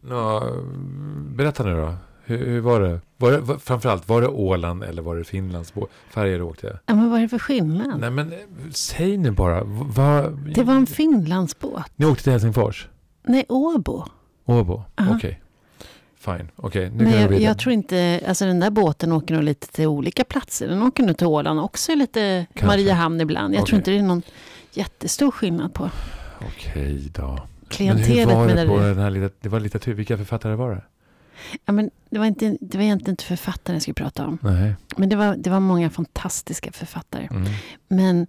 Nå, 0.00 0.42
berätta 1.34 1.62
nu 1.64 1.74
då. 1.76 1.94
Hur, 2.24 2.46
hur 2.46 2.60
var 2.60 2.80
det? 2.80 3.00
Var 3.16 3.32
det 3.32 3.38
var, 3.40 3.56
framförallt, 3.58 4.08
var 4.08 4.20
det 4.20 4.28
Åland 4.28 4.84
eller 4.84 5.02
var 5.02 5.16
det 5.16 5.24
Finlands 5.24 5.72
färger 6.10 6.38
du 6.38 6.44
åkte? 6.44 6.78
Ja, 6.86 6.94
men 6.94 7.10
vad 7.10 7.18
är 7.18 7.22
det 7.22 7.28
för 7.28 7.38
skillnad? 7.38 8.00
Nej 8.00 8.10
men 8.10 8.32
eh, 8.32 8.38
säg 8.70 9.16
nu 9.16 9.30
bara. 9.30 9.64
V- 9.64 9.84
Vad, 9.94 10.38
Det 10.54 10.62
var 10.62 10.74
en 10.74 10.86
Finlandsbåt. 10.86 11.82
Ni 11.96 12.06
åkte 12.06 12.22
till 12.22 12.32
Helsingfors? 12.32 12.88
Nej, 13.26 13.44
Åbo. 13.48 14.04
Åbo? 14.44 14.82
Aha. 15.00 15.14
Okej. 15.16 15.42
Fine. 16.18 16.48
Okej, 16.56 16.90
nu 16.90 17.04
kan 17.04 17.20
jag 17.20 17.40
jag, 17.40 17.58
tror 17.58 17.72
inte, 17.72 18.20
alltså 18.28 18.44
den 18.44 18.60
där 18.60 18.70
båten 18.70 19.12
åker 19.12 19.34
nog 19.34 19.42
lite 19.44 19.66
till 19.72 19.86
olika 19.86 20.24
platser. 20.24 20.68
Den 20.68 20.82
åker 20.82 21.02
nog 21.02 21.16
till 21.18 21.26
Åland 21.26 21.60
också, 21.60 21.94
lite 21.94 22.46
Kanske. 22.54 22.66
Mariehamn 22.66 23.20
ibland. 23.20 23.54
Jag 23.54 23.60
Okej. 23.60 23.68
tror 23.70 23.78
inte 23.78 23.90
det 23.90 23.98
är 23.98 24.02
någon 24.02 24.22
jättestor 24.72 25.30
skillnad 25.30 25.74
på 25.74 25.90
Okej 26.40 27.10
då. 27.14 27.38
Men 27.68 27.88
hur 27.88 28.04
klientelet. 28.04 28.36
var 28.36 28.46
det 28.46 28.66
på 28.66 28.78
det. 28.78 28.88
den 28.88 28.98
här 28.98 29.10
litet, 29.10 29.36
det 29.40 29.48
var 29.48 29.60
litteratur, 29.60 29.94
vilka 29.94 30.16
författare 30.16 30.54
var 30.54 30.70
det? 30.70 30.82
Ja, 31.64 31.72
men 31.72 31.90
det, 32.10 32.18
var 32.18 32.26
inte, 32.26 32.56
det 32.60 32.78
var 32.78 32.84
egentligen 32.84 33.12
inte 33.12 33.24
författaren 33.24 33.74
jag 33.74 33.82
skulle 33.82 33.94
prata 33.94 34.26
om. 34.26 34.38
Nej. 34.42 34.74
Men 34.96 35.08
det 35.08 35.16
var, 35.16 35.36
det 35.36 35.50
var 35.50 35.60
många 35.60 35.90
fantastiska 35.90 36.72
författare. 36.72 37.28
Mm. 37.30 37.52
Men 37.88 38.26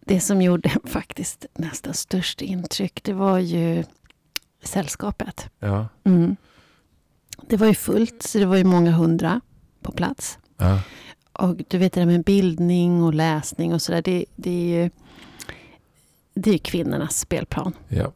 det 0.00 0.20
som 0.20 0.42
gjorde 0.42 0.70
faktiskt 0.84 1.46
nästan 1.54 1.94
störst 1.94 2.42
intryck, 2.42 3.00
det 3.02 3.12
var 3.12 3.38
ju 3.38 3.84
sällskapet. 4.62 5.50
Ja. 5.58 5.88
Mm. 6.04 6.36
Det 7.48 7.56
var 7.56 7.66
ju 7.66 7.74
fullt, 7.74 8.22
så 8.22 8.38
det 8.38 8.46
var 8.46 8.56
ju 8.56 8.64
många 8.64 8.90
hundra 8.90 9.40
på 9.82 9.92
plats. 9.92 10.38
ja. 10.56 10.80
Och 11.32 11.56
du 11.68 11.78
vet 11.78 11.92
det 11.92 12.00
där 12.00 12.06
med 12.06 12.24
bildning 12.24 13.02
och 13.02 13.14
läsning 13.14 13.74
och 13.74 13.82
sådär, 13.82 14.02
det, 14.02 14.24
det 14.36 14.50
är 14.50 14.82
ju 14.82 14.90
det 16.34 16.50
är 16.50 16.58
kvinnornas 16.58 17.18
spelplan. 17.18 17.72
Ja. 17.88 18.12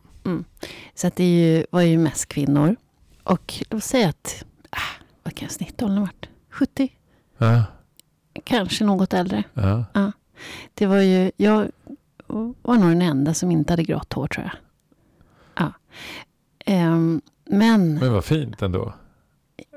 Så 0.95 1.06
att 1.06 1.16
det 1.16 1.24
ju, 1.24 1.66
var 1.70 1.80
ju 1.83 1.98
mest 1.98 2.27
kvinnor. 2.27 2.77
Och 3.23 3.64
säger 3.80 4.05
jag 4.05 4.10
att, 4.10 4.45
ah, 4.70 5.02
vad 5.23 5.34
kan 5.34 5.48
snittåldern 5.48 5.98
ha 5.98 6.05
varit? 6.05 6.28
70? 6.50 6.92
Ja. 7.39 7.62
Kanske 8.45 8.84
något 8.84 9.14
äldre. 9.14 9.42
Ja. 9.55 9.84
Det 10.75 10.86
var 10.86 10.97
ju, 11.00 11.30
jag 11.36 11.69
var 12.62 12.75
nog 12.78 12.89
den 12.89 13.02
enda 13.02 13.34
som 13.34 13.50
inte 13.50 13.72
hade 13.72 13.83
grått 13.83 14.12
hår 14.12 14.27
tror 14.27 14.45
jag. 14.45 14.55
Ja. 15.67 15.72
Ehm, 16.67 17.20
men, 17.45 17.95
Men 17.95 18.12
vad 18.12 18.25
fint 18.25 18.62
ändå. 18.62 18.92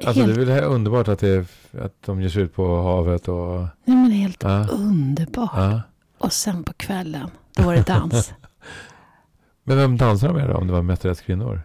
Alltså 0.06 0.22
helt, 0.22 0.36
det 0.36 0.42
är 0.42 0.46
väl 0.46 0.56
här 0.56 0.64
underbart 0.64 1.08
att, 1.08 1.20
det, 1.20 1.48
att 1.82 1.94
de 2.06 2.22
ger 2.22 2.30
sig 2.30 2.42
ut 2.42 2.56
på 2.56 2.82
havet 2.84 3.28
och... 3.28 3.60
nej, 3.86 3.98
men 3.98 4.12
helt 4.12 4.44
Ja. 4.44 4.68
underbart. 4.68 5.52
Ja. 5.56 5.82
Och 6.18 6.34
sen 6.34 6.64
på 6.64 6.74
kvällen, 6.74 7.30
då 7.56 7.64
var 7.64 7.74
det 7.76 7.88
dans. 7.88 8.34
Men 9.68 9.78
vem 9.78 9.98
dansade 9.98 10.34
de 10.34 10.40
med 10.40 10.50
då? 10.50 10.56
Om 10.56 10.68
det 10.68 10.74
var 10.74 10.82
mestadels 10.82 11.22
kvinnor? 11.22 11.62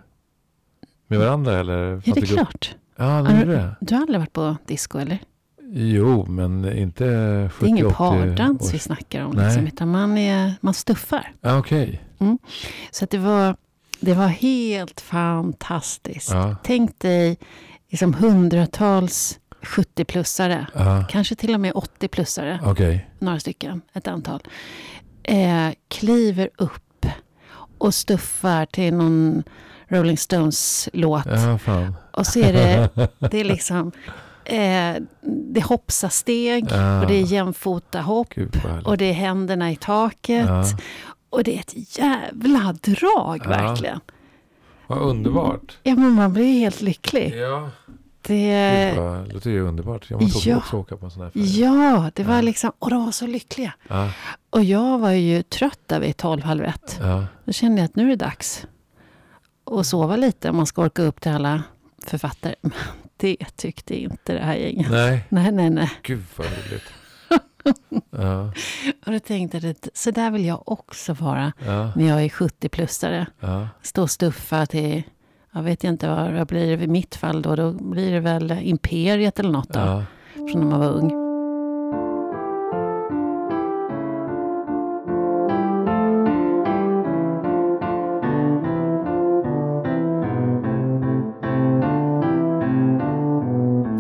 Med 1.06 1.19
varandra 1.19 1.58
eller? 1.61 2.03
ja, 2.05 2.14
det 2.14 2.20
är 2.20 2.27
klart. 2.27 2.75
Ja, 2.97 3.05
de 3.05 3.27
Ja, 3.34 3.39
gjorde 3.41 3.53
det. 3.53 3.75
Du 3.81 3.94
har 3.94 4.03
aldrig 4.03 4.19
varit 4.20 4.33
på 4.33 4.56
disco 4.67 4.98
eller? 4.98 5.19
Jo, 5.75 6.27
men 6.27 6.72
inte 6.78 7.05
70 7.53 7.61
Det 7.61 7.67
är 7.67 7.69
ingen 7.69 7.86
80 7.86 7.94
pardans 7.97 8.62
års- 8.62 8.75
vi 8.75 8.78
snackar 8.78 9.25
om. 9.25 9.36
Nej. 9.36 9.44
Liksom, 9.47 9.67
utan 9.67 9.89
man, 9.91 10.19
är, 10.19 10.53
man 10.61 10.75
stuffar. 10.75 11.33
Ja, 11.41 11.59
okej. 11.59 12.03
Så 12.91 13.05
att 13.05 13.11
det, 13.11 13.19
var, 13.19 13.56
det 14.00 14.14
var 14.14 14.27
helt 14.28 15.00
fantastiskt. 15.00 16.31
Ja. 16.31 16.56
Tänk 16.64 16.98
dig 16.98 17.39
liksom 17.89 18.14
hundratals 18.14 19.39
70-plussare. 19.62 20.66
Ja. 20.75 21.05
Kanske 21.11 21.34
till 21.34 21.55
och 21.55 21.61
med 21.61 21.72
80-plussare. 21.72 22.59
Okej. 22.64 23.11
Några 23.19 23.41
stycken, 23.41 23.81
ett 23.92 24.09
antal. 24.09 24.41
Eh, 25.22 25.69
kliver 25.89 26.50
upp 26.59 26.83
och 27.83 27.94
stuffar 27.94 28.66
till 28.66 28.94
någon 28.94 29.42
Rolling 29.88 30.19
Stones-låt. 30.19 31.27
Ja. 31.27 31.58
Och 32.12 32.27
så 32.27 32.38
är 32.38 32.52
det, 32.52 32.88
det 33.30 33.41
är 33.41 33.44
liksom... 33.44 33.92
Eh, 34.44 34.97
det 35.55 35.61
är 35.61 35.69
hoppsasteg 35.69 36.66
Ja. 36.70 37.00
och 37.00 37.06
det 37.06 37.14
är 37.14 37.22
jämfota 37.22 38.00
hopp. 38.00 38.28
Och 38.84 38.97
det 38.97 39.04
är 39.04 39.12
händerna 39.12 39.70
i 39.72 39.76
taket. 39.76 40.47
Ja. 40.48 40.65
Och 41.31 41.44
det 41.44 41.56
är 41.56 41.60
ett 41.60 41.98
jävla 41.98 42.72
drag 42.72 43.47
verkligen. 43.47 44.00
Vad 44.87 44.99
underbart. 44.99 45.78
Ja, 45.82 45.94
men 45.94 46.10
man 46.12 46.32
blir 46.32 46.59
helt 46.59 46.81
lycklig. 46.81 47.34
Ja. 47.37 47.70
Det, 48.22 48.55
det 49.27 49.33
låter 49.34 49.50
ju 49.50 49.60
underbart. 49.60 50.10
Jag 50.10 50.22
måste 50.22 50.49
ja. 50.49 50.56
också 50.56 50.77
åka 50.77 50.97
på 50.97 51.05
en 51.05 51.10
sån 51.10 51.22
här 51.22 51.31
färja. 51.31 51.47
ja, 51.47 52.10
det 52.15 52.22
var 52.22 52.34
Ja. 52.34 52.41
liksom... 52.41 52.72
Och 52.78 52.91
de 52.91 53.05
var 53.05 53.12
så 53.12 53.27
lyckliga. 53.27 53.72
Ja. 53.88 54.10
Och 54.50 54.65
jag 54.65 54.99
var 54.99 55.10
ju 55.10 55.43
trött 55.43 55.81
där 55.87 56.00
vid 56.00 56.16
tolv, 56.16 56.43
halv 56.43 56.65
ett. 56.65 56.99
Ja. 57.00 57.27
Då 57.44 57.53
kände 57.53 57.81
jag 57.81 57.84
att 57.84 57.97
nu 57.97 58.03
är 58.05 58.09
det 58.09 58.16
dags 58.16 58.66
att 59.81 59.87
sova 59.87 60.16
lite 60.16 60.50
om 60.50 60.56
man 60.56 60.66
ska 60.66 60.82
orka 60.82 61.03
upp 61.03 61.21
till 61.21 61.32
alla 61.32 61.62
författare. 62.06 62.55
Men 62.61 62.72
det 63.16 63.37
tyckte 63.56 63.94
inte 64.03 64.32
det 64.32 64.44
här 64.44 64.55
gänget. 64.55 64.91
Nej. 64.91 65.25
Nej, 65.28 65.53
nej, 65.53 65.71
nej. 65.71 65.91
Gud 66.03 66.25
vad 66.37 66.47
roligt. 66.47 66.82
Ja. 68.11 68.53
Och 69.06 69.12
då 69.12 69.19
tänkte 69.19 69.59
jag 69.59 69.71
att 69.71 69.88
så 69.94 70.11
där 70.11 70.31
vill 70.31 70.44
jag 70.44 70.69
också 70.69 71.12
vara 71.12 71.53
när 71.97 72.09
jag 72.09 72.22
är 72.22 72.28
70-plussare. 72.28 73.27
Ja. 73.41 73.69
Stå 73.82 74.03
och 74.03 74.11
stuffa 74.11 74.66
till, 74.66 75.03
jag 75.54 75.62
vet 75.62 75.84
inte 75.84 76.08
vad 76.08 76.34
det 76.34 76.44
blir 76.46 76.82
i 76.82 76.86
mitt 76.86 77.14
fall 77.14 77.42
då. 77.42 77.56
Då 77.56 77.72
blir 77.72 78.12
det 78.12 78.20
väl 78.20 78.50
Imperiet 78.62 79.38
eller 79.38 79.50
något 79.52 79.68
då, 79.68 79.78
Ja. 79.80 80.04
från 80.34 80.60
när 80.60 80.66
man 80.70 80.80
var 80.80 80.90
ung. 80.92 81.22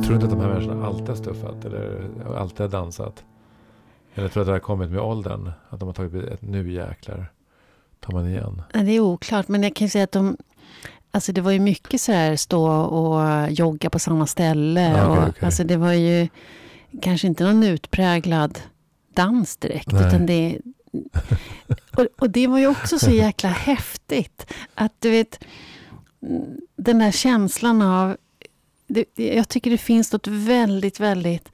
Tror 0.02 0.08
du 0.08 0.14
inte 0.14 0.24
att 0.26 0.30
de 0.32 0.40
här 0.40 0.48
människorna 0.48 0.86
alltid 0.86 1.08
har 1.08 1.16
stuffat 1.16 1.64
eller 1.64 2.08
alltid 2.36 2.60
har 2.60 2.68
dansat? 2.68 3.24
Eller 4.14 4.28
tror 4.28 4.40
du 4.40 4.40
att 4.40 4.46
det 4.46 4.52
har 4.52 4.58
kommit 4.58 4.90
med 4.90 5.00
åldern? 5.00 5.50
Att 5.68 5.80
de 5.80 5.86
har 5.88 5.92
tagit 5.92 6.14
ett 6.24 6.42
nu 6.42 6.72
jäklar 6.72 7.32
tar 8.00 8.12
man 8.12 8.28
igen. 8.28 8.62
Det 8.72 8.78
är 8.92 9.00
oklart, 9.00 9.48
men 9.48 9.62
jag 9.62 9.76
kan 9.76 9.88
säga 9.88 10.04
att 10.04 10.12
de... 10.12 10.36
Alltså 11.14 11.32
det 11.32 11.40
var 11.40 11.50
ju 11.50 11.60
mycket 11.60 12.00
så 12.00 12.12
här 12.12 12.36
stå 12.36 12.70
och 12.70 13.50
jogga 13.50 13.90
på 13.90 13.98
samma 13.98 14.26
ställe. 14.26 14.92
Okej, 14.92 15.04
och, 15.04 15.28
okej. 15.28 15.46
Alltså 15.46 15.64
det 15.64 15.76
var 15.76 15.92
ju 15.92 16.28
kanske 17.02 17.26
inte 17.26 17.44
någon 17.44 17.62
utpräglad 17.62 18.58
dans 19.14 19.56
direkt. 19.56 19.92
Nej. 19.92 20.08
Utan 20.08 20.26
det, 20.26 20.58
och, 21.96 22.06
och 22.18 22.30
det 22.30 22.46
var 22.46 22.58
ju 22.58 22.66
också 22.66 22.98
så 22.98 23.10
jäkla 23.10 23.48
häftigt. 23.48 24.46
Att 24.74 24.92
du 24.98 25.10
vet, 25.10 25.44
den 26.76 26.98
där 26.98 27.10
känslan 27.10 27.82
av... 27.82 28.16
Det, 28.86 29.04
jag 29.14 29.48
tycker 29.48 29.70
det 29.70 29.78
finns 29.78 30.12
något 30.12 30.26
väldigt, 30.26 31.00
väldigt 31.00 31.48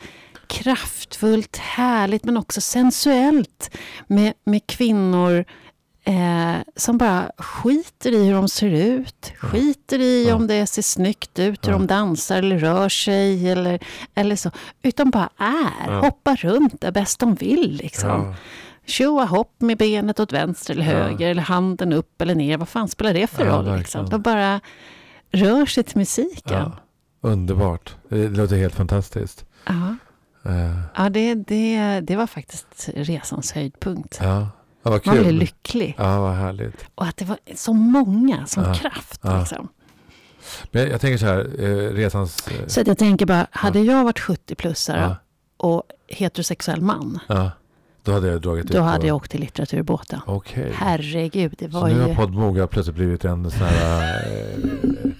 kraftfullt, 0.46 1.56
härligt 1.56 2.24
men 2.24 2.36
också 2.36 2.60
sensuellt 2.60 3.70
med, 4.06 4.32
med 4.44 4.66
kvinnor 4.66 5.44
eh, 6.08 6.56
som 6.76 6.98
bara 6.98 7.30
skiter 7.38 8.12
i 8.12 8.24
hur 8.26 8.34
de 8.34 8.48
ser 8.48 8.70
ut, 8.70 9.32
skiter 9.38 9.98
i 10.00 10.28
Ja. 10.28 10.34
om 10.34 10.46
det 10.46 10.66
ser 10.66 10.82
snyggt 10.82 11.38
ut, 11.38 11.66
hur 11.66 11.72
Ja. 11.72 11.78
de 11.78 11.86
dansar 11.86 12.38
eller 12.38 12.58
rör 12.58 12.88
sig 12.88 13.50
eller, 13.50 13.80
eller 14.14 14.36
så. 14.36 14.50
Utan 14.82 15.10
bara 15.10 15.28
är, 15.38 15.86
Ja. 15.92 16.00
hoppar 16.00 16.36
runt 16.36 16.80
där 16.80 16.90
bäst 16.92 17.18
de 17.20 17.34
vill. 17.34 17.76
Liksom. 17.82 18.34
Tjoa 18.86 19.24
hopp 19.24 19.54
med 19.60 19.78
benet 19.78 20.20
åt 20.20 20.32
vänster 20.32 20.74
eller 20.74 20.84
höger 20.84 21.28
eller 21.30 21.42
handen 21.42 21.92
upp 21.92 22.22
eller 22.22 22.34
ner. 22.34 22.56
Vad 22.58 22.68
fan 22.68 22.88
spelar 22.88 23.14
det 23.14 23.26
för 23.26 23.44
roll? 23.46 23.76
Liksom? 23.78 24.08
De 24.10 24.22
bara 24.22 24.60
rör 25.32 25.66
sig 25.66 25.84
till 25.84 25.98
musiken. 25.98 26.72
Underbart. 27.20 27.96
Det 28.08 28.28
låter 28.28 28.56
helt 28.56 28.74
fantastiskt. 28.74 29.44
Ja, 29.66 29.96
Eh, 30.44 30.80
ja 30.96 31.08
det, 31.08 31.34
det, 31.34 32.00
det 32.00 32.16
var 32.16 32.26
faktiskt 32.26 32.88
resans 32.94 33.52
höjdpunkt. 33.52 34.18
Ja, 34.22 34.48
ja 34.88 34.90
vad 34.90 35.06
Man 35.06 35.14
blev 35.16 35.24
kul. 35.30 35.34
lycklig. 35.38 35.94
Ja, 35.98 36.20
vad 36.20 36.34
härligt. 36.34 36.84
Och 36.94 37.04
att 37.06 37.16
det 37.16 37.24
var 37.24 37.38
så 37.54 37.72
många 37.72 38.46
som 38.46 38.62
Ja, 38.64 38.74
kraft. 38.74 39.20
ja. 39.22 39.38
Liksom. 39.38 39.68
Men 40.70 40.90
jag, 40.90 41.00
tänker 41.00 41.18
så 41.18 41.26
här, 41.26 41.38
eh, 41.58 41.92
resans... 41.94 42.48
Eh, 42.48 42.66
Så 42.66 42.82
jag 42.86 42.98
tänker 42.98 43.26
bara, 43.26 43.46
hade 43.50 43.80
jag 43.80 44.04
varit 44.04 44.18
70-plussare 44.20 45.00
ja, 45.00 45.16
och 45.56 45.82
heterosexuell 46.08 46.80
man, 46.80 47.18
då 48.02 48.12
hade 48.12 48.28
jag 48.28 48.40
dragit 48.42 48.64
ut 48.64 48.70
då 48.70 48.78
på- 48.78 48.84
hade 48.84 49.06
jag 49.06 49.16
åkt 49.16 49.30
till 49.30 49.40
litteraturbåten. 49.40 50.20
Okej. 50.26 50.72
Herregud, 50.74 51.54
det 51.58 51.70
Så 51.72 51.80
var 51.80 51.88
nu 51.88 52.00
har 52.00 52.08
ju... 52.08 52.14
Podmoga 52.14 52.66
plötsligt 52.66 52.96
blivit 52.96 53.24
en 53.24 53.50
sån 53.50 53.60
här 53.60 54.12
eh, 54.26 55.10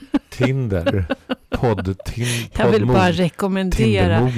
Tinder. 0.47 1.07
Podd, 1.51 1.99
tin, 2.05 2.27
Jag 2.57 2.69
vill 2.71 2.87
bara 2.87 3.13
rekommendera, 3.13 4.31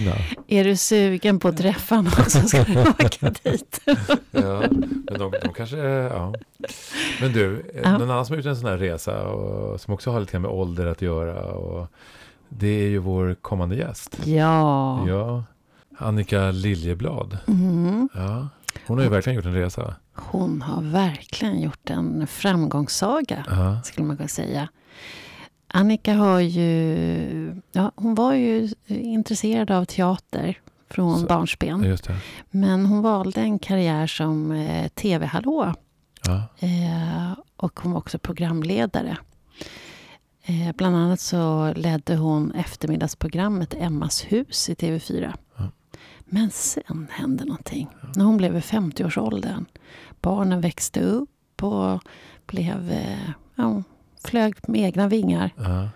är 0.49 0.65
du 0.65 0.77
sugen 0.77 1.39
på 1.39 1.49
att 1.49 1.57
träffa 1.57 1.97
någon 2.03 2.25
så 2.31 2.49
ska 2.49 2.65
du 2.65 2.81
åka 3.05 3.31
dit. 3.43 3.81
Ja, 4.31 4.63
men 5.11 5.19
de, 5.19 5.33
de 5.43 5.53
kanske, 5.55 5.77
ja. 5.79 6.35
Men 7.21 7.33
du, 7.33 7.57
eh, 7.75 7.81
Ja. 7.83 7.99
någon 7.99 8.11
annan 8.11 8.27
som 8.27 8.33
har 8.33 8.37
gjort 8.39 8.47
en 8.47 8.57
sån 8.57 8.69
här 8.71 8.79
resa 8.79 9.23
och 9.23 9.81
som 9.81 9.95
också 9.95 10.11
har 10.11 10.21
lite 10.21 10.39
med 10.39 10.51
ålder 10.51 10.87
att 10.87 11.03
göra. 11.03 11.43
Och 11.53 11.87
det 12.49 12.67
är 12.85 12.89
ju 12.89 12.99
vår 12.99 13.35
kommande 13.35 13.77
gäst. 13.77 14.19
Ja. 14.25 15.05
Ja, 15.09 15.45
Annika 15.99 16.51
Liljeblad. 16.51 17.39
Mm. 17.49 18.09
Ja, 18.15 18.49
hon 18.87 18.99
har 18.99 19.05
ju 19.05 19.11
verkligen 19.11 19.37
gjort 19.37 19.47
en 19.47 19.55
resa. 19.55 19.95
Hon 20.15 20.63
har 20.63 20.83
verkligen 20.83 21.61
gjort 21.61 21.91
en 21.91 22.27
framgångssaga, 22.27 23.45
Ja, 23.51 23.81
skulle 23.85 24.07
man 24.07 24.17
kunna 24.17 24.29
säga. 24.29 24.69
Annika 25.73 26.15
har 26.15 26.41
ju, 26.41 27.63
ja, 27.73 27.93
hon 27.97 28.15
var 28.15 28.35
ju 28.35 28.69
intresserad 28.89 29.71
av 29.71 29.85
teater 29.85 30.61
från 30.91 31.27
barnsben. 31.27 31.85
Men 32.51 32.87
hon 32.87 33.03
valde 33.03 33.41
en 33.41 33.59
karriär 33.59 34.07
som 34.07 34.53
eh, 34.53 34.89
tv-hallå. 34.89 35.75
Ja. 36.27 36.43
Eh, 36.59 37.39
och 37.57 37.81
hon 37.81 37.93
var 37.93 37.99
också 37.99 38.19
programledare. 38.19 39.17
Eh, 40.45 40.73
bland 40.77 40.97
annat 40.97 41.21
så 41.21 41.73
ledde 41.77 42.17
hon 42.17 42.53
eftermiddagsprogrammet 42.53 43.75
Emmas 43.75 44.25
hus 44.25 44.69
i 44.69 44.75
TV4. 44.75 45.35
Ja. 45.57 45.71
Men 46.25 46.51
sen 46.51 47.09
hände 47.11 47.45
någonting. 47.45 47.89
När 48.15 48.25
hon 48.25 48.37
blev 48.37 48.57
i 48.57 48.61
50-årsåldern. 48.61 49.65
Barnen 50.21 50.61
växte 50.61 51.01
upp 51.01 51.63
och 51.63 52.01
blev, 52.47 52.91
eh, 52.91 53.31
ja, 53.55 53.83
flög 54.25 54.55
med 54.69 54.81
egna 54.81 55.09
vingar. 55.09 55.51
Ja. 55.57 55.89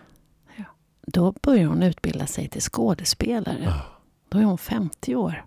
Då 1.06 1.34
började 1.42 1.68
hon 1.68 1.82
utbilda 1.82 2.26
sig 2.26 2.48
till 2.48 2.60
skådespelare. 2.62 3.58
Ja. 3.64 3.80
Då 4.28 4.38
är 4.38 4.42
hon 4.44 4.58
50 4.58 5.14
år. 5.14 5.44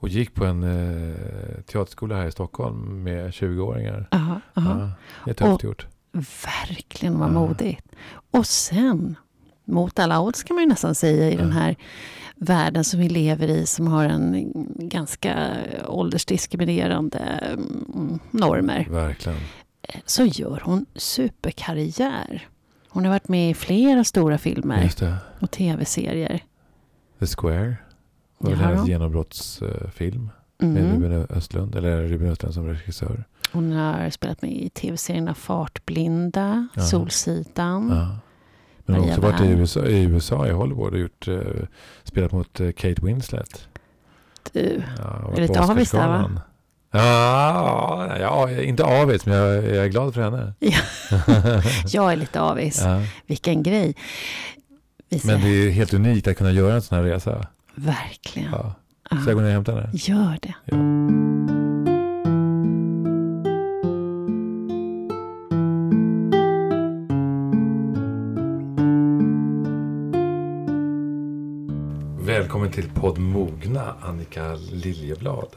Och 0.00 0.08
gick 0.08 0.34
på 0.34 0.44
en 0.44 0.62
eh, 0.62 1.60
teaterskola 1.62 2.16
här 2.16 2.26
i 2.26 2.32
Stockholm 2.32 3.02
med 3.02 3.30
20-åringar. 3.30 4.08
Aha, 4.10 4.40
det 5.24 5.30
är 5.30 5.34
tufft 5.34 5.54
Och- 5.54 5.64
gjort. 5.64 5.86
Verkligen 6.68 7.18
vad 7.18 7.32
modigt. 7.32 7.86
Och 8.30 8.46
sen, 8.46 9.14
mot 9.64 9.98
alla 9.98 10.20
odds 10.20 10.42
kan 10.42 10.54
man 10.54 10.62
ju 10.62 10.68
nästan 10.68 10.94
säga 10.94 11.30
i 11.30 11.36
den 11.36 11.52
här 11.52 11.76
världen 12.36 12.84
som 12.84 13.00
vi 13.00 13.08
lever 13.08 13.48
i 13.48 13.66
som 13.66 13.86
har 13.86 14.04
en 14.04 14.52
ganska 14.88 15.46
åldersdiskriminerande 15.86 17.18
mm, 17.18 18.18
normer. 18.30 18.86
Verkligen. 18.90 19.38
Så 20.06 20.24
gör 20.24 20.60
hon 20.64 20.86
superkarriär. 20.94 22.48
Hon 22.88 23.04
har 23.04 23.10
varit 23.12 23.28
med 23.28 23.50
i 23.50 23.54
flera 23.54 24.04
stora 24.04 24.38
filmer 24.38 24.90
och 25.40 25.50
tv-serier. 25.50 26.40
The 27.18 27.26
Square. 27.26 27.76
var 28.38 28.50
väl 28.50 28.58
hennes 28.58 28.88
genombrottsfilm. 28.88 30.30
Med 30.60 30.84
Mm. 30.84 31.02
Ruben 31.02 31.26
Östlund. 31.30 31.74
Eller 31.74 32.02
Ruben 32.02 32.28
Östlund 32.28 32.54
som 32.54 32.66
regissör. 32.68 33.24
Hon 33.52 33.72
har 33.72 34.10
spelat 34.10 34.42
med 34.42 34.52
i 34.52 34.70
tv-serierna 34.70 35.34
Fartblinda, 35.34 36.68
Ja. 36.74 36.82
Solsidan. 36.82 37.88
Ja. 37.90 38.18
Men 38.86 38.96
hon 38.96 39.04
har 39.04 39.10
också 39.10 39.20
varit 39.20 39.40
i. 39.40 39.44
USA, 39.50 39.84
i 39.86 40.02
USA, 40.04 40.46
i 40.46 40.50
Hollywood 40.50 40.92
och 40.92 40.98
gjort, 40.98 41.28
eh, 41.28 41.38
spelat 42.04 42.32
mot 42.32 42.60
eh, 42.60 42.72
Kate 42.72 43.06
Winslet. 43.06 43.68
Du, 44.52 44.82
Ja, 44.98 45.32
Är 45.36 45.40
lite 45.40 45.60
avis 45.60 45.90
där, 45.90 46.08
va? 46.08 46.42
Ja, 46.90 48.16
ja, 48.20 48.50
inte 48.50 48.84
avis, 48.84 49.26
men 49.26 49.36
jag, 49.36 49.54
jag 49.64 49.84
är 49.84 49.88
glad 49.88 50.14
för 50.14 50.22
henne. 50.22 50.52
Ja. 50.58 50.78
jag 51.86 52.12
är 52.12 52.16
lite 52.16 52.40
avis. 52.40 52.80
ja. 52.84 53.02
Vilken 53.26 53.62
grej. 53.62 53.94
Vi 55.08 55.20
Men 55.24 55.40
det 55.40 55.48
är 55.48 55.70
helt 55.70 55.94
unikt 55.94 56.28
att 56.28 56.36
kunna 56.36 56.52
göra 56.52 56.74
en 56.74 56.82
sån 56.82 56.98
här 56.98 57.04
resa. 57.04 57.46
Verkligen. 57.74 58.50
Ja. 58.52 58.74
Ja. 59.10 59.16
Så 59.24 59.30
jag 59.30 59.34
går 59.36 59.42
ner 59.42 59.48
och 59.48 59.54
hämtar 59.54 59.74
henne? 59.74 59.90
Gör 59.92 60.38
det. 60.42 60.54
Ja. 60.64 60.76
Välkommen 72.26 72.70
till 72.72 72.90
podd 72.90 73.18
Mogna, 73.18 73.94
Annika 74.00 74.54
Liljeblad. 74.54 75.48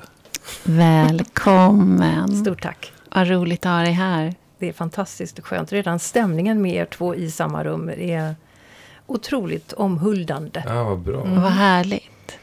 Välkommen. 0.64 2.36
Stort 2.36 2.62
tack. 2.62 2.94
Vad 3.16 3.28
roligt 3.28 3.66
att 3.66 3.72
ha 3.72 3.80
dig 3.80 3.92
här. 3.92 4.36
Det 4.60 4.70
är 4.70 4.74
fantastiskt 4.74 5.40
och 5.40 5.46
skönt. 5.46 5.72
Redan 5.72 6.00
stämningen 6.00 6.62
med 6.62 6.76
er 6.76 6.86
två 6.86 7.16
i 7.16 7.32
samma 7.32 7.64
rum 7.64 7.90
är 7.90 8.36
otroligt 9.08 9.74
omhuldande. 9.74 10.64
Ja, 10.68 10.84
vad 10.84 11.00
bra. 11.00 11.26
Mm. 11.26 11.42
Vad 11.42 11.52
härligt. 11.52 12.38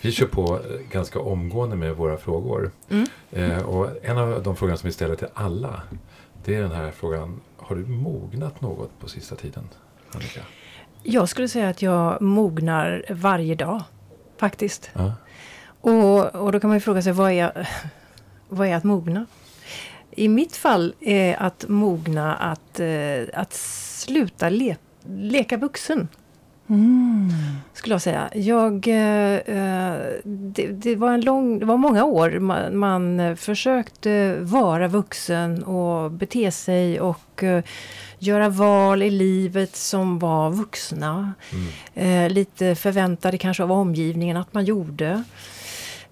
Vi 0.00 0.12
kör 0.12 0.26
på 0.26 0.60
ganska 0.90 1.18
omgående 1.18 1.76
med 1.76 1.96
våra 1.96 2.16
frågor. 2.16 2.70
Mm. 2.90 3.06
Eh, 3.30 3.62
och 3.62 3.88
en 4.02 4.18
av 4.18 4.42
de 4.42 4.56
frågorna 4.56 4.76
som 4.76 4.86
vi 4.86 4.92
ställer 4.92 5.16
till 5.16 5.28
alla, 5.34 5.82
det 6.44 6.54
är 6.54 6.62
den 6.62 6.72
här 6.72 6.90
frågan. 6.90 7.40
Har 7.56 7.76
du 7.76 7.86
mognat 7.86 8.60
något 8.60 9.00
på 9.00 9.08
sista 9.08 9.36
tiden, 9.36 9.68
Annika? 10.12 10.40
Jag 11.02 11.28
skulle 11.28 11.48
säga 11.48 11.68
att 11.68 11.82
jag 11.82 12.22
mognar 12.22 13.04
varje 13.10 13.54
dag. 13.54 13.82
Faktiskt. 14.36 14.90
Ja. 14.92 15.12
Och, 15.84 16.34
och 16.34 16.52
då 16.52 16.60
kan 16.60 16.68
man 16.68 16.76
ju 16.76 16.80
fråga 16.80 17.02
sig 17.02 17.12
vad 17.12 17.32
är, 17.32 17.68
vad 18.48 18.68
är 18.68 18.74
att 18.74 18.84
mogna? 18.84 19.26
I 20.10 20.28
mitt 20.28 20.56
fall 20.56 20.94
är 21.00 21.42
att 21.42 21.64
mogna 21.68 22.34
att, 22.34 22.80
eh, 22.80 23.40
att 23.40 23.52
sluta 23.52 24.48
le, 24.48 24.76
leka 25.06 25.56
vuxen. 25.56 26.08
Mm. 26.68 27.30
skulle 27.72 27.94
jag 27.94 28.02
säga. 28.02 28.30
Jag, 28.34 28.88
eh, 28.88 29.34
eh, 29.34 29.98
det, 30.24 30.66
det, 30.66 30.96
var 30.96 31.12
en 31.12 31.20
lång, 31.20 31.58
det 31.58 31.66
var 31.66 31.76
många 31.76 32.04
år 32.04 32.38
man, 32.38 32.76
man 32.76 33.36
försökte 33.36 34.36
vara 34.40 34.88
vuxen 34.88 35.64
och 35.64 36.10
bete 36.10 36.50
sig 36.50 37.00
och 37.00 37.44
göra 38.18 38.48
val 38.48 39.02
i 39.02 39.10
livet 39.10 39.76
som 39.76 40.18
var 40.18 40.50
vuxna. 40.50 41.32
Mm. 41.94 42.32
Lite 42.32 42.74
förväntade 42.74 43.38
kanske 43.38 43.62
av 43.62 43.72
omgivningen 43.72 44.36
att 44.36 44.54
man 44.54 44.64
gjorde. 44.64 45.24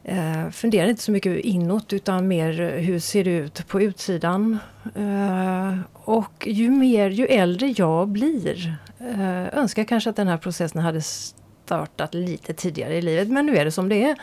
Eh, 0.05 0.51
funderar 0.51 0.89
inte 0.89 1.03
så 1.03 1.13
mycket 1.13 1.39
inåt 1.39 1.93
utan 1.93 2.29
mer 2.29 2.61
eh, 2.61 2.69
hur 2.69 2.99
ser 2.99 3.25
det 3.25 3.31
ut 3.31 3.69
på 3.69 3.83
utsidan. 3.83 4.59
Eh, 4.95 5.79
och 5.93 6.47
ju 6.47 6.71
mer, 6.71 7.11
ju 7.11 7.27
äldre 7.27 7.75
jag 7.77 8.09
blir 8.09 8.77
eh, 8.99 9.59
önskar 9.59 9.85
kanske 9.85 10.11
att 10.11 10.17
den 10.17 10.29
här 10.29 10.37
processen 10.37 10.83
hade 10.83 11.03
startat 11.03 12.15
lite 12.15 12.55
tidigare 12.55 12.95
i 12.97 13.03
livet. 13.03 13.29
Men 13.29 13.47
nu 13.47 13.57
är 13.57 13.65
det 13.65 13.71
som 13.71 13.89
det 13.89 14.05
är. 14.05 14.17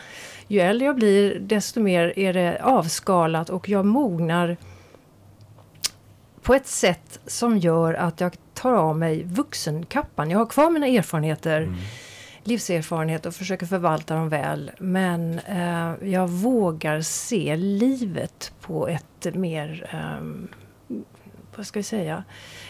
Ju 0.48 0.60
äldre 0.60 0.86
jag 0.86 0.96
blir 0.96 1.38
desto 1.40 1.80
mer 1.80 2.18
är 2.18 2.32
det 2.32 2.60
avskalat 2.62 3.50
och 3.50 3.68
jag 3.68 3.86
mognar 3.86 4.56
på 6.42 6.54
ett 6.54 6.66
sätt 6.66 7.20
som 7.26 7.58
gör 7.58 7.94
att 7.94 8.20
jag 8.20 8.36
tar 8.54 8.72
av 8.72 8.98
mig 8.98 9.22
vuxenkappan. 9.24 10.30
Jag 10.30 10.38
har 10.38 10.46
kvar 10.46 10.70
mina 10.70 10.86
erfarenheter 10.86 11.62
Mm 11.62 11.76
livserfarenhet 12.50 13.26
och 13.26 13.34
försöker 13.34 13.66
förvalta 13.66 14.14
dem 14.14 14.28
väl. 14.28 14.70
Men 14.78 15.38
eh, 15.38 16.08
jag 16.10 16.28
vågar 16.28 17.00
se 17.00 17.56
livet 17.56 18.52
på 18.60 18.88
ett 18.88 19.34
mer, 19.34 19.90
ehm, 19.92 20.48
vad 21.56 21.66
ska 21.66 21.78
vi 21.78 21.82
säga, 21.82 22.24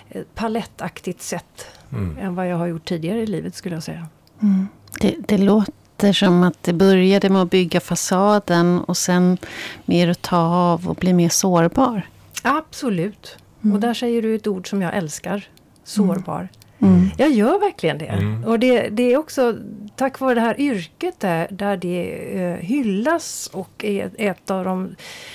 ett 0.08 0.34
palettaktigt 0.34 1.22
sätt 1.22 1.66
Mm. 1.92 2.18
än 2.18 2.34
vad 2.34 2.48
jag 2.48 2.56
har 2.56 2.66
gjort 2.66 2.84
tidigare 2.84 3.20
i 3.22 3.26
livet 3.26 3.54
skulle 3.54 3.76
jag 3.76 3.82
säga. 3.82 4.06
Mm. 4.42 4.68
Det, 5.00 5.14
det 5.28 5.38
låter 5.38 6.12
som 6.12 6.42
att 6.42 6.62
det 6.62 6.72
började 6.72 7.28
med 7.28 7.42
att 7.42 7.50
bygga 7.50 7.80
fasaden 7.80 8.78
och 8.80 8.96
sen 8.96 9.38
mer 9.84 10.08
att 10.08 10.22
ta 10.22 10.36
av 10.38 10.88
och 10.88 10.96
bli 10.96 11.12
mer 11.12 11.28
sårbar. 11.28 12.02
Absolut. 12.42 13.36
Mm. 13.62 13.74
Och 13.74 13.80
där 13.80 13.94
säger 13.94 14.22
du 14.22 14.34
ett 14.34 14.46
ord 14.46 14.70
som 14.70 14.82
jag 14.82 14.96
älskar. 14.96 15.48
Sårbar. 15.84 16.48
Mm. 16.82 17.10
Jag 17.16 17.30
gör 17.30 17.60
verkligen 17.60 17.98
det. 17.98 18.06
Mm. 18.06 18.44
Och 18.44 18.58
det, 18.58 18.88
det 18.88 19.12
är 19.12 19.16
också 19.16 19.56
tack 19.96 20.20
vare 20.20 20.34
det 20.34 20.40
här 20.40 20.60
yrket 20.60 21.20
där, 21.20 21.48
där 21.50 21.76
det 21.76 22.12
eh, 22.40 22.56
hyllas 22.56 23.50
och 23.52 23.84
är 23.84 24.10
ett 24.18 24.50
av 24.50 24.64
de 24.64 24.94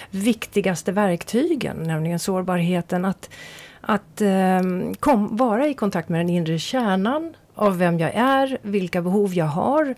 viktigaste 0.09 0.91
verktygen, 0.91 1.77
nämligen 1.77 2.19
sårbarheten. 2.19 3.05
Att, 3.05 3.29
att 3.81 4.21
eh, 4.21 4.61
kom, 4.99 5.37
vara 5.37 5.67
i 5.67 5.73
kontakt 5.73 6.09
med 6.09 6.19
den 6.19 6.29
inre 6.29 6.59
kärnan 6.59 7.33
av 7.55 7.77
vem 7.77 7.99
jag 7.99 8.11
är, 8.15 8.57
vilka 8.61 9.01
behov 9.01 9.33
jag 9.33 9.45
har, 9.45 9.95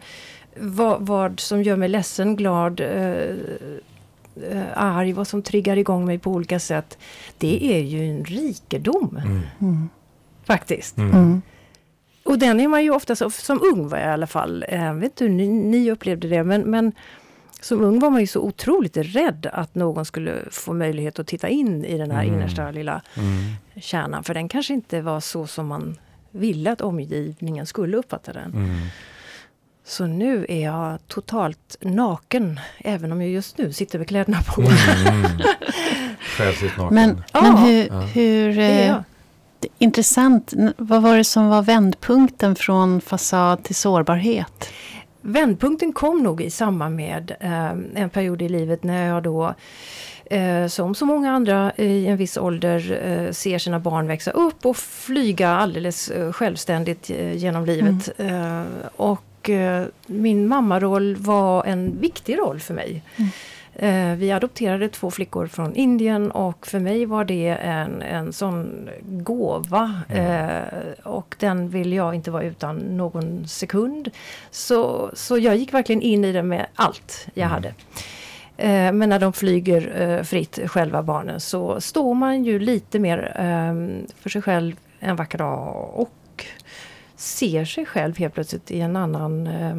vad, 0.60 1.06
vad 1.06 1.40
som 1.40 1.64
gör 1.64 1.76
mig 1.76 1.90
ledsen, 1.90 2.36
glad, 2.36 2.80
eh, 2.80 3.36
eh, 4.52 4.68
arg, 4.76 5.14
vad 5.14 5.28
som 5.28 5.42
triggar 5.42 5.78
igång 5.78 6.06
mig 6.06 6.20
på 6.20 6.32
olika 6.32 6.60
sätt. 6.60 6.98
Det 7.38 7.76
är 7.76 7.80
ju 7.80 8.10
en 8.10 8.26
rikedom 8.26 9.20
Mm. 9.60 9.90
Faktiskt. 10.48 10.98
Mm. 10.98 11.12
Mm. 11.12 11.42
Och 12.24 12.40
den 12.40 12.60
är 12.60 12.68
man 12.68 12.84
ju 12.84 12.90
ofta, 12.92 13.16
så, 13.16 13.30
som 13.30 13.62
ung 13.74 13.88
var 13.88 13.98
jag 13.98 14.08
i 14.08 14.12
alla 14.12 14.28
fall, 14.28 14.66
eh, 14.70 14.84
jag 14.84 14.94
vet 14.94 15.04
inte 15.12 15.24
hur 15.24 15.32
ni, 15.32 15.48
ni 15.48 15.92
upplevde 15.92 16.28
det, 16.28 16.44
men, 16.44 16.62
men 16.62 16.92
som 17.62 17.82
ung 17.82 18.00
var 18.00 18.10
man 18.10 18.22
ju 18.22 18.28
så 18.28 18.42
otroligt 18.42 18.98
rädd 18.98 19.48
att 19.54 19.76
någon 19.76 20.06
skulle 20.06 20.34
få 20.52 20.74
möjlighet 20.74 21.20
att 21.20 21.28
titta 21.28 21.48
in 21.50 21.86
i 21.86 21.98
den 21.98 22.12
här 22.12 22.24
Mm. 22.24 22.36
innersta 22.36 22.72
lilla 22.72 23.02
Mm. 23.18 23.38
kärnan. 23.82 24.24
För 24.24 24.34
den 24.34 24.50
kanske 24.50 24.74
inte 24.74 25.02
var 25.02 25.20
så 25.20 25.48
som 25.48 25.68
man 25.68 25.98
ville 26.32 26.72
att 26.72 26.82
omgivningen 26.82 27.66
skulle 27.66 27.98
uppfatta 27.98 28.34
den. 28.34 28.52
Mm. 28.54 28.70
Så 29.86 30.06
nu 30.08 30.46
är 30.50 30.64
jag 30.64 31.08
totalt 31.08 31.78
naken, 31.82 32.60
även 32.80 33.12
om 33.12 33.22
jag 33.22 33.32
just 33.32 33.58
nu 33.58 33.74
sitter 33.74 34.00
med 34.00 34.08
kläderna 34.08 34.38
på. 34.48 34.62
Mm. 34.62 35.24
Själsligt 36.38 36.78
naken. 36.78 36.96
Men, 36.96 37.24
Ja. 37.34 37.42
men 37.42 37.58
hur... 37.58 37.88
Ja. 37.88 38.00
hur 38.00 38.56
Det 38.56 39.04
intressant. 39.78 40.54
Vad 40.78 41.02
var 41.02 41.18
det 41.18 41.24
som 41.24 41.48
var 41.48 41.62
vändpunkten 41.62 42.56
från 42.56 43.02
fasad 43.02 43.64
till 43.64 43.76
sårbarhet? 43.76 44.70
Vändpunkten 45.22 45.94
kom 45.94 46.24
nog 46.24 46.42
i 46.42 46.50
samband 46.50 46.96
med 46.96 47.36
eh, 47.40 48.02
en 48.02 48.10
period 48.10 48.42
i 48.42 48.50
livet 48.50 48.84
när 48.84 49.08
jag 49.08 49.24
då 49.24 49.54
eh, 50.26 50.68
som 50.68 50.96
så 50.96 51.06
många 51.06 51.32
andra 51.32 51.72
i 51.76 52.08
en 52.08 52.18
viss 52.18 52.38
ålder 52.38 53.02
eh, 53.04 53.32
ser 53.32 53.58
sina 53.58 53.80
barn 53.80 54.08
växa 54.08 54.32
upp 54.32 54.66
och 54.66 54.78
flyga 54.78 55.50
alldeles 55.50 56.10
eh, 56.10 56.32
självständigt 56.32 57.10
eh, 57.10 57.34
genom 57.34 57.66
livet. 57.66 58.20
Eh, 58.20 58.64
och 58.96 59.24
min 60.08 60.48
mammaroll 60.48 61.16
var 61.16 61.66
en 61.66 62.00
viktig 62.00 62.38
roll 62.38 62.60
för 62.60 62.74
mig. 62.74 63.04
Mm. 63.16 63.30
Eh, 63.80 64.16
Vi 64.16 64.32
adopterade 64.32 64.90
två 64.90 65.12
flickor 65.12 65.48
från 65.48 65.76
Indien 65.76 66.32
och 66.32 66.68
för 66.68 66.80
mig 66.80 67.06
var 67.06 67.26
det 67.26 67.48
en, 67.50 68.02
en 68.02 68.34
sån 68.34 68.90
gåva. 69.06 70.02
Eh, 70.10 70.80
och 71.04 71.36
den 71.40 71.70
vill 71.70 71.94
jag 71.94 72.16
inte 72.16 72.32
vara 72.32 72.44
utan 72.44 72.78
någon 72.78 73.48
sekund. 73.48 74.10
Så, 74.52 75.12
så 75.14 75.38
jag 75.38 75.56
gick 75.58 75.74
verkligen 75.74 76.02
in 76.02 76.26
i 76.26 76.32
det 76.32 76.44
med 76.44 76.66
allt 76.76 77.28
jag 77.34 77.46
Mm. 77.48 77.54
hade. 77.54 77.74
Eh, 78.58 78.92
men 78.94 79.10
när 79.10 79.20
de 79.20 79.34
flyger 79.34 80.02
eh, 80.02 80.24
fritt, 80.24 80.60
själva 80.66 81.04
barnen, 81.04 81.40
så 81.40 81.82
står 81.82 82.14
man 82.14 82.44
ju 82.44 82.60
lite 82.60 83.00
mer 83.00 83.32
eh, 83.36 84.04
för 84.22 84.30
sig 84.30 84.42
själv 84.42 84.76
en 85.00 85.16
vacker 85.16 85.38
dag 85.38 85.90
och 85.94 86.46
ser 87.16 87.66
sig 87.66 87.86
själv 87.86 88.18
helt 88.18 88.34
plötsligt 88.34 88.72
i 88.72 88.80
en 88.82 88.96
annan, 88.96 89.48
eh, 89.48 89.76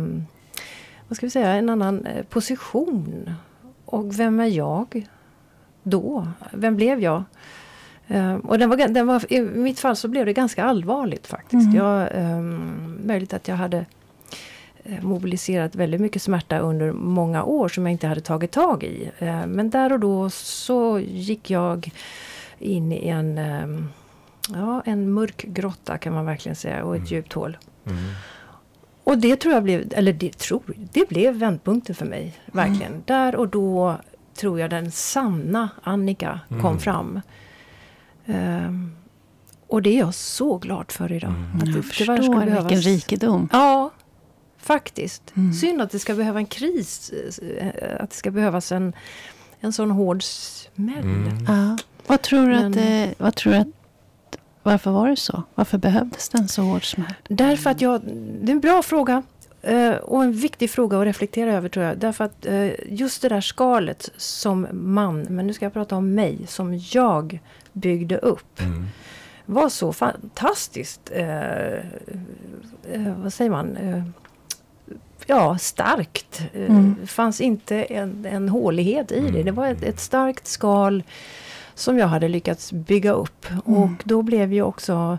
vad 1.08 1.16
ska 1.16 1.26
vi 1.26 1.30
säga, 1.30 1.52
en 1.52 1.70
annan 1.70 2.06
position. 2.28 3.30
Och 3.90 4.18
vem 4.18 4.40
är 4.40 4.46
jag 4.46 5.06
då? 5.82 6.26
Vem 6.52 6.76
blev 6.76 7.00
jag? 7.02 7.22
Eh, 8.06 8.34
och 8.34 8.58
den 8.58 8.68
var, 8.70 8.76
den 8.88 9.06
var, 9.06 9.32
I 9.32 9.40
mitt 9.40 9.80
fall 9.80 9.96
så 9.96 10.08
blev 10.08 10.26
det 10.26 10.32
ganska 10.32 10.64
allvarligt 10.64 11.26
faktiskt. 11.26 11.66
Mm. 11.66 11.74
Jag, 11.76 12.14
eh, 12.14 12.40
möjligt 13.06 13.34
att 13.34 13.48
jag 13.48 13.56
hade 13.56 13.86
eh, 14.84 15.02
mobiliserat 15.02 15.74
väldigt 15.74 16.00
mycket 16.00 16.22
smärta 16.22 16.58
under 16.58 16.92
många 16.92 17.42
år 17.44 17.68
som 17.68 17.86
jag 17.86 17.92
inte 17.92 18.06
hade 18.06 18.20
tagit 18.20 18.50
tag 18.50 18.84
i. 18.84 19.10
Eh, 19.18 19.46
Men 19.46 19.70
där 19.70 19.92
och 19.92 20.00
då 20.00 20.30
så 20.30 20.98
gick 20.98 21.50
jag 21.50 21.90
in 22.58 22.92
i 22.92 23.08
en, 23.08 23.38
eh, 23.38 23.66
ja, 24.54 24.82
en 24.84 25.12
mörk 25.12 25.42
grotta 25.42 25.98
kan 25.98 26.12
man 26.14 26.26
verkligen 26.26 26.56
säga 26.56 26.84
och 26.84 26.94
ett 26.94 26.98
Mm. 27.00 27.12
djupt 27.12 27.32
hål. 27.32 27.56
Mm. 27.86 27.98
Och 29.08 29.18
det 29.18 29.36
tror 29.36 29.54
jag 29.54 29.62
blev, 29.62 29.92
eller 29.96 30.12
det 30.12 30.38
tror, 30.38 30.62
det 30.92 31.08
blev 31.08 31.34
vändpunkten 31.34 31.94
för 31.94 32.06
mig. 32.06 32.34
Verkligen. 32.46 33.02
Där 33.06 33.36
och 33.36 33.48
då 33.48 34.00
tror 34.34 34.60
jag 34.60 34.70
den 34.70 34.90
sanna 34.90 35.68
Annika 35.82 36.40
kom 36.48 36.58
Mm. 36.60 36.78
fram. 36.78 37.20
Ehm, 38.26 38.96
och 39.66 39.82
det 39.82 39.90
är 39.90 39.98
jag 39.98 40.14
så 40.14 40.58
glad 40.58 40.92
för 40.92 41.12
idag. 41.12 41.30
Mm. 41.30 41.56
Att 41.56 41.64
det 41.64 41.70
Jag 41.70 41.84
förstår 41.84 42.16
behövas- 42.44 42.70
vilken 42.70 42.80
rikedom. 42.92 43.48
Ja, 43.52 43.90
faktiskt. 44.58 45.22
Mm. 45.36 45.52
Synd 45.52 45.82
att 45.82 45.90
det 45.90 45.98
ska 45.98 46.14
behöva 46.14 46.38
en 46.38 46.46
kris. 46.46 47.10
eh, 47.60 47.66
Att 48.00 48.10
det 48.10 48.16
ska 48.16 48.30
behövas 48.30 48.72
en, 48.72 48.92
en 49.60 49.72
sån 49.72 49.90
hård 49.90 50.22
smäll. 50.22 50.98
Mm. 51.04 51.44
Ja. 51.48 51.78
Vad 52.06 52.22
tror 52.22 52.40
du 52.40 52.46
Men- 52.56 52.66
att 52.66 52.72
det, 52.72 53.14
vad 53.18 53.34
tror 53.34 53.54
att, 53.54 53.66
varför 54.70 54.90
var 54.90 55.08
det 55.08 55.16
så? 55.16 55.42
Varför 55.54 55.78
behövdes 55.78 56.28
det 56.28 56.38
en 56.38 56.48
så 56.48 56.62
hård 56.62 56.90
smäll? 56.90 57.14
Därför 57.28 57.70
att 57.70 57.80
jag, 57.80 58.00
det 58.42 58.52
är 58.52 58.54
en 58.54 58.60
bra 58.60 58.82
fråga. 58.82 59.22
eh, 59.62 59.90
Och 59.92 60.24
en 60.24 60.32
viktig 60.32 60.70
fråga 60.70 60.98
att 60.98 61.04
reflektera 61.04 61.52
över 61.52 61.68
tror 61.68 61.84
jag. 61.84 61.98
Därför 61.98 62.24
att 62.24 62.46
eh, 62.46 62.70
just 62.88 63.22
det 63.22 63.28
där 63.28 63.40
skalet 63.40 64.10
som 64.16 64.66
man, 64.72 65.20
men 65.22 65.46
nu 65.46 65.52
ska 65.52 65.64
jag 65.64 65.72
prata 65.72 65.96
om 65.96 66.14
mig, 66.14 66.38
som 66.46 66.80
jag 66.92 67.40
byggde 67.72 68.18
upp. 68.18 68.60
Mm. 68.60 68.86
Var 69.46 69.68
så 69.68 69.92
fantastiskt, 69.92 71.10
eh, 71.14 71.72
eh, 71.72 73.14
vad 73.22 73.32
säger 73.32 73.50
man, 73.50 73.76
eh, 73.76 74.02
ja 75.26 75.58
starkt. 75.58 76.42
Mm. 76.54 76.96
Det 77.00 77.06
fanns 77.06 77.40
inte 77.40 77.82
en, 77.82 78.26
en 78.26 78.48
hålighet 78.48 79.12
i 79.12 79.20
det. 79.20 79.28
Mm. 79.28 79.44
Det 79.44 79.50
var 79.50 79.66
ett, 79.66 79.82
ett 79.82 80.00
starkt 80.00 80.46
skal 80.46 81.02
som 81.78 81.98
jag 81.98 82.06
hade 82.06 82.28
lyckats 82.28 82.72
bygga 82.72 83.12
upp. 83.12 83.46
Mm. 83.50 83.82
Och 83.82 84.02
då 84.04 84.22
blev 84.22 84.52
ju 84.52 84.62
också 84.62 85.18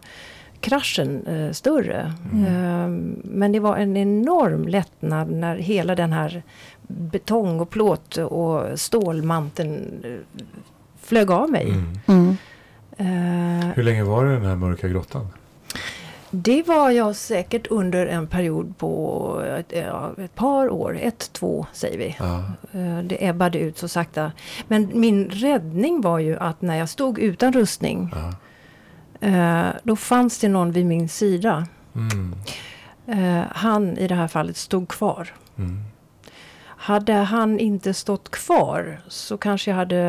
kraschen 0.61 1.27
eh, 1.27 1.51
större. 1.51 2.13
Mm. 2.31 2.45
Eh, 2.45 2.87
men 3.23 3.51
det 3.51 3.59
var 3.59 3.77
en 3.77 3.97
enorm 3.97 4.67
lättnad 4.67 5.31
när 5.31 5.55
hela 5.55 5.95
den 5.95 6.13
här 6.13 6.43
betong 6.87 7.59
och 7.59 7.69
plåt 7.69 8.17
och 8.17 8.79
stålmanteln 8.79 10.01
eh, 10.03 10.41
flög 11.01 11.31
av 11.31 11.49
mig. 11.49 11.69
Mm. 11.69 11.99
Mm. 12.07 12.37
Eh, 12.97 13.67
Hur 13.75 13.83
länge 13.83 14.03
var 14.03 14.25
det 14.25 14.33
den 14.33 14.45
här 14.45 14.55
mörka 14.55 14.87
grottan? 14.87 15.27
Det 16.31 16.67
var 16.67 16.89
jag 16.91 17.15
säkert 17.15 17.67
under 17.67 18.07
en 18.07 18.27
period 18.27 18.77
på 18.77 19.41
ett, 19.59 19.71
ett 20.19 20.35
par 20.35 20.69
år, 20.69 20.97
ett, 21.01 21.29
två 21.33 21.65
säger 21.73 21.97
vi. 21.97 22.15
Ja. 22.19 22.43
Eh, 22.79 22.99
Det 23.03 23.27
ebbade 23.27 23.59
ut 23.59 23.77
så 23.77 23.87
sakta. 23.87 24.31
Men 24.67 24.89
min 24.93 25.29
räddning 25.29 26.01
var 26.01 26.19
ju 26.19 26.37
att 26.37 26.61
när 26.61 26.75
jag 26.75 26.89
stod 26.89 27.19
utan 27.19 27.53
rustning, 27.53 28.09
Ja. 28.15 28.33
eh, 29.27 29.67
då 29.83 29.95
fanns 29.95 30.39
det 30.39 30.47
någon 30.49 30.71
vid 30.71 30.85
min 30.85 31.09
sida. 31.09 31.67
Mm. 31.95 32.35
Eh, 33.07 33.45
Han 33.51 33.97
i 33.97 34.07
det 34.07 34.15
här 34.15 34.27
fallet 34.27 34.57
stod 34.57 34.87
kvar. 34.89 35.33
Mm. 35.57 35.83
Hade 36.81 37.13
han 37.13 37.59
inte 37.59 37.93
stått 37.93 38.31
kvar 38.31 39.01
så 39.07 39.37
kanske 39.37 39.71
jag 39.71 39.75
hade 39.75 39.99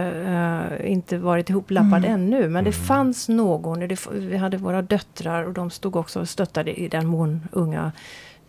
eh, 0.80 0.90
inte 0.92 1.18
varit 1.18 1.50
ihoplappad 1.50 2.04
Mm. 2.04 2.12
ännu. 2.12 2.48
Men 2.48 2.64
det 2.64 2.70
Mm. 2.76 2.86
fanns 2.86 3.28
någon. 3.28 3.80
Det, 3.88 4.06
vi 4.12 4.36
hade 4.36 4.56
våra 4.56 4.82
döttrar 4.82 5.44
och 5.44 5.52
de 5.52 5.70
stod 5.70 5.96
också 5.96 6.20
och 6.20 6.28
stöttade 6.28 6.80
i 6.80 6.88
den 6.88 7.06
mån 7.06 7.48
unga 7.52 7.92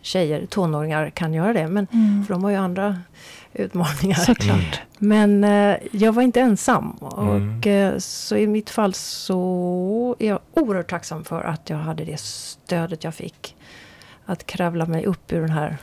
tjejer, 0.00 0.46
tonåringar 0.46 1.10
kan 1.10 1.34
göra 1.34 1.52
det. 1.52 1.68
Men, 1.68 1.86
Mm. 1.92 2.24
för 2.24 2.34
de 2.34 2.44
har 2.44 2.50
ju 2.50 2.56
andra 2.56 2.98
utmaningar. 3.52 4.16
Såklart. 4.16 4.80
Men 4.98 5.44
eh, 5.44 5.76
jag 5.92 6.12
var 6.12 6.22
inte 6.22 6.40
ensam. 6.40 6.90
Och 6.90 7.36
Mm. 7.36 7.60
eh, 7.64 7.98
så 7.98 8.36
i 8.36 8.46
mitt 8.46 8.70
fall 8.70 8.94
så 8.94 10.16
är 10.18 10.28
jag 10.28 10.38
oerhört 10.54 10.90
tacksam 10.90 11.24
för 11.24 11.40
att 11.42 11.70
jag 11.70 11.76
hade 11.76 12.04
det 12.04 12.20
stödet 12.20 13.04
jag 13.04 13.14
fick. 13.14 13.56
Att 14.26 14.46
kravla 14.46 14.86
mig 14.86 15.06
upp 15.06 15.32
ur 15.32 15.46
det 15.46 15.52
här 15.52 15.76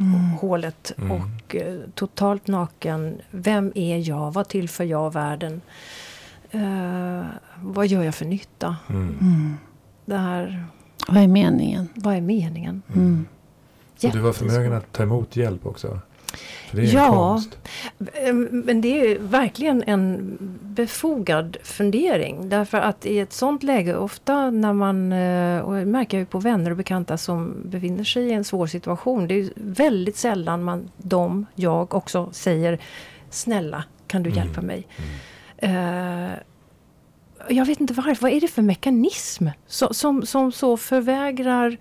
Mm. 0.00 0.20
hålet 0.30 0.92
Mm. 0.98 1.10
och 1.12 1.56
eh, 1.56 1.78
totalt 1.94 2.46
naken. 2.46 3.20
Vem 3.30 3.72
är 3.74 4.08
jag? 4.08 4.32
Vad 4.34 4.48
tillför 4.48 4.84
jag 4.84 5.12
världen? 5.12 5.60
Eh, 6.50 7.22
vad 7.62 7.86
gör 7.86 8.02
jag 8.02 8.14
för 8.14 8.24
nytta? 8.24 8.76
Mm. 8.88 9.16
Mm. 9.20 9.54
Det 10.04 10.16
här, 10.16 10.64
Vad 11.08 11.22
är 11.22 11.28
meningen? 11.28 11.88
vad 11.94 12.14
är 12.14 12.20
meningen? 12.20 12.82
Mm. 12.94 13.26
Och 14.04 14.10
du 14.12 14.18
var 14.20 14.32
förmögen 14.32 14.72
att 14.72 14.92
ta 14.92 15.02
emot 15.02 15.36
hjälp 15.36 15.66
också? 15.66 16.00
Ja. 16.72 17.06
en 17.06 17.12
konst. 17.12 17.58
Eh, 18.14 18.32
Men 18.34 18.80
det 18.80 19.00
är 19.12 19.18
verkligen 19.18 19.82
en 19.86 20.36
befogad 20.62 21.56
fundering. 21.64 22.48
Därför 22.48 22.78
att 22.78 23.06
i 23.06 23.18
ett 23.18 23.32
sånt 23.32 23.62
läge, 23.62 23.96
ofta 23.96 24.50
när 24.50 24.72
man, 24.72 25.12
eh, 25.12 25.60
och 25.60 25.74
det 25.74 25.84
märker 25.86 26.16
jag 26.16 26.22
ju 26.22 26.26
på 26.26 26.38
vänner 26.38 26.70
och 26.70 26.76
bekanta 26.76 27.16
som 27.18 27.56
befinner 27.64 28.04
sig 28.04 28.22
i 28.28 28.32
en 28.32 28.44
svår 28.44 28.66
situation. 28.66 29.28
Det 29.28 29.34
är 29.34 29.50
väldigt 29.56 30.16
sällan 30.16 30.62
man, 30.64 30.90
de, 30.96 31.46
jag 31.54 31.94
också 31.94 32.28
säger 32.32 32.78
Snälla, 33.30 33.84
kan 34.06 34.22
du 34.22 34.30
Mm. 34.30 34.44
hjälpa 34.44 34.60
mig? 34.60 34.86
Mm. 35.60 36.26
Eh, 36.28 36.30
jag 37.48 37.64
vet 37.66 37.80
inte 37.80 37.94
varför. 37.94 38.22
Vad 38.22 38.32
är 38.32 38.40
det 38.40 38.48
för 38.48 38.62
mekanism 38.62 39.46
som, 39.66 39.94
som, 39.94 40.26
som 40.26 40.52
så 40.52 40.76
förvägrar 40.76 41.76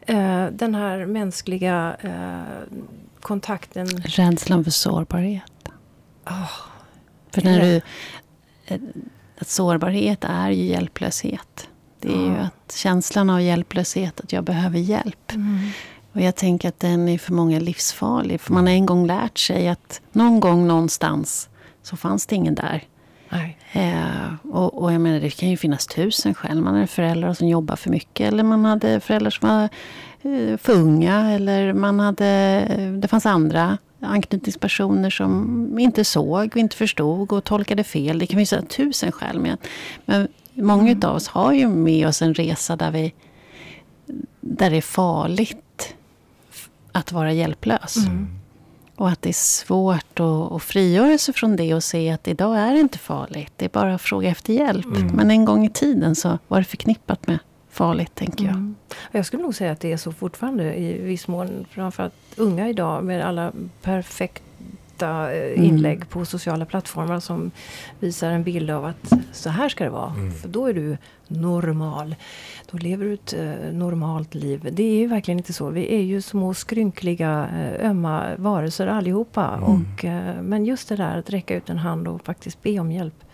eh, 0.00 0.46
den 0.52 0.74
här 0.74 1.06
mänskliga 1.06 1.96
kontakten? 3.22 3.86
Rädslan 3.88 4.64
för 4.64 4.70
sårbarhet. 4.70 5.42
Ah, 6.24 6.46
För 7.34 7.42
när 7.42 7.58
Ja. 7.58 7.64
du, 7.64 7.80
eh, 8.66 8.80
att 9.40 9.48
sårbarhet 9.48 10.24
är 10.24 10.50
ju 10.50 10.64
hjälplöshet. 10.64 11.68
Det 12.00 12.08
är 12.08 12.16
ju 12.22 12.26
Ja. 12.34 12.36
att 12.66 12.72
känslan 12.76 13.30
av 13.30 13.42
hjälplöshet, 13.42 14.20
att 14.20 14.32
jag 14.32 14.44
behöver 14.44 14.78
hjälp. 14.78 15.32
mm. 15.32 15.70
Och 16.12 16.20
jag 16.20 16.36
tänker 16.36 16.68
att 16.68 16.80
den 16.80 17.08
är 17.08 17.18
för 17.18 17.32
många 17.32 17.60
livsfarlig. 17.60 18.40
För 18.40 18.52
man 18.52 18.66
har 18.66 18.74
en 18.74 18.86
gång 18.86 19.06
lärt 19.06 19.38
sig 19.38 19.68
att 19.68 20.00
någon 20.12 20.40
gång 20.40 20.66
någonstans 20.66 21.48
så 21.82 21.96
fanns 21.96 22.26
det 22.26 22.36
ingen 22.36 22.54
där. 22.54 22.84
Eh, 23.72 24.34
och, 24.52 24.82
och 24.82 24.92
jag 24.92 25.00
menar, 25.00 25.20
det 25.20 25.30
kan 25.30 25.48
ju 25.50 25.56
finnas 25.56 25.86
tusen 25.86 26.34
skäl. 26.34 26.60
Man 26.60 26.74
hade 26.74 26.86
föräldrar 26.86 27.34
som 27.34 27.48
jobbar 27.48 27.76
för 27.76 27.90
mycket. 27.90 28.28
Eller 28.28 28.42
man 28.42 28.64
hade 28.64 29.00
föräldrar 29.00 29.30
som 29.30 29.48
var 29.48 29.68
för 30.58 30.70
unga. 30.70 31.30
Eller 31.30 31.72
man 31.72 32.00
hade, 32.00 32.26
eh, 32.68 32.92
det 32.92 33.08
fanns 33.08 33.26
andra 33.26 33.78
anknytningspersoner 34.00 35.10
som 35.10 35.78
inte 35.78 36.04
såg 36.04 36.50
och 36.52 36.56
inte 36.56 36.76
förstod 36.76 37.32
och 37.32 37.44
tolkade 37.44 37.84
fel. 37.84 38.18
Det 38.18 38.26
kan 38.26 38.46
finnas 38.46 38.68
tusen 38.68 39.12
skäl. 39.12 39.38
Men, 39.38 39.56
men 40.04 40.28
många 40.54 40.90
Mm. 40.92 41.08
av 41.08 41.16
oss 41.16 41.28
har 41.28 41.52
ju 41.52 41.68
med 41.68 42.06
oss 42.08 42.22
en 42.22 42.34
resa 42.34 42.76
där, 42.76 42.90
vi, 42.90 43.14
där 44.40 44.70
det 44.70 44.76
är 44.76 44.80
farligt 44.82 45.94
att 46.92 47.12
vara 47.12 47.32
hjälplös. 47.32 47.96
Mm. 47.96 48.28
Och 48.96 49.08
att 49.08 49.22
det 49.22 49.28
är 49.28 49.32
svårt 49.32 50.20
att, 50.20 50.52
att 50.52 50.62
frigöra 50.62 51.18
sig 51.18 51.34
från 51.34 51.56
det 51.56 51.74
och 51.74 51.84
se 51.84 52.10
att 52.10 52.28
idag 52.28 52.58
är 52.58 52.72
det 52.72 52.80
inte 52.80 52.98
farligt. 52.98 53.52
Det 53.56 53.64
är 53.64 53.68
bara 53.68 53.94
att 53.94 54.02
fråga 54.02 54.28
efter 54.28 54.52
hjälp. 54.52 54.86
Mm. 54.86 55.06
Men 55.06 55.30
en 55.30 55.44
gång 55.44 55.66
i 55.66 55.70
tiden 55.70 56.14
så 56.14 56.38
var 56.48 56.58
det 56.58 56.64
förknippat 56.64 57.26
med 57.26 57.38
farligt, 57.70 58.14
tänker 58.14 58.44
jag. 58.44 58.54
Mm. 58.54 58.76
Jag 59.12 59.26
skulle 59.26 59.42
nog 59.42 59.54
säga 59.54 59.72
att 59.72 59.80
det 59.80 59.92
är 59.92 59.96
så 59.96 60.12
fortfarande 60.12 60.78
i 60.78 61.02
viss 61.02 61.28
mån. 61.28 61.66
Framförallt 61.70 62.14
unga 62.36 62.68
idag 62.68 63.04
med 63.04 63.26
alla 63.26 63.52
perfekta 63.82 65.32
eh, 65.32 65.64
inlägg 65.66 66.08
på 66.08 66.24
sociala 66.24 66.64
plattformar 66.64 67.20
som 67.20 67.50
visar 68.00 68.30
en 68.30 68.42
bild 68.42 68.70
av 68.70 68.84
att 68.84 69.12
så 69.32 69.50
här 69.50 69.68
ska 69.68 69.84
det 69.84 69.90
vara. 69.90 70.10
Mm. 70.10 70.32
För 70.32 70.48
då 70.48 70.66
är 70.66 70.74
du 70.74 70.96
normal. 71.30 72.14
Då 72.70 72.78
lever 72.78 73.04
du 73.04 73.14
ett 73.14 73.32
eh, 73.32 73.72
normalt 73.72 74.34
liv. 74.34 74.68
Det 74.72 74.82
är 74.82 74.98
ju 74.98 75.06
verkligen 75.06 75.38
inte 75.38 75.52
så. 75.52 75.70
Vi 75.70 75.94
är 75.94 76.02
ju 76.02 76.22
små 76.22 76.54
skrynkliga, 76.54 77.48
eh, 77.54 77.90
ömma 77.90 78.36
varelser 78.36 78.86
allihopa. 78.86 79.50
Mm. 79.56 79.62
Och, 79.64 80.04
eh, 80.04 80.42
men 80.42 80.64
just 80.64 80.88
det 80.88 80.96
där 80.96 81.18
att 81.18 81.30
räcka 81.30 81.56
ut 81.56 81.70
en 81.70 81.78
hand 81.78 82.08
och 82.08 82.24
faktiskt 82.24 82.62
be 82.62 82.78
om 82.78 82.92
hjälp. 82.92 83.24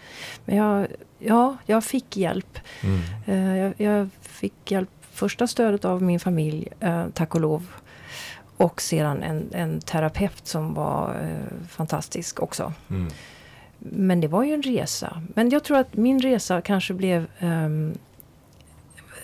Men 0.45 0.57
jag, 0.57 0.87
ja, 1.19 1.57
jag 1.66 1.85
fick 1.85 2.16
hjälp. 2.16 2.59
Mm. 2.83 3.57
Jag, 3.57 3.75
jag 3.76 4.09
fick 4.37 4.71
hjälp, 4.71 4.88
första 5.12 5.47
stödet 5.47 5.85
av 5.85 6.02
min 6.02 6.21
familj, 6.21 6.69
eh, 6.81 7.07
tack 7.14 7.35
och 7.35 7.40
lov. 7.40 7.66
Och 8.57 8.81
sedan 8.81 9.23
en, 9.23 9.49
en 9.52 9.81
terapeut 9.81 10.47
som 10.47 10.75
var 10.75 11.14
eh, 11.23 11.66
fantastisk 11.69 12.43
också. 12.43 12.73
Mm. 12.90 13.09
Men 13.78 14.21
det 14.21 14.28
var 14.28 14.45
ju 14.45 14.55
en 14.55 14.62
resa. 14.62 15.23
Men 15.35 15.50
jag 15.50 15.64
tror 15.64 15.78
att 15.78 15.97
min 15.97 16.21
resa 16.21 16.61
kanske 16.61 16.95
blev 16.95 17.26
ehm, 17.38 17.99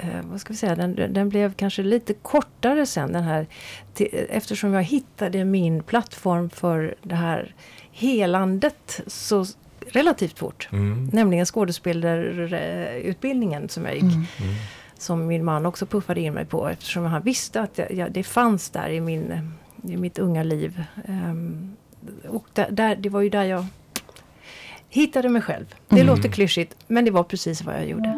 eh, 0.01 0.21
vad 0.23 0.41
ska 0.41 0.53
vi 0.53 0.57
säga, 0.57 0.75
den, 0.75 1.13
den 1.13 1.29
blev 1.29 1.55
kanske 1.55 1.83
lite 1.83 2.15
kortare 2.15 2.87
sen 2.87 3.13
den 3.13 3.23
här 3.23 3.47
till, 3.95 4.27
eftersom 4.31 4.75
jag 4.75 4.83
hittade 4.83 5.45
min 5.45 5.83
plattform 5.83 6.51
för 6.51 6.95
det 7.03 7.15
här 7.15 7.55
helandet 7.91 9.01
så 9.07 9.47
relativt 9.87 10.39
fort. 10.39 10.69
Mm. 10.73 11.11
Nämligen 11.13 11.47
skådespelarutbildningen 11.47 13.69
som 13.69 13.85
jag 13.85 13.95
gick. 13.95 14.03
Mm. 14.03 14.15
Mm. 14.15 14.27
Som 15.03 15.27
min 15.27 15.45
man 15.45 15.67
också 15.67 15.87
puffade 15.87 16.21
in 16.21 16.35
mig 16.35 16.45
på 16.45 16.69
eftersom 16.69 17.05
han 17.05 17.23
visste 17.23 17.61
att 17.61 17.81
jag, 17.91 18.13
det 18.13 18.23
fanns 18.25 18.71
där 18.71 18.89
i, 18.89 19.01
min, 19.01 19.51
i 19.83 19.97
mitt 19.97 20.19
unga 20.19 20.43
liv. 20.43 20.85
Ehm, 21.09 21.77
och 22.29 22.47
där, 22.53 22.71
där, 22.71 22.97
det 22.97 23.09
var 23.09 23.21
ju 23.21 23.29
där 23.29 23.45
jag 23.45 23.67
hittade 24.89 25.29
mig 25.29 25.43
själv. 25.43 25.65
Det 25.89 26.01
Mm. 26.01 26.07
låter 26.07 26.29
klyschigt 26.29 26.77
men 26.87 27.05
det 27.05 27.11
var 27.11 27.23
precis 27.23 27.63
vad 27.63 27.75
jag 27.75 27.87
gjorde. 27.89 28.15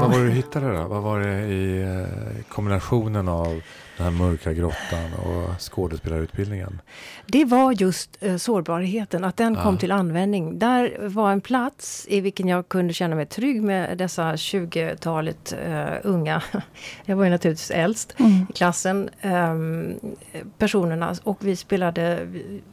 Vad 0.00 0.10
var 0.10 0.18
det 0.18 0.24
du 0.24 0.30
hittade 0.30 0.76
då? 0.76 0.88
Vad 0.88 1.02
var 1.02 1.20
det 1.20 1.40
i 1.46 1.82
eh, 1.82 2.44
kombinationen 2.48 3.28
av 3.28 3.60
den 3.98 4.06
här 4.06 4.10
mörka 4.24 4.52
grottan 4.52 5.14
och 5.24 5.60
skådespelarutbildningen? 5.60 6.80
Det 7.26 7.44
var 7.44 7.72
just 7.72 8.16
eh, 8.20 8.36
sårbarheten, 8.36 9.24
att 9.24 9.36
den 9.36 9.56
kom 9.56 9.74
Ja. 9.74 9.80
till 9.80 9.92
användning. 9.92 10.58
Där 10.58 11.08
var 11.08 11.32
en 11.32 11.40
plats 11.40 12.06
i 12.08 12.20
vilken 12.20 12.48
jag 12.48 12.68
kunde 12.68 12.92
känna 12.94 13.16
mig 13.16 13.26
trygg 13.26 13.62
med 13.62 13.98
dessa 13.98 14.32
20-talet 14.36 15.54
eh, 15.66 15.86
unga. 16.02 16.42
Jag 17.04 17.16
var 17.16 17.24
ju 17.24 17.30
naturligtvis 17.30 17.70
äldst 17.70 18.14
Mm. 18.18 18.46
i 18.50 18.52
klassen. 18.52 19.10
ehm, 19.20 19.94
personerna 20.58 21.14
och 21.22 21.38
vi 21.40 21.56
spelade 21.56 22.28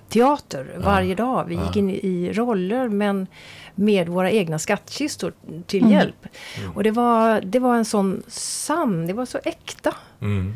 teater 0.10 0.72
Ja. 0.74 0.82
varje 0.86 1.16
dag. 1.16 1.46
Vi 1.48 1.56
Ja. 1.56 1.66
gick 1.68 1.76
in 1.76 1.90
i 1.90 2.34
roller 2.34 2.90
men 2.90 3.28
med 3.76 4.10
våra 4.10 4.32
egna 4.32 4.60
skattkistor 4.60 5.34
till 5.68 5.80
Mm. 5.82 5.92
hjälp. 5.94 6.26
Mm. 6.60 6.72
Och 6.72 6.84
det 6.84 6.92
var, 6.92 7.42
det 7.42 7.60
var 7.60 7.76
en 7.76 7.86
sån 7.86 8.24
sann, 8.28 9.08
det 9.08 9.14
var 9.14 9.26
så 9.26 9.40
äkta. 9.44 9.96
Mm. 10.22 10.54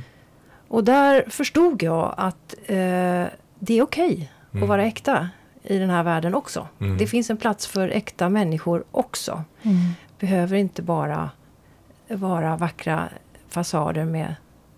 Och 0.69 0.83
där 0.83 1.25
förstod 1.29 1.83
jag 1.83 2.13
att 2.17 2.55
eh, 2.65 3.25
det 3.59 3.77
är 3.77 3.81
okej 3.81 4.31
Mm. 4.51 4.63
att 4.63 4.69
vara 4.69 4.83
äkta 4.85 5.29
i 5.63 5.77
den 5.77 5.89
här 5.89 6.03
världen 6.03 6.35
också. 6.35 6.67
Mm. 6.81 6.97
Det 6.97 7.07
finns 7.07 7.29
en 7.29 7.37
plats 7.37 7.67
för 7.67 7.89
äkta 7.89 8.29
människor 8.29 8.83
också. 8.91 9.43
Mm. 9.63 9.77
Behöver 10.19 10.57
inte 10.57 10.81
bara 10.81 11.29
vara 12.07 12.57
vackra 12.57 13.09
fasader 13.49 14.05
med 14.05 14.35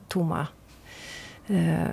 tomma 0.07 0.47
eh, 1.47 1.85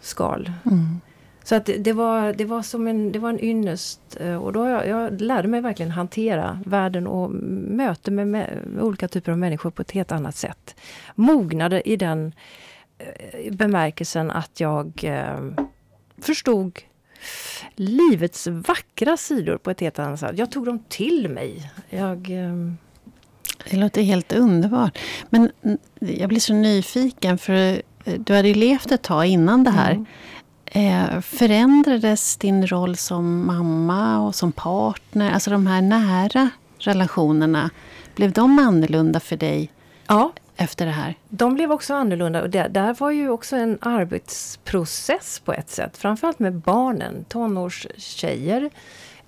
skal. 0.00 0.52
Mm. 0.64 1.00
Så 1.44 1.54
att 1.54 1.66
det, 1.66 1.76
det, 1.76 1.92
var, 1.92 2.32
det 2.32 2.44
var 2.44 2.62
som 2.62 2.86
en, 2.86 3.12
det 3.12 3.18
var 3.18 3.28
en 3.30 3.44
ynnest. 3.44 4.00
eh, 4.20 4.34
Och 4.36 4.52
då 4.52 4.66
jag, 4.68 4.88
jag 4.88 5.20
lärde 5.20 5.48
mig 5.48 5.60
verkligen 5.60 5.92
hantera 5.92 6.60
världen 6.66 7.06
och 7.06 7.30
möte 7.70 8.10
med, 8.10 8.26
med 8.28 8.58
olika 8.80 9.08
typer 9.08 9.32
av 9.32 9.38
människor 9.38 9.70
på 9.70 9.82
ett 9.82 9.90
helt 9.90 10.12
annat 10.12 10.36
sätt. 10.36 10.76
Mognade 11.14 11.88
i 11.88 11.96
den 11.96 12.32
eh, 12.98 13.52
bemärkelsen 13.52 14.30
att 14.30 14.60
jag 14.60 15.00
eh, 15.04 15.38
förstod 16.18 16.78
livets 17.76 18.46
vackra 18.46 19.16
sidor 19.16 19.56
på 19.58 19.70
ett 19.70 19.80
helt 19.80 19.98
annat 19.98 20.20
sätt. 20.20 20.38
Jag 20.38 20.50
tog 20.50 20.66
dem 20.66 20.84
till 20.88 21.28
mig. 21.28 21.72
Jag... 21.90 22.30
Eh, 22.30 22.72
Det 23.70 23.76
låter 23.76 24.02
helt 24.02 24.32
underbart. 24.32 24.98
Men 25.30 25.50
jag 25.98 26.28
blir 26.28 26.40
så 26.40 26.54
nyfiken 26.54 27.38
för 27.38 27.82
du 28.18 28.34
hade 28.34 28.48
ju 28.48 28.54
levt 28.54 28.92
ett 28.92 29.02
tag 29.02 29.26
innan 29.26 29.64
det 29.64 29.70
här. 29.70 29.92
mm. 29.92 31.22
Förändrades 31.22 32.36
din 32.36 32.66
roll 32.66 32.96
som 32.96 33.46
mamma 33.46 34.20
och 34.20 34.34
som 34.34 34.52
partner? 34.52 35.32
Alltså 35.32 35.50
de 35.50 35.66
här 35.66 35.82
nära 35.82 36.50
relationerna. 36.78 37.70
Blev 38.14 38.32
de 38.32 38.58
annorlunda 38.58 39.20
för 39.20 39.36
dig 39.36 39.70
Ja, 40.06 40.32
efter 40.56 40.86
det 40.86 40.92
här? 40.92 41.14
De 41.28 41.54
blev 41.54 41.72
också 41.72 41.94
annorlunda 41.94 42.42
och 42.42 42.50
det, 42.50 42.68
där 42.68 42.94
var 42.94 43.10
ju 43.10 43.28
också 43.28 43.56
en 43.56 43.78
arbetsprocess 43.80 45.42
på 45.44 45.52
ett 45.52 45.70
sätt. 45.70 45.96
Framförallt 45.96 46.38
med 46.38 46.54
barnen, 46.54 47.24
tonårstjejer. 47.28 48.70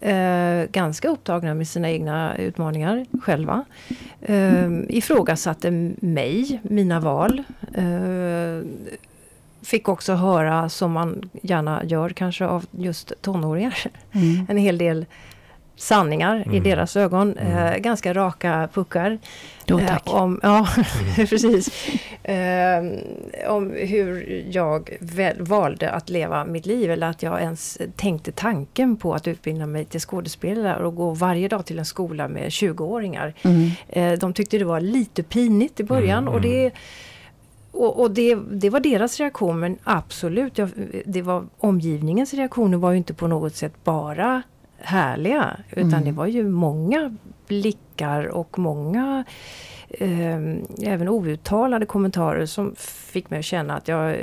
Eh, 0.00 0.64
ganska 0.70 1.08
upptagna 1.08 1.54
med 1.54 1.68
sina 1.68 1.90
egna 1.90 2.36
utmaningar 2.36 3.06
själva. 3.22 3.64
Eh, 4.20 4.70
ifrågasatte 4.88 5.70
mig, 6.00 6.60
mina 6.62 7.00
val. 7.00 7.42
Eh, 7.74 8.68
fick 9.62 9.88
också 9.88 10.14
höra, 10.14 10.68
som 10.68 10.92
man 10.92 11.30
gärna 11.42 11.84
gör 11.84 12.10
kanske 12.10 12.46
av 12.46 12.66
just 12.70 13.12
tonåringar, 13.20 13.78
Mm. 14.12 14.46
en 14.48 14.56
hel 14.56 14.78
del 14.78 15.06
sanningar 15.76 16.36
i 16.46 16.48
Mm. 16.48 16.62
deras 16.62 16.96
ögon. 16.96 17.36
Eh, 17.38 17.66
Mm. 17.66 17.82
ganska 17.82 18.14
raka 18.14 18.68
puckar. 18.72 19.18
Jo, 19.66 19.78
Eh, 19.80 19.86
tack. 19.88 20.02
om, 20.06 20.40
ja, 20.42 20.66
Mm. 20.76 21.26
precis. 21.26 21.88
Eh, 22.22 22.84
om 23.50 23.70
hur 23.76 24.44
jag 24.50 24.96
väl, 25.00 25.42
valde 25.42 25.90
att 25.90 26.10
leva 26.10 26.44
mitt 26.44 26.66
liv 26.66 26.90
eller 26.90 27.06
att 27.06 27.22
jag 27.22 27.40
ens 27.42 27.78
tänkte 27.96 28.32
tanken 28.32 28.96
på 28.96 29.14
att 29.14 29.28
utbilda 29.28 29.66
mig 29.66 29.84
till 29.84 30.00
skådespelare 30.00 30.84
och 30.86 30.94
gå 30.96 31.10
varje 31.10 31.48
dag 31.48 31.66
till 31.66 31.78
en 31.78 31.84
skola 31.84 32.28
med 32.28 32.48
20-åringar. 32.52 33.34
Mm. 33.42 33.70
Eh, 33.88 34.18
de 34.18 34.32
tyckte 34.32 34.58
det 34.58 34.64
var 34.64 34.80
lite 34.80 35.22
pinigt 35.22 35.80
i 35.80 35.84
början 35.84 36.18
Mm, 36.22 36.34
och 36.34 36.40
det 36.40 36.70
och, 37.72 38.00
och 38.00 38.10
det, 38.10 38.34
det 38.50 38.70
var 38.70 38.80
deras 38.80 39.20
reaktion 39.20 39.60
men 39.60 39.78
absolut, 39.84 40.58
jag, 40.58 40.68
det 41.06 41.22
var, 41.22 41.44
omgivningens 41.58 42.34
reaktioner 42.34 42.78
var 42.78 42.90
ju 42.90 42.96
inte 42.96 43.14
på 43.14 43.26
något 43.26 43.54
sätt 43.56 43.72
bara 43.84 44.42
härliga. 44.78 45.56
Utan 45.70 45.92
Mm. 45.92 46.04
det 46.04 46.12
var 46.12 46.26
ju 46.26 46.48
många 46.48 47.16
blickar 47.48 48.26
och 48.26 48.58
många 48.58 49.24
eh, 49.88 50.36
även 50.82 51.08
outtalade 51.08 51.86
kommentarer 51.86 52.46
som 52.46 52.74
fick 52.78 53.30
mig 53.30 53.38
att 53.38 53.44
känna 53.44 53.76
att 53.76 53.88
jag... 53.88 54.16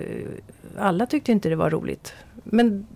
Alla 0.78 1.06
tyckte 1.06 1.32
inte 1.32 1.50
det 1.50 1.56
var 1.56 1.70
roligt. 1.70 2.14
Men... 2.44 2.88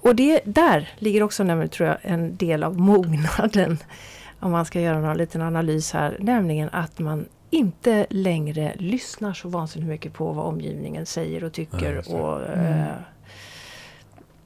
Och 0.00 0.16
det, 0.16 0.40
där 0.44 0.88
ligger 0.98 1.22
också 1.22 1.44
nämligen, 1.44 1.68
tror 1.68 1.88
jag, 1.88 1.98
en 2.02 2.36
del 2.36 2.62
av 2.64 2.78
mognaden. 2.80 3.78
Om 4.40 4.50
man 4.52 4.64
ska 4.64 4.80
göra 4.80 5.00
någon 5.00 5.16
liten 5.16 5.42
analys 5.42 5.92
här. 5.92 6.16
Nämligen 6.20 6.68
att 6.72 6.98
man 6.98 7.24
inte 7.50 8.06
längre 8.10 8.72
lyssnar 8.78 9.32
så 9.32 9.48
vansinnigt 9.48 9.88
mycket 9.88 10.12
på 10.12 10.32
vad 10.32 10.46
omgivningen 10.46 11.06
säger 11.06 11.44
och 11.44 11.52
tycker. 11.52 12.02
Ja, 12.08 12.16
och, 12.16 12.52
Mm. 12.52 12.66
eh, 12.80 12.86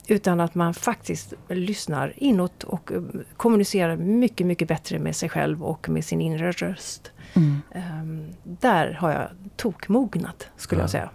utan 0.07 0.41
att 0.41 0.55
man 0.55 0.75
faktiskt 0.75 1.33
lyssnar 1.49 2.13
inåt 2.17 2.63
och 2.63 2.93
eh, 2.93 3.03
kommunicerar 3.37 3.97
mycket, 3.97 4.47
mycket 4.47 4.69
bättre 4.69 4.99
med 4.99 5.17
sig 5.17 5.29
själv 5.29 5.65
och 5.65 5.89
med 5.89 6.05
sin 6.05 6.21
inre 6.21 6.53
röst. 6.53 7.11
Mm. 7.35 7.63
Ehm, 7.75 8.27
där 8.45 8.93
har 9.01 9.11
jag 9.13 9.29
tokmognat, 9.57 10.47
skulle 10.57 10.81
Ja. 10.81 10.83
jag 10.83 10.91
säga. 10.91 11.11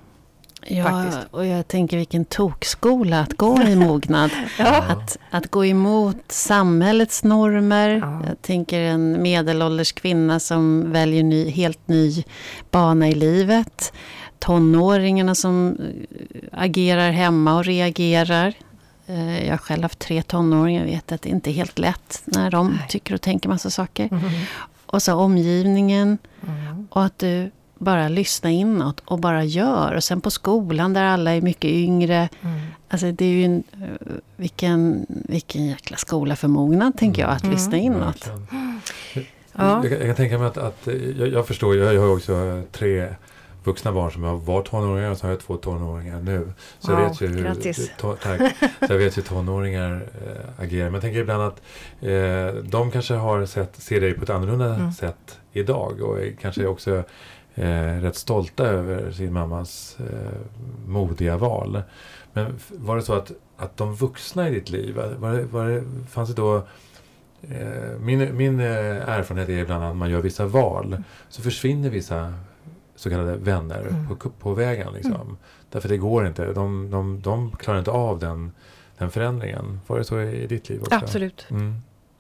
Ja, 0.68 0.84
Faktiskt. 0.84 1.20
och 1.32 1.46
jag 1.46 1.68
tänker 1.68 1.98
vilken 1.98 2.26
tokskola 2.26 3.20
att 3.20 3.34
gå 3.38 3.62
i 3.62 3.76
mognad. 3.76 4.32
Ja. 4.60 4.84
Att, 4.84 5.18
att 5.32 5.52
gå 5.52 5.66
emot 5.66 6.18
samhällets 6.28 7.24
normer. 7.24 7.90
Ja. 7.90 8.22
Jag 8.28 8.42
tänker 8.42 8.80
en 8.82 9.22
medelålders 9.22 9.92
kvinna 9.92 10.40
som 10.40 10.92
väljer 10.92 11.24
ny, 11.24 11.50
helt 11.50 11.88
ny 11.88 12.24
bana 12.72 13.08
i 13.10 13.14
livet. 13.16 13.94
Tonåringarna 14.40 15.36
som 15.36 15.78
eh, 15.80 16.38
agerar 16.52 17.12
hemma 17.12 17.56
och 17.58 17.66
reagerar. 17.66 18.54
Eh, 19.08 19.44
Jag 19.46 19.52
har 19.54 19.58
själv 19.58 19.84
haft 19.84 20.00
tre 20.00 20.22
tonåringar. 20.24 20.82
Jag 20.86 20.92
vet 20.92 21.12
att 21.12 21.22
det 21.22 21.30
inte 21.30 21.50
är 21.52 21.54
helt 21.54 21.80
lätt 21.80 22.22
när 22.26 22.52
de 22.52 22.68
Nej. 22.68 22.86
tycker 22.90 23.14
och 23.14 23.22
tänker 23.22 23.50
massa 23.50 23.70
saker. 23.70 24.08
Mm. 24.12 24.24
Och 24.86 25.02
så 25.02 25.14
omgivningen. 25.16 26.18
Mm. 26.48 26.88
Och 26.92 27.04
att 27.04 27.20
du 27.20 27.52
bara 27.78 28.08
lyssnar 28.10 28.52
inåt 28.52 29.00
och 29.06 29.20
bara 29.20 29.44
gör. 29.44 29.96
Och 29.96 30.04
sen 30.04 30.22
på 30.22 30.32
skolan 30.32 30.94
där 30.94 31.04
alla 31.04 31.32
är 31.32 31.42
mycket 31.42 31.72
yngre. 31.72 32.30
Mm. 32.42 32.60
Alltså 32.90 33.12
det 33.12 33.26
är 33.26 33.30
ju 33.30 33.46
en, 33.46 33.64
eh, 33.74 33.88
vilken, 34.38 35.06
vilken 35.10 35.66
jäkla 35.66 35.98
skola 35.98 36.36
för 36.36 36.48
mognad, 36.48 36.98
tänker 36.98 37.22
jag, 37.22 37.32
att 37.32 37.44
Mm. 37.44 37.56
lyssna 37.56 37.78
inåt. 37.78 38.28
Verkligen. 38.28 38.48
Ja. 39.56 39.74
Jag, 39.74 39.82
kan- 39.84 39.92
jag 39.92 40.02
kan 40.08 40.16
tänka 40.16 40.38
mig 40.38 40.48
att, 40.48 40.58
att 40.58 40.88
eh, 40.88 40.94
jag, 40.96 41.28
jag 41.28 41.48
förstår, 41.48 41.76
jag, 41.78 41.94
jag 41.94 42.02
har 42.02 42.14
också 42.16 42.64
tre 42.72 43.08
vuxna 43.64 43.92
barn 43.92 44.12
som 44.12 44.46
var 44.46 44.62
tonåringar 44.62 45.12
och 45.12 45.18
så 45.18 45.26
har 45.26 45.32
jag 45.32 45.40
två 45.40 45.58
tonåringar 45.58 46.22
nu. 46.22 46.52
Så 46.80 46.92
Wow, 46.92 47.00
jag 47.02 47.10
vet 47.10 47.22
ju 47.22 47.28
hur, 47.28 47.44
grattis. 47.44 47.92
to, 48.00 48.16
tack. 48.24 48.40
Så 48.60 48.94
jag 48.94 48.98
vet 48.98 49.18
hur 49.18 49.22
tonåringar 49.22 49.92
eh, 50.26 50.64
agerar. 50.64 50.84
Men 50.86 50.94
jag 50.94 51.02
tänker 51.02 51.20
ibland 51.20 51.44
att 51.44 51.62
eh, 52.02 52.64
de 52.64 52.92
kanske 52.92 53.14
har 53.14 53.46
sett, 53.46 53.76
ser 53.76 54.02
dig 54.02 54.14
på 54.14 54.24
ett 54.24 54.30
annorlunda 54.30 54.76
Mm. 54.76 54.92
sätt 54.92 55.40
idag 55.54 56.02
och 56.02 56.20
är 56.20 56.32
kanske 56.42 56.66
också 56.68 57.04
eh, 57.56 58.02
rätt 58.02 58.16
stolta 58.16 58.64
över 58.66 59.12
sin 59.12 59.34
mammas 59.34 59.98
eh, 60.00 60.40
modiga 60.88 61.38
val. 61.38 61.82
Men 62.34 62.60
var 62.70 62.96
det 62.96 63.02
så 63.02 63.14
att, 63.14 63.32
att 63.58 63.78
de 63.78 63.96
vuxna 63.96 64.50
i 64.50 64.52
ditt 64.54 64.70
liv, 64.70 64.96
var 65.20 65.32
det, 65.34 65.44
var 65.44 65.66
det, 65.70 65.84
fanns 66.10 66.30
det 66.30 66.36
då 66.36 66.56
eh, 67.50 68.00
min, 68.00 68.38
min 68.38 68.60
eh, 68.60 69.10
erfarenhet 69.10 69.50
är 69.50 69.54
ibland 69.58 69.84
att 69.84 69.96
man 69.96 70.10
gör 70.10 70.22
vissa 70.22 70.46
val 70.46 71.04
så 71.30 71.42
försvinner 71.42 71.90
vissa 71.90 72.34
så 73.02 73.10
kallade 73.10 73.36
vänner 73.38 73.80
Mm. 73.88 74.08
på, 74.18 74.30
på 74.30 74.54
vägen. 74.54 74.94
Liksom. 74.94 75.14
Mm. 75.14 75.38
Därför 75.70 75.90
det 75.90 75.98
går 75.98 76.28
inte. 76.28 76.54
De, 76.54 76.92
de, 76.92 77.22
de 77.22 77.52
klarar 77.52 77.80
inte 77.80 77.92
av 77.92 78.20
den, 78.20 78.52
den 78.98 79.12
förändringen. 79.12 79.80
Var 79.88 79.98
det 79.98 80.04
så 80.04 80.22
i 80.22 80.48
ditt 80.48 80.70
liv 80.70 80.82
också? 80.82 80.96
Absolut. 80.96 81.46
Mm. 81.52 81.76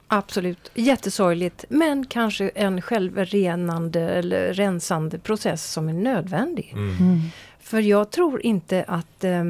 Absolut. 0.07 0.71
Jättesorgligt. 0.73 1.65
Men 1.69 2.05
kanske 2.05 2.49
en 2.49 2.81
självrenande 2.81 4.01
eller 4.01 4.53
rensande 4.53 5.19
process 5.19 5.71
som 5.71 5.89
är 5.89 5.93
nödvändig. 5.93 6.71
Mm. 6.73 6.97
Mm. 6.97 7.19
För 7.59 7.79
jag 7.79 8.11
tror 8.11 8.41
inte 8.45 8.85
att 8.87 9.23
eh, 9.23 9.43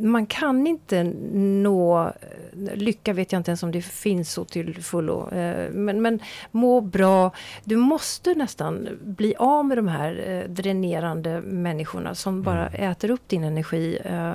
man 0.00 0.26
kan 0.26 0.66
inte 0.66 1.02
nå 1.32 2.12
lycka 2.74 3.12
vet 3.12 3.32
jag 3.32 3.40
inte 3.40 3.50
ens 3.50 3.62
om 3.62 3.72
det 3.72 3.82
finns 3.82 4.32
så 4.32 4.44
till 4.44 4.82
fullo. 4.82 5.30
Eh, 5.32 5.70
men, 5.70 6.02
men 6.02 6.20
må 6.50 6.80
bra. 6.80 7.30
Du 7.64 7.76
måste 7.76 8.34
nästan 8.34 8.88
bli 9.02 9.34
av 9.38 9.64
med 9.64 9.78
de 9.78 9.88
här 9.88 10.24
eh, 10.26 10.50
dränerande 10.50 11.40
människorna 11.40 12.14
som 12.14 12.42
bara 12.42 12.68
Mm. 12.68 12.90
äter 12.90 13.10
upp 13.10 13.28
din 13.28 13.44
energi. 13.44 13.98
Eh, 14.04 14.34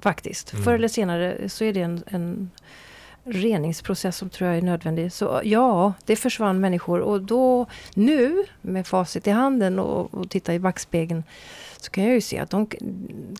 faktiskt. 0.00 0.52
Mm. 0.52 0.64
Förr 0.64 0.74
eller 0.74 0.88
senare 0.88 1.48
så 1.48 1.64
är 1.64 1.72
det 1.72 1.80
en, 1.80 2.02
en 2.06 2.50
reningsprocess 3.24 4.16
som 4.16 4.30
tror 4.30 4.48
jag 4.50 4.58
är 4.58 4.62
nödvändig. 4.62 5.12
Så 5.12 5.40
ja, 5.44 5.92
det 6.04 6.16
försvann 6.16 6.60
människor 6.60 7.00
och 7.00 7.22
då 7.22 7.66
nu 7.94 8.44
med 8.60 8.86
facit 8.86 9.26
i 9.26 9.30
handen 9.30 9.78
och, 9.78 10.14
och 10.14 10.30
titta 10.30 10.54
i 10.54 10.58
backspegeln 10.58 11.22
så 11.84 11.90
kan 11.90 12.04
jag 12.04 12.14
ju 12.14 12.20
se 12.20 12.38
att 12.38 12.50
de 12.50 12.66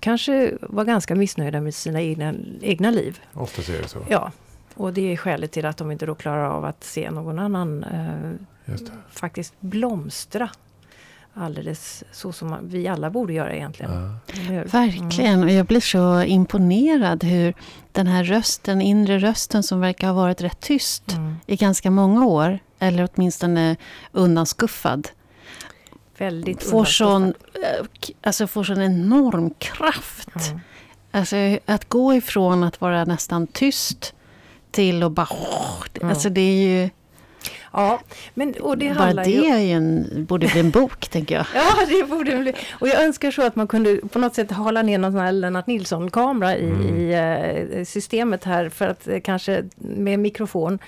kanske 0.01 0.53
var 0.61 0.85
ganska 0.85 1.15
missnöjda 1.15 1.61
med 1.61 1.75
sina 1.75 2.01
egna, 2.03 2.35
egna 2.63 2.91
liv. 2.91 3.21
Ofta 3.35 3.73
är 3.73 3.83
det 3.83 3.89
så. 3.89 3.99
Ja, 4.09 4.33
och 4.75 4.93
det 4.93 5.13
är 5.13 5.17
skälet 5.17 5.53
till 5.53 5.67
att 5.67 5.77
de 5.77 5.91
inte 5.91 6.07
då 6.07 6.15
klarar 6.15 6.45
av 6.51 6.65
att 6.65 6.85
se 6.85 7.11
någon 7.11 7.39
annan 7.39 7.85
eh, 7.85 8.73
Just 8.73 8.87
det. 8.87 8.93
faktiskt 9.11 9.55
blomstra. 9.61 10.49
Alldeles 11.37 12.05
så 12.13 12.33
som 12.33 12.57
vi 12.63 12.89
alla 12.89 13.11
borde 13.11 13.33
göra 13.33 13.55
egentligen. 13.55 13.93
Ja. 14.51 14.63
Verkligen, 14.65 15.43
och 15.45 15.51
jag 15.51 15.67
blir 15.67 15.81
så 15.81 16.23
imponerad 16.23 17.25
hur 17.25 17.55
den 17.93 18.07
här 18.07 18.25
rösten, 18.25 18.81
inre 18.83 19.19
rösten 19.19 19.63
som 19.63 19.81
verkar 19.81 20.07
ha 20.07 20.15
varit 20.15 20.41
rätt 20.41 20.61
tyst 20.61 21.13
Mm. 21.13 21.35
i 21.47 21.57
ganska 21.57 21.91
många 21.91 22.27
år, 22.27 22.59
eller 22.79 23.09
åtminstone 23.15 23.77
undanskuffad, 24.13 25.09
Väldigt 26.19 26.63
får 26.63 26.85
sån, 26.85 27.25
eh, 27.55 27.87
alltså 28.21 28.47
får 28.47 28.65
sån 28.65 28.83
enorm 28.83 29.51
kraft. 29.51 30.47
Mm. 30.49 30.61
Alltså 31.11 31.37
att 31.67 31.89
gå 31.89 32.15
ifrån 32.15 32.65
att 32.65 32.81
vara 32.81 33.05
nästan 33.05 33.47
tyst 33.47 34.15
till 34.71 35.03
att 35.03 35.13
bara... 35.13 35.29
Mm. 35.95 36.09
Alltså 36.09 36.29
det 36.29 36.41
är 36.41 36.83
ju... 36.83 36.91
Ja, 37.73 38.01
men 38.35 38.55
och 38.55 38.79
det 38.79 38.95
bara 38.95 39.13
det 39.15 39.31
ju... 39.31 39.45
är 39.45 39.59
ju 39.59 39.73
en, 39.73 40.07
borde 40.29 40.47
bli 40.47 40.61
en 40.61 40.71
bok, 40.71 41.09
tänker 41.11 41.35
jag. 41.35 41.47
Ja, 41.55 41.87
det 41.89 42.09
borde 42.09 42.37
bli. 42.39 42.55
Och 42.73 42.89
jag 42.89 43.05
önskar 43.05 43.31
så 43.31 43.43
att 43.47 43.57
man 43.57 43.67
kunde 43.67 43.97
på 43.97 44.19
något 44.19 44.35
sätt 44.35 44.51
hala 44.51 44.83
ner 44.83 44.99
någon 44.99 45.13
sån 45.13 45.21
här 45.21 45.33
Lennart 45.33 45.67
Nilsson-kamera 45.67 46.57
i, 46.57 46.65
Mm. 46.65 46.97
i 46.97 47.13
eh, 47.79 47.85
systemet 47.85 48.45
här 48.45 48.69
för 48.69 48.89
att 48.89 49.09
eh, 49.09 49.21
kanske 49.21 49.65
med 49.77 50.19
mikrofon 50.19 50.79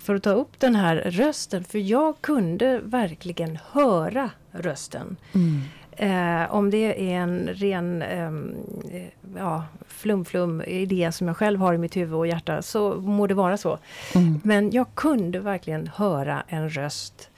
för 0.00 0.14
att 0.14 0.22
ta 0.22 0.30
upp 0.30 0.60
den 0.60 0.74
här 0.74 0.96
rösten. 0.96 1.64
För 1.64 1.78
jag 1.78 2.14
kunde 2.20 2.80
verkligen 2.84 3.58
höra 3.72 4.30
rösten. 4.54 5.16
Mm. 5.32 5.60
Eh, 5.96 6.54
om 6.54 6.70
det 6.70 7.12
är 7.12 7.16
en 7.20 7.48
ren 7.48 8.02
ehm, 8.02 8.54
eh, 8.92 9.02
ja, 9.36 9.64
flum-flum 9.88 10.62
idé 10.62 11.12
som 11.12 11.26
jag 11.26 11.36
själv 11.36 11.60
har 11.60 11.74
i 11.74 11.78
mitt 11.78 11.96
huvud 11.96 12.14
och 12.14 12.26
hjärta 12.26 12.62
så 12.62 12.94
må 12.94 13.26
det 13.26 13.34
vara 13.34 13.56
så. 13.56 13.78
Mm. 14.14 14.40
Men 14.44 14.70
jag 14.70 14.86
kunde 14.94 15.40
verkligen 15.40 15.86
höra 15.94 16.42
en 16.48 16.70
röst 16.70 17.30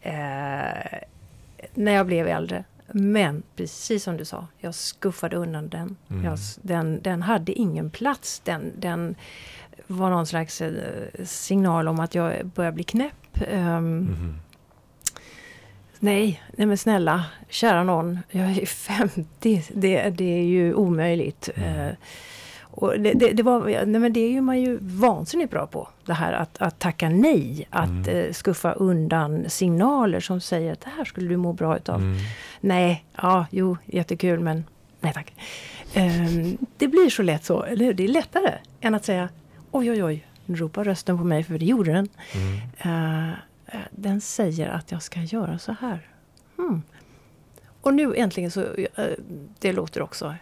eh, 0.00 0.12
när 1.74 1.92
jag 1.92 2.06
blev 2.06 2.26
äldre. 2.28 2.64
Men 2.94 3.42
precis 3.56 4.04
som 4.04 4.16
du 4.16 4.24
sa, 4.24 4.46
jag 4.58 4.74
skuffade 4.74 5.36
undan 5.36 5.68
den. 5.68 5.96
Mm. 6.10 6.24
Jag, 6.24 6.38
den, 6.62 7.00
den 7.02 7.22
hade 7.22 7.52
ingen 7.52 7.90
plats. 7.90 8.40
Den, 8.44 8.72
den 8.78 9.14
var 9.86 10.10
någon 10.10 10.26
slags 10.26 10.60
eh, 10.60 10.72
signal 11.24 11.88
om 11.88 12.00
att 12.00 12.14
jag 12.14 12.46
börjar 12.46 12.72
bli 12.72 12.84
knäpp. 12.84 13.38
Ehm, 13.50 13.98
Mhm. 13.98 14.34
Nej, 16.04 16.42
nej 16.56 16.66
men 16.66 16.78
snälla, 16.78 17.24
kära 17.48 17.84
någon, 17.84 18.18
jag 18.30 18.58
är 18.58 18.66
50, 18.66 19.62
det, 19.74 20.10
det 20.10 20.38
är 20.38 20.42
ju 20.44 20.74
omöjligt. 20.74 21.48
Mm. 21.54 21.88
Eh, 21.88 21.94
och 22.60 23.00
det, 23.00 23.12
det, 23.12 23.32
det, 23.32 23.42
var, 23.42 23.60
nej 23.86 24.00
men 24.00 24.12
det 24.12 24.20
är 24.20 24.30
ju 24.30 24.40
man 24.40 24.60
ju 24.60 24.78
vansinnigt 24.80 25.50
bra 25.50 25.66
på. 25.66 25.88
Det 26.06 26.12
här 26.12 26.32
att, 26.32 26.62
att 26.62 26.78
tacka 26.78 27.08
nej, 27.08 27.66
att 27.70 27.88
Mm. 27.88 28.08
eh, 28.08 28.32
skuffa 28.32 28.72
undan 28.72 29.44
signaler 29.48 30.20
som 30.20 30.40
säger 30.40 30.72
att 30.72 30.80
det 30.80 30.90
här 30.96 31.04
skulle 31.04 31.28
du 31.28 31.36
må 31.36 31.52
bra 31.52 31.76
utav. 31.76 32.00
Mm. 32.00 32.16
Nej, 32.60 33.04
ja, 33.16 33.46
jo, 33.50 33.76
jättekul 33.86 34.40
men 34.40 34.64
nej 35.00 35.12
tack. 35.12 35.32
Ehm, 35.94 36.58
det 36.78 36.88
blir 36.88 37.10
så 37.10 37.22
lätt 37.22 37.44
så, 37.44 37.62
eller 37.62 37.84
hur? 37.84 37.94
Det 37.94 38.04
är 38.04 38.08
lättare 38.08 38.54
än 38.80 38.94
att 38.94 39.04
säga 39.04 39.28
oj 39.70 39.90
oj 39.90 40.04
oj, 40.04 40.26
nu 40.46 40.56
ropar 40.56 40.84
rösten 40.84 41.18
på 41.18 41.24
mig 41.24 41.44
för 41.44 41.58
det 41.58 41.64
gjorde 41.64 41.92
den. 41.92 42.08
Mm. 42.34 43.28
Eh, 43.28 43.34
den 43.90 44.20
säger 44.20 44.68
att 44.68 44.92
jag 44.92 45.02
ska 45.02 45.20
göra 45.20 45.58
så 45.58 45.72
här. 45.80 46.08
Hmm. 46.56 46.82
Och 47.80 47.94
nu 47.94 48.14
äntligen 48.16 48.50
så, 48.50 48.60
eh, 48.60 49.06
det 49.58 49.72
låter 49.72 50.02
också 50.02 50.34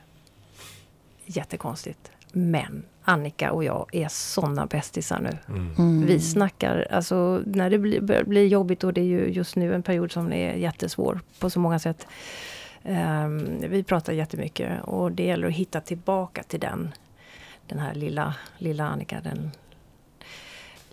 jättekonstigt. 1.24 2.10
Men 2.32 2.82
Annika 3.02 3.52
och 3.52 3.64
jag 3.64 3.86
är 3.92 4.08
såna 4.08 4.66
bästisar 4.66 5.20
nu. 5.20 5.54
Mm. 5.54 5.74
Mm. 5.78 6.06
Vi 6.06 6.20
snackar, 6.20 6.86
alltså 6.90 7.42
när 7.46 7.70
det 7.70 7.78
blir, 7.78 8.00
börjar 8.00 8.24
bli 8.24 8.46
jobbigt 8.46 8.84
och 8.84 8.92
det 8.92 9.00
är 9.00 9.04
ju 9.04 9.28
just 9.28 9.56
nu 9.56 9.74
en 9.74 9.82
period 9.82 10.12
som 10.12 10.32
är 10.32 10.54
jättesvår 10.54 11.20
på 11.38 11.50
så 11.50 11.60
många 11.60 11.78
sätt. 11.78 12.06
Ehm, 12.82 13.60
vi 13.70 13.82
pratar 13.82 14.12
jättemycket 14.12 14.82
och 14.82 15.12
det 15.12 15.24
gäller 15.24 15.46
att 15.46 15.54
hitta 15.54 15.80
tillbaka 15.80 16.42
till 16.42 16.60
den. 16.60 16.92
Den 17.66 17.78
här 17.78 17.94
lilla, 17.94 18.34
lilla 18.58 18.88
Annika, 18.88 19.20
den 19.20 19.50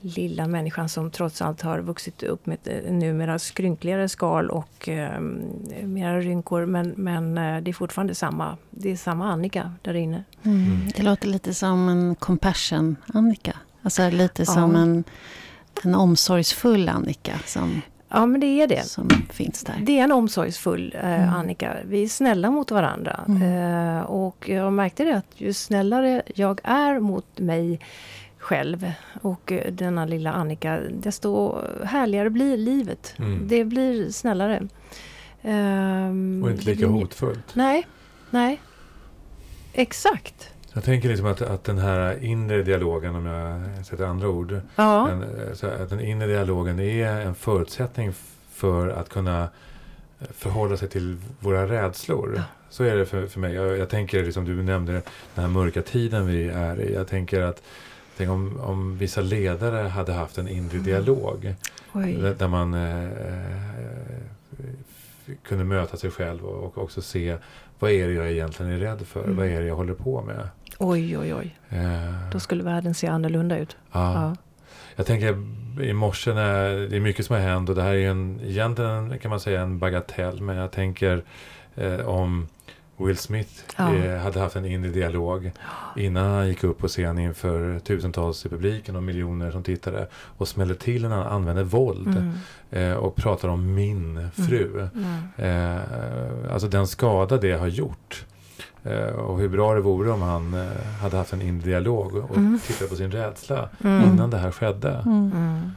lilla 0.02 0.48
människan 0.48 0.90
som 0.90 1.12
trots 1.12 1.42
allt 1.42 1.62
har 1.62 1.80
vuxit 1.80 2.24
upp 2.24 2.46
med 2.46 2.58
ett 2.64 2.86
eh, 2.86 2.94
numera 2.94 3.40
skrynkligare 3.40 4.10
skal 4.10 4.50
och 4.50 4.90
um, 5.18 5.42
mera 5.84 6.20
rynkor. 6.20 6.66
Men, 6.66 6.94
men 6.98 7.38
eh, 7.38 7.62
det 7.64 7.72
är 7.72 7.74
fortfarande 7.74 8.16
samma, 8.16 8.58
det 8.70 8.92
är 8.92 8.96
samma 8.96 9.32
Annika 9.32 9.74
där 9.82 9.94
inne. 9.94 10.24
Mm. 10.44 10.80
Det 10.96 11.04
låter 11.04 11.28
lite 11.28 11.54
som 11.54 11.90
en 11.90 12.16
compassion 12.16 12.96
Annika. 13.14 13.54
Alltså 13.82 14.10
lite 14.10 14.42
Ja. 14.42 14.46
som 14.46 14.76
en, 14.76 15.04
en 15.84 15.96
omsorgsfull 15.96 16.90
Annika 16.90 17.40
som, 17.46 17.82
Ja 18.10 18.26
men 18.26 18.40
det 18.42 18.48
är 18.62 18.68
det. 18.68 18.86
som 18.86 19.10
finns 19.30 19.64
där. 19.64 19.76
Det 19.82 20.00
är 20.00 20.04
en 20.04 20.12
omsorgsfull 20.12 20.96
eh, 21.02 21.14
Mm. 21.24 21.30
Annika. 21.34 21.74
Vi 21.86 22.04
är 22.04 22.08
snälla 22.08 22.52
mot 22.52 22.72
varandra. 22.72 23.20
Mm. 23.28 23.42
Eh, 23.98 24.02
och 24.04 24.50
jag 24.50 24.74
märkte 24.74 25.04
det 25.04 25.18
att 25.18 25.26
ju 25.42 25.54
snällare 25.54 26.22
jag 26.36 26.60
är 26.64 27.00
mot 27.00 27.40
mig 27.40 27.80
själv 28.40 28.92
och 29.22 29.52
eh, 29.52 29.72
denna 29.72 30.06
lilla 30.06 30.32
Annika, 30.32 30.80
desto 30.92 31.62
härligare 31.84 32.30
blir 32.30 32.58
livet. 32.58 33.14
Mm. 33.18 33.48
Det 33.48 33.66
blir 33.66 34.12
snällare. 34.12 34.68
Ehm, 35.42 36.42
Och 36.44 36.52
inte 36.52 36.66
lika 36.66 36.88
hotfullt. 36.88 37.56
Nej, 37.56 37.88
nej. 38.30 38.62
Exakt. 39.74 40.50
Jag 40.74 40.84
tänker 40.84 41.10
liksom 41.10 41.26
att, 41.28 41.42
att 41.42 41.64
den 41.64 41.78
här 41.78 42.24
inre 42.24 42.64
dialogen, 42.64 43.16
om 43.16 43.26
jag 43.26 43.86
sätter 43.86 44.06
andra 44.06 44.30
ord, 44.30 44.60
Ja, 44.76 45.08
den, 45.10 45.24
eh, 45.24 45.82
att 45.82 45.90
den 45.90 46.00
inre 46.02 46.28
dialogen 46.28 46.80
är 46.80 47.22
en 47.22 47.36
förutsättning 47.36 48.14
för 48.54 48.90
att 48.90 49.10
kunna 49.10 49.42
eh, 50.20 50.28
förhålla 50.34 50.78
sig 50.78 50.90
till 50.90 51.18
våra 51.40 51.68
rädslor. 51.68 52.34
Ja. 52.36 52.44
Så 52.70 52.84
är 52.84 52.96
det 52.96 53.06
för, 53.06 53.28
för 53.28 53.40
mig. 53.40 53.54
Jag, 53.54 53.78
jag 53.78 53.90
tänker, 53.90 54.24
liksom, 54.24 54.46
du 54.46 54.64
nämnde 54.64 54.92
den 55.36 55.44
här 55.44 55.48
mörka 55.48 55.82
tiden 55.82 56.28
vi 56.28 56.48
är 56.48 56.82
i. 56.82 56.94
Jag 56.94 57.08
tänker 57.08 57.42
att 57.42 57.62
tänk 58.18 58.30
om, 58.30 58.60
om 58.60 58.98
vissa 58.98 59.22
ledare 59.22 59.88
hade 59.88 60.14
haft 60.14 60.38
en 60.38 60.48
inre 60.48 60.72
Mm. 60.74 60.84
dialog. 60.84 61.56
oj. 61.94 62.14
Där, 62.38 62.48
man 62.48 62.74
eh, 62.74 63.04
eh, 63.06 64.70
kunde 65.44 65.64
möta 65.64 65.98
sig 65.98 66.12
själv 66.12 66.46
och, 66.46 66.78
också 66.78 67.02
se 67.02 67.38
vad 67.80 67.92
är 67.92 68.08
det 68.08 68.14
jag 68.14 68.32
egentligen 68.32 68.72
är 68.72 68.78
rädd 68.78 69.02
för? 69.08 69.24
Mm. 69.24 69.36
Vad 69.36 69.46
är 69.48 69.62
det 69.62 69.68
jag 69.68 69.76
håller 69.76 69.94
på 69.94 70.22
med? 70.22 70.48
oj, 70.80 71.18
oj, 71.18 71.34
oj. 71.36 71.58
Eh, 71.70 72.30
Då 72.32 72.40
skulle 72.40 72.64
världen 72.64 72.94
se 72.94 73.08
annorlunda 73.08 73.58
ut. 73.58 73.78
ja. 73.92 74.14
Ja. 74.14 74.36
Jag 74.96 75.06
tänker 75.06 75.28
i 75.84 75.94
morse 75.94 76.34
när 76.34 76.70
det 76.90 76.96
är 76.96 77.00
mycket 77.00 77.26
som 77.26 77.36
har 77.36 77.44
hänt 77.44 77.70
och 77.70 77.76
det 77.76 77.82
här 77.82 77.94
är 77.94 78.10
en, 78.10 78.40
egentligen 78.44 79.20
kan 79.20 79.30
man 79.30 79.40
säga 79.40 79.62
en 79.62 79.80
bagatell. 79.80 80.42
Men 80.42 80.56
jag 80.56 80.72
tänker 80.72 81.24
eh, 81.76 82.00
om 82.08 82.48
Will 82.98 83.18
Smith 83.18 83.50
Ja. 83.78 83.96
eh, 83.96 84.18
hade 84.18 84.40
haft 84.40 84.56
en 84.56 84.66
inre 84.66 84.90
dialog 84.90 85.52
innan 85.96 86.32
han 86.32 86.48
gick 86.48 86.64
upp 86.64 86.78
på 86.78 86.88
scen 86.88 87.20
inför 87.20 87.80
tusentals 87.80 88.46
i 88.46 88.50
publiken 88.50 88.96
och 88.96 89.04
miljoner 89.04 89.52
som 89.52 89.64
tittade 89.64 90.08
och 90.14 90.48
smällde 90.48 90.76
till 90.76 91.02
när 91.02 91.16
han 91.16 91.28
använde 91.28 91.64
våld 91.64 92.08
Mm. 92.08 92.34
eh, 92.92 92.98
och 92.98 93.16
pratar 93.16 93.48
om 93.50 93.74
min 93.76 94.28
fru. 94.34 94.90
Mm. 94.96 95.76
Eh, 95.76 96.54
alltså 96.54 96.68
den 96.68 96.88
skada 96.88 97.38
det 97.38 97.52
har 97.52 97.68
gjort. 97.68 98.26
Eh, 98.90 99.14
och 99.14 99.40
hur 99.40 99.50
bra 99.50 99.74
det 99.74 99.82
vore 99.82 100.12
om 100.12 100.22
han 100.22 100.54
eh, 100.54 100.82
hade 101.02 101.18
haft 101.18 101.34
en 101.34 101.42
inre 101.42 101.66
dialog 101.70 102.16
och 102.16 102.38
Mm. 102.38 102.60
tittade 102.68 102.90
på 102.90 102.96
sin 102.96 103.12
rädsla 103.12 103.70
Mm. 103.84 104.04
innan 104.04 104.30
det 104.30 104.38
här 104.38 104.52
skedde. 104.52 105.02
Mm. 105.06 105.32
Mm. 105.36 105.72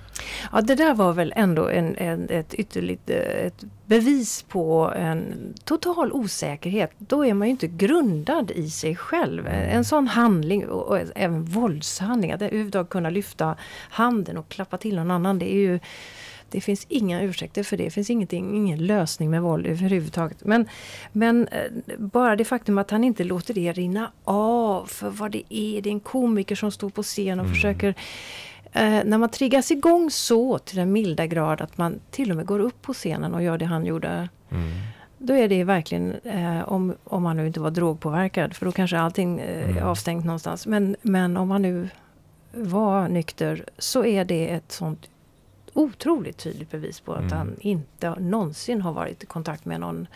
Ja, 0.52 0.60
det 0.60 0.74
där 0.74 0.94
var 0.94 1.12
väl 1.12 1.32
ändå 1.36 1.68
en, 1.68 1.96
en, 1.96 2.28
ett 2.30 2.54
ytterligt 2.54 3.10
eh, 3.10 3.16
ett 3.46 3.64
bevis 3.86 4.42
på 4.42 4.92
en 4.96 5.34
total 5.64 6.12
osäkerhet. 6.12 6.90
Då 6.98 7.26
är 7.26 7.34
man 7.34 7.48
ju 7.48 7.50
inte 7.50 7.66
grundad 7.66 8.50
i 8.50 8.70
sig 8.70 8.96
själv. 8.96 9.46
Mm. 9.46 9.76
En 9.76 9.84
sån 9.84 10.06
handling, 10.06 10.68
och, 10.68 10.88
och 10.88 10.98
även 11.14 11.44
våldshandling, 11.44 12.32
att 12.32 12.42
överhuvudtaget 12.42 12.88
kunna 12.90 13.10
lyfta 13.10 13.56
handen 13.90 14.36
och 14.36 14.48
klappa 14.48 14.76
till 14.76 14.96
någon 14.96 15.10
annan, 15.10 15.38
det 15.38 15.52
är 15.54 15.58
ju 15.58 15.78
det 16.50 16.60
finns 16.60 16.86
inga 16.88 17.22
ursäkter 17.22 17.62
för 17.62 17.76
det. 17.76 17.84
Det 17.84 17.90
finns 17.90 18.10
ingenting, 18.10 18.56
ingen 18.56 18.86
lösning 18.86 19.30
med 19.30 19.42
våld 19.42 19.66
överhuvudtaget. 19.66 20.44
Men, 20.44 20.68
men 21.12 21.48
eh, 21.48 21.60
bara 21.98 22.36
det 22.36 22.44
faktum 22.44 22.78
att 22.78 22.90
han 22.90 23.04
inte 23.04 23.24
låter 23.24 23.54
det 23.54 23.72
rinna 23.72 24.10
av 24.24 24.86
för 24.86 25.10
vad 25.10 25.30
det 25.30 25.54
är. 25.54 25.82
Det 25.82 25.88
är 25.88 25.92
en 25.92 26.00
komiker 26.00 26.54
som 26.54 26.70
står 26.70 26.90
på 26.90 27.02
scen 27.02 27.40
och 27.40 27.44
Mm. 27.44 27.54
försöker 27.54 27.94
Eh, 28.72 29.04
när 29.04 29.18
man 29.18 29.28
triggas 29.28 29.70
igång 29.70 30.10
så 30.10 30.58
till 30.58 30.76
den 30.76 30.92
milda 30.92 31.26
grad 31.26 31.60
att 31.60 31.78
man 31.78 32.00
till 32.10 32.30
och 32.30 32.36
med 32.36 32.46
går 32.46 32.58
upp 32.60 32.82
på 32.82 32.92
scenen 32.92 33.34
och 33.34 33.42
gör 33.42 33.58
det 33.58 33.64
han 33.64 33.86
gjorde. 33.86 34.28
Mm. 34.50 34.68
Då 35.18 35.34
är 35.34 35.48
det 35.48 35.64
verkligen, 35.64 36.14
eh, 36.24 36.68
om, 36.72 36.94
om 37.04 37.24
han 37.24 37.36
nu 37.36 37.46
inte 37.46 37.60
var 37.60 37.70
drogpåverkad, 37.70 38.54
för 38.56 38.66
då 38.66 38.72
kanske 38.72 38.98
allting 38.98 39.38
eh, 39.40 39.64
är 39.64 39.70
Mm. 39.70 39.84
avstängt 39.86 40.24
någonstans. 40.24 40.66
Men, 40.66 40.96
men 41.02 41.36
om 41.36 41.50
han 41.50 41.62
nu 41.62 41.88
var 42.52 43.08
nykter 43.08 43.64
så 43.78 44.04
är 44.04 44.24
det 44.24 44.48
ett 44.48 44.72
sånt 44.72 45.09
otroligt 45.80 46.38
tydligt 46.38 46.70
bevis 46.70 47.00
på 47.00 47.12
att 47.12 47.20
Mm. 47.20 47.38
han 47.38 47.56
inte 47.60 48.14
någonsin 48.20 48.80
har 48.82 48.92
varit 48.92 49.22
i 49.22 49.26
kontakt 49.26 49.64
med 49.64 49.80
någon 49.80 50.06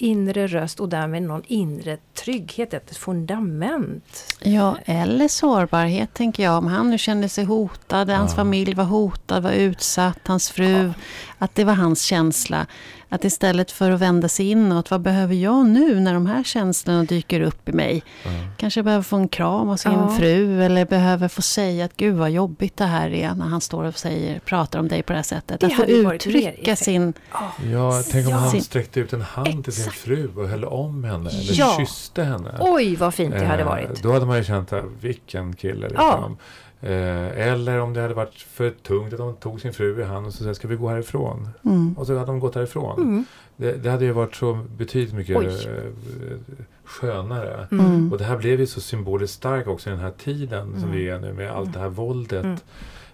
inre 0.00 0.46
röst 0.46 0.80
och 0.80 0.88
därmed 0.88 1.22
någon 1.22 1.42
inre 1.46 1.98
trygghet, 2.14 2.74
ett 2.74 2.96
fundament. 2.96 4.36
Ja, 4.40 4.76
eller 4.84 5.28
sårbarhet 5.28 6.14
tänker 6.14 6.42
jag. 6.42 6.58
Om 6.58 6.66
han 6.66 6.90
nu 6.90 6.98
kände 6.98 7.28
sig 7.28 7.44
hotad, 7.44 8.10
hans 8.10 8.32
Ja. 8.32 8.36
familj 8.36 8.74
var 8.74 8.84
hotad, 8.84 9.42
var 9.42 9.52
utsatt, 9.52 10.18
hans 10.24 10.50
fru. 10.50 10.92
Att 11.38 11.54
det 11.54 11.64
var 11.64 11.74
hans 11.74 12.02
känsla. 12.02 12.66
Att 13.10 13.24
istället 13.24 13.70
för 13.70 13.90
att 13.90 14.00
vända 14.00 14.28
sig 14.28 14.50
inåt, 14.50 14.90
vad 14.90 15.00
behöver 15.00 15.34
jag 15.34 15.66
nu 15.66 16.00
när 16.00 16.14
de 16.14 16.26
här 16.26 16.44
känslorna 16.44 17.04
dyker 17.04 17.40
upp 17.40 17.68
i 17.68 17.72
mig? 17.72 18.02
Ja. 18.24 18.30
Kanske 18.56 18.82
behöver 18.82 19.02
få 19.02 19.16
en 19.16 19.28
kram 19.28 19.68
av 19.68 19.76
sin 19.76 19.92
Ja. 19.92 20.14
fru 20.18 20.62
eller 20.62 20.86
behöver 20.86 21.28
få 21.28 21.42
säga 21.42 21.84
att 21.84 21.96
gud 21.96 22.14
vad 22.14 22.30
jobbigt 22.30 22.76
det 22.76 22.84
här 22.84 23.10
är 23.10 23.34
när 23.34 23.46
han 23.46 23.60
står 23.60 23.84
och 23.84 23.98
säger, 23.98 24.38
pratar 24.38 24.78
om 24.78 24.88
dig 24.88 25.02
på 25.02 25.12
det 25.12 25.18
här 25.18 25.22
sättet. 25.22 25.60
Det 25.60 25.66
att 25.66 25.72
få 25.74 25.84
uttrycka 25.84 26.76
sin... 26.76 27.12
Ja, 27.72 28.02
tänk 28.10 28.26
om 28.26 28.32
Ja. 28.32 28.38
han 28.38 28.60
sträckte 28.60 29.00
ut 29.00 29.12
en 29.12 29.22
hand 29.22 29.64
till 29.64 29.72
sin 29.72 29.92
fru 29.92 30.30
och 30.36 30.48
höll 30.48 30.64
om 30.64 31.04
henne 31.04 31.30
eller 31.30 31.52
Ja. 31.58 31.74
kysste 31.78 32.24
henne. 32.24 32.54
Oj 32.60 32.96
vad 32.96 33.14
fint 33.14 33.34
det 33.34 33.44
hade 33.46 33.62
Eh, 33.62 33.68
varit. 33.68 34.02
Då 34.02 34.12
hade 34.12 34.26
man 34.26 34.36
ju 34.36 34.44
känt 34.44 34.72
att 34.72 34.84
vilken 35.00 35.52
kille. 35.56 35.88
Liksom. 35.88 36.06
Eh, 36.24 36.30
eller 36.80 37.78
om 37.80 37.94
det 37.94 38.00
hade 38.00 38.14
varit 38.14 38.34
för 38.34 38.70
tungt 38.70 39.12
att 39.12 39.18
de 39.18 39.34
tog 39.36 39.60
sin 39.60 39.72
fru 39.72 40.00
i 40.00 40.04
hand 40.04 40.26
och 40.26 40.34
så 40.34 40.44
sa 40.44 40.54
ska 40.54 40.68
vi 40.68 40.76
gå 40.76 40.88
härifrån? 40.88 41.48
Mm. 41.64 41.98
Och 41.98 42.06
så 42.06 42.14
hade 42.14 42.26
de 42.26 42.40
gått 42.40 42.54
härifrån. 42.54 43.02
Mm. 43.02 43.24
Det, 43.56 43.72
det 43.72 43.90
hade 43.90 44.04
ju 44.04 44.12
varit 44.12 44.34
så 44.36 44.58
betydligt 44.76 45.14
mycket 45.14 45.36
Oj. 45.36 45.46
eh, 45.46 46.36
skönare. 46.84 47.66
Mm. 47.70 48.12
Och 48.12 48.18
det 48.18 48.24
här 48.24 48.36
blev 48.36 48.60
ju 48.60 48.66
så 48.66 48.80
symboliskt 48.80 49.36
starkt 49.36 49.68
också 49.68 49.90
i 49.90 49.92
den 49.92 50.00
här 50.02 50.10
tiden 50.24 50.72
som 50.74 50.82
Mm. 50.84 50.90
vi 50.96 51.08
är 51.08 51.18
nu 51.18 51.32
med 51.32 51.50
allt 51.50 51.72
det 51.72 51.78
här 51.78 51.88
våldet. 51.88 52.64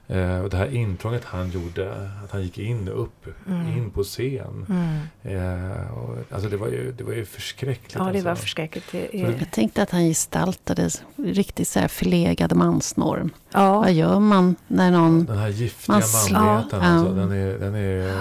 Eh, 0.09 0.38
och 0.40 0.51
det 0.51 0.57
här 0.57 0.75
intrånget 0.75 1.25
han 1.25 1.51
gjorde, 1.51 1.95
att 2.25 2.31
han 2.31 2.43
gick 2.43 2.59
in 2.59 2.88
upp, 2.88 3.27
Mm. 3.49 3.69
in 3.79 3.90
på 3.90 4.03
scen. 4.03 4.67
Mm. 4.69 4.99
Eh, 5.23 5.90
och, 5.93 6.19
alltså 6.31 6.49
det 6.49 6.57
var 6.57 6.69
ju, 6.69 6.93
det 6.93 7.05
var 7.05 7.12
ju 7.12 7.25
förskräckligt. 7.25 7.95
Ja, 7.95 8.01
det 8.01 8.09
alltså. 8.09 8.25
var 8.25 8.35
förskräckligt. 8.35 8.85
Det 8.93 9.21
är... 9.23 9.27
det- 9.27 9.38
Jag 9.38 9.51
tänkte 9.51 9.83
att 9.83 9.90
han 9.90 10.03
gestaltade 10.05 10.88
riktigt 11.17 11.69
så 11.69 11.81
här 11.81 11.88
förlegad 11.88 12.57
mansnorm. 12.57 13.31
Ja, 13.53 13.79
Vad 13.81 13.93
gör 13.93 14.21
man 14.21 14.57
när 14.67 14.90
någon... 14.90 15.25
Den 15.25 15.38
här 15.38 15.49
giftiga 15.49 15.93
Man 15.95 16.03
manligheten 16.33 16.81
Ja. 16.83 16.87
alltså, 16.88 17.14
den 17.14 17.33
är... 17.33 17.59
Den 17.59 17.75
är 17.75 18.12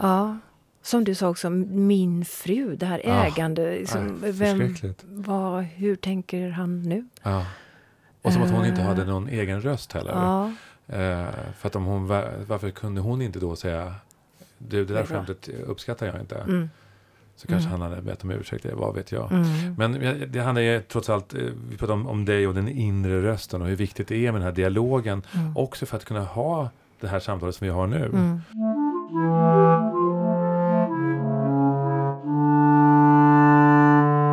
ja. 0.00 0.38
Som 0.82 1.04
du 1.04 1.14
sa 1.14 1.28
också, 1.28 1.50
min 1.50 2.24
fru, 2.24 2.76
det 2.76 2.86
här 2.86 3.02
Ja. 3.04 3.24
ägande. 3.24 3.70
Liksom, 3.70 4.06
nej, 4.22 4.32
vem, 4.32 4.58
förskräckligt. 4.58 5.04
vad, 5.08 5.62
hur 5.64 5.96
tänker 5.96 6.50
han 6.50 6.82
nu? 6.82 7.06
Ja. 7.22 7.46
Och 8.22 8.32
som 8.32 8.42
att 8.42 8.50
hon 8.50 8.64
inte 8.66 8.80
Eh. 8.80 8.86
hade 8.86 9.04
någon 9.04 9.28
egen 9.28 9.60
röst 9.60 9.92
heller. 9.92 10.12
Ja, 10.12 10.52
för 11.58 11.66
att 11.66 11.76
om 11.76 11.84
hon, 11.84 12.06
var- 12.06 12.30
varför 12.46 12.70
kunde 12.70 13.00
hon 13.00 13.22
inte 13.22 13.38
då 13.38 13.56
säga 13.56 13.94
du, 14.58 14.84
det 14.84 14.94
där 14.94 15.04
skämtet 15.04 15.48
uppskattar 15.48 16.06
jag 16.06 16.20
inte. 16.20 16.36
mm, 16.36 16.70
Så 17.36 17.46
kanske 17.46 17.68
Mm. 17.68 17.80
han 17.80 17.90
hade 17.90 18.02
bett 18.02 18.24
om 18.24 18.30
ursäkt, 18.30 18.66
vad 18.74 18.94
vet 18.94 19.12
jag. 19.12 19.32
mm. 19.32 19.74
Men 19.78 19.92
det 20.32 20.40
handlar 20.40 20.62
ju 20.62 20.80
trots 20.82 21.10
allt, 21.10 21.34
eh, 21.34 21.40
vi 21.70 21.76
pratar 21.76 21.94
om, 21.94 22.06
om 22.08 22.24
dig 22.24 22.46
och 22.46 22.54
den 22.54 22.68
inre 22.68 23.22
rösten 23.22 23.62
och 23.62 23.68
hur 23.68 23.76
viktigt 23.76 24.08
det 24.08 24.16
är 24.26 24.32
med 24.32 24.40
den 24.40 24.42
här 24.46 24.52
dialogen. 24.52 25.22
Mm. 25.34 25.56
Också 25.56 25.86
för 25.86 25.96
att 25.96 26.04
kunna 26.04 26.24
ha 26.24 26.70
det 27.00 27.08
här 27.08 27.20
samtalet 27.20 27.54
som 27.54 27.64
vi 27.64 27.70
har 27.70 27.86
nu. 27.86 28.04
Mm. 28.06 28.40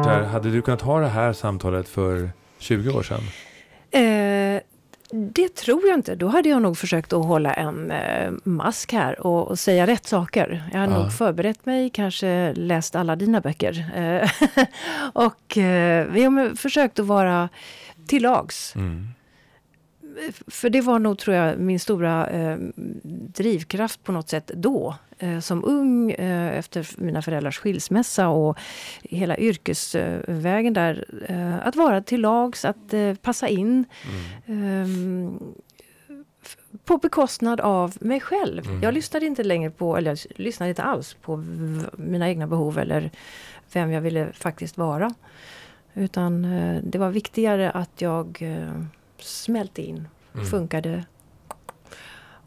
Här, 0.05 0.23
hade 0.23 0.51
du 0.51 0.61
kunnat 0.61 0.81
ha 0.81 0.99
det 0.99 1.07
här 1.07 1.33
samtalet 1.33 1.87
för 1.87 2.29
20 2.59 2.89
år 2.97 3.03
sedan? 3.03 3.21
Eh, 3.91 4.61
det 5.11 5.55
tror 5.55 5.87
jag 5.87 5.97
inte. 5.97 6.15
Då 6.15 6.27
hade 6.27 6.49
jag 6.49 6.61
nog 6.61 6.77
försökt 6.77 7.13
att 7.13 7.25
hålla 7.25 7.53
en 7.53 7.91
eh, 7.91 8.31
mask 8.43 8.93
här 8.93 9.19
och, 9.27 9.47
och 9.47 9.59
säga 9.59 9.87
rätt 9.87 10.05
saker. 10.05 10.63
Jag 10.73 10.79
hade 10.79 10.93
Ja. 10.93 10.99
nog 10.99 11.13
förberett 11.13 11.65
mig, 11.65 11.89
kanske 11.89 12.53
läst 12.53 12.95
alla 12.95 13.15
dina 13.15 13.41
böcker. 13.41 13.85
Eh, 13.95 14.29
och 15.13 15.57
eh, 15.57 16.07
vi 16.07 16.23
har 16.23 16.55
försökt 16.55 16.99
att 16.99 17.05
vara 17.05 17.49
till 18.07 18.21
lags. 18.23 18.75
Mm. 18.75 19.07
För 20.47 20.69
det 20.69 20.81
var 20.81 20.99
nog, 20.99 21.17
tror 21.17 21.35
jag, 21.35 21.59
min 21.59 21.79
stora 21.79 22.29
eh, 22.29 22.57
drivkraft 23.35 24.03
på 24.03 24.11
något 24.11 24.29
sätt 24.29 24.51
då. 24.55 24.95
Eh, 25.17 25.39
som 25.39 25.65
ung, 25.65 26.11
eh, 26.11 26.57
efter 26.57 26.87
mina 26.97 27.21
föräldrars 27.21 27.59
skilsmässa 27.59 28.27
och 28.27 28.57
hela 29.03 29.37
yrkesvägen 29.37 30.73
där. 30.73 31.05
Eh, 31.29 31.67
att 31.67 31.75
vara 31.75 32.01
till 32.01 32.21
lags, 32.21 32.65
att 32.65 32.93
eh, 32.93 33.13
passa 33.15 33.47
in. 33.47 33.85
Mm. 34.45 34.83
Ehm, 34.83 35.39
på 36.85 36.97
bekostnad 36.97 37.61
av 37.61 37.93
mig 37.99 38.19
själv. 38.19 38.67
Mm. 38.67 38.83
Jag 38.83 38.93
lyssnade 38.93 39.25
inte 39.25 39.43
längre 39.43 39.71
på, 39.71 39.97
eller 39.97 40.11
jag 40.11 40.19
lyssnade 40.35 40.69
inte 40.69 40.83
alls 40.83 41.13
på 41.21 41.43
mina 41.97 42.29
egna 42.29 42.47
behov 42.47 42.77
eller 42.77 43.11
vem 43.73 43.91
jag 43.91 44.01
ville 44.01 44.31
faktiskt 44.33 44.77
vara. 44.77 45.13
Utan 45.93 46.45
eh, 46.45 46.81
det 46.83 46.97
var 46.97 47.09
viktigare 47.09 47.71
att 47.71 48.01
jag 48.01 48.43
smälte 49.19 49.81
in, 49.81 50.07
Mm. 50.33 50.45
funkade 50.45 51.05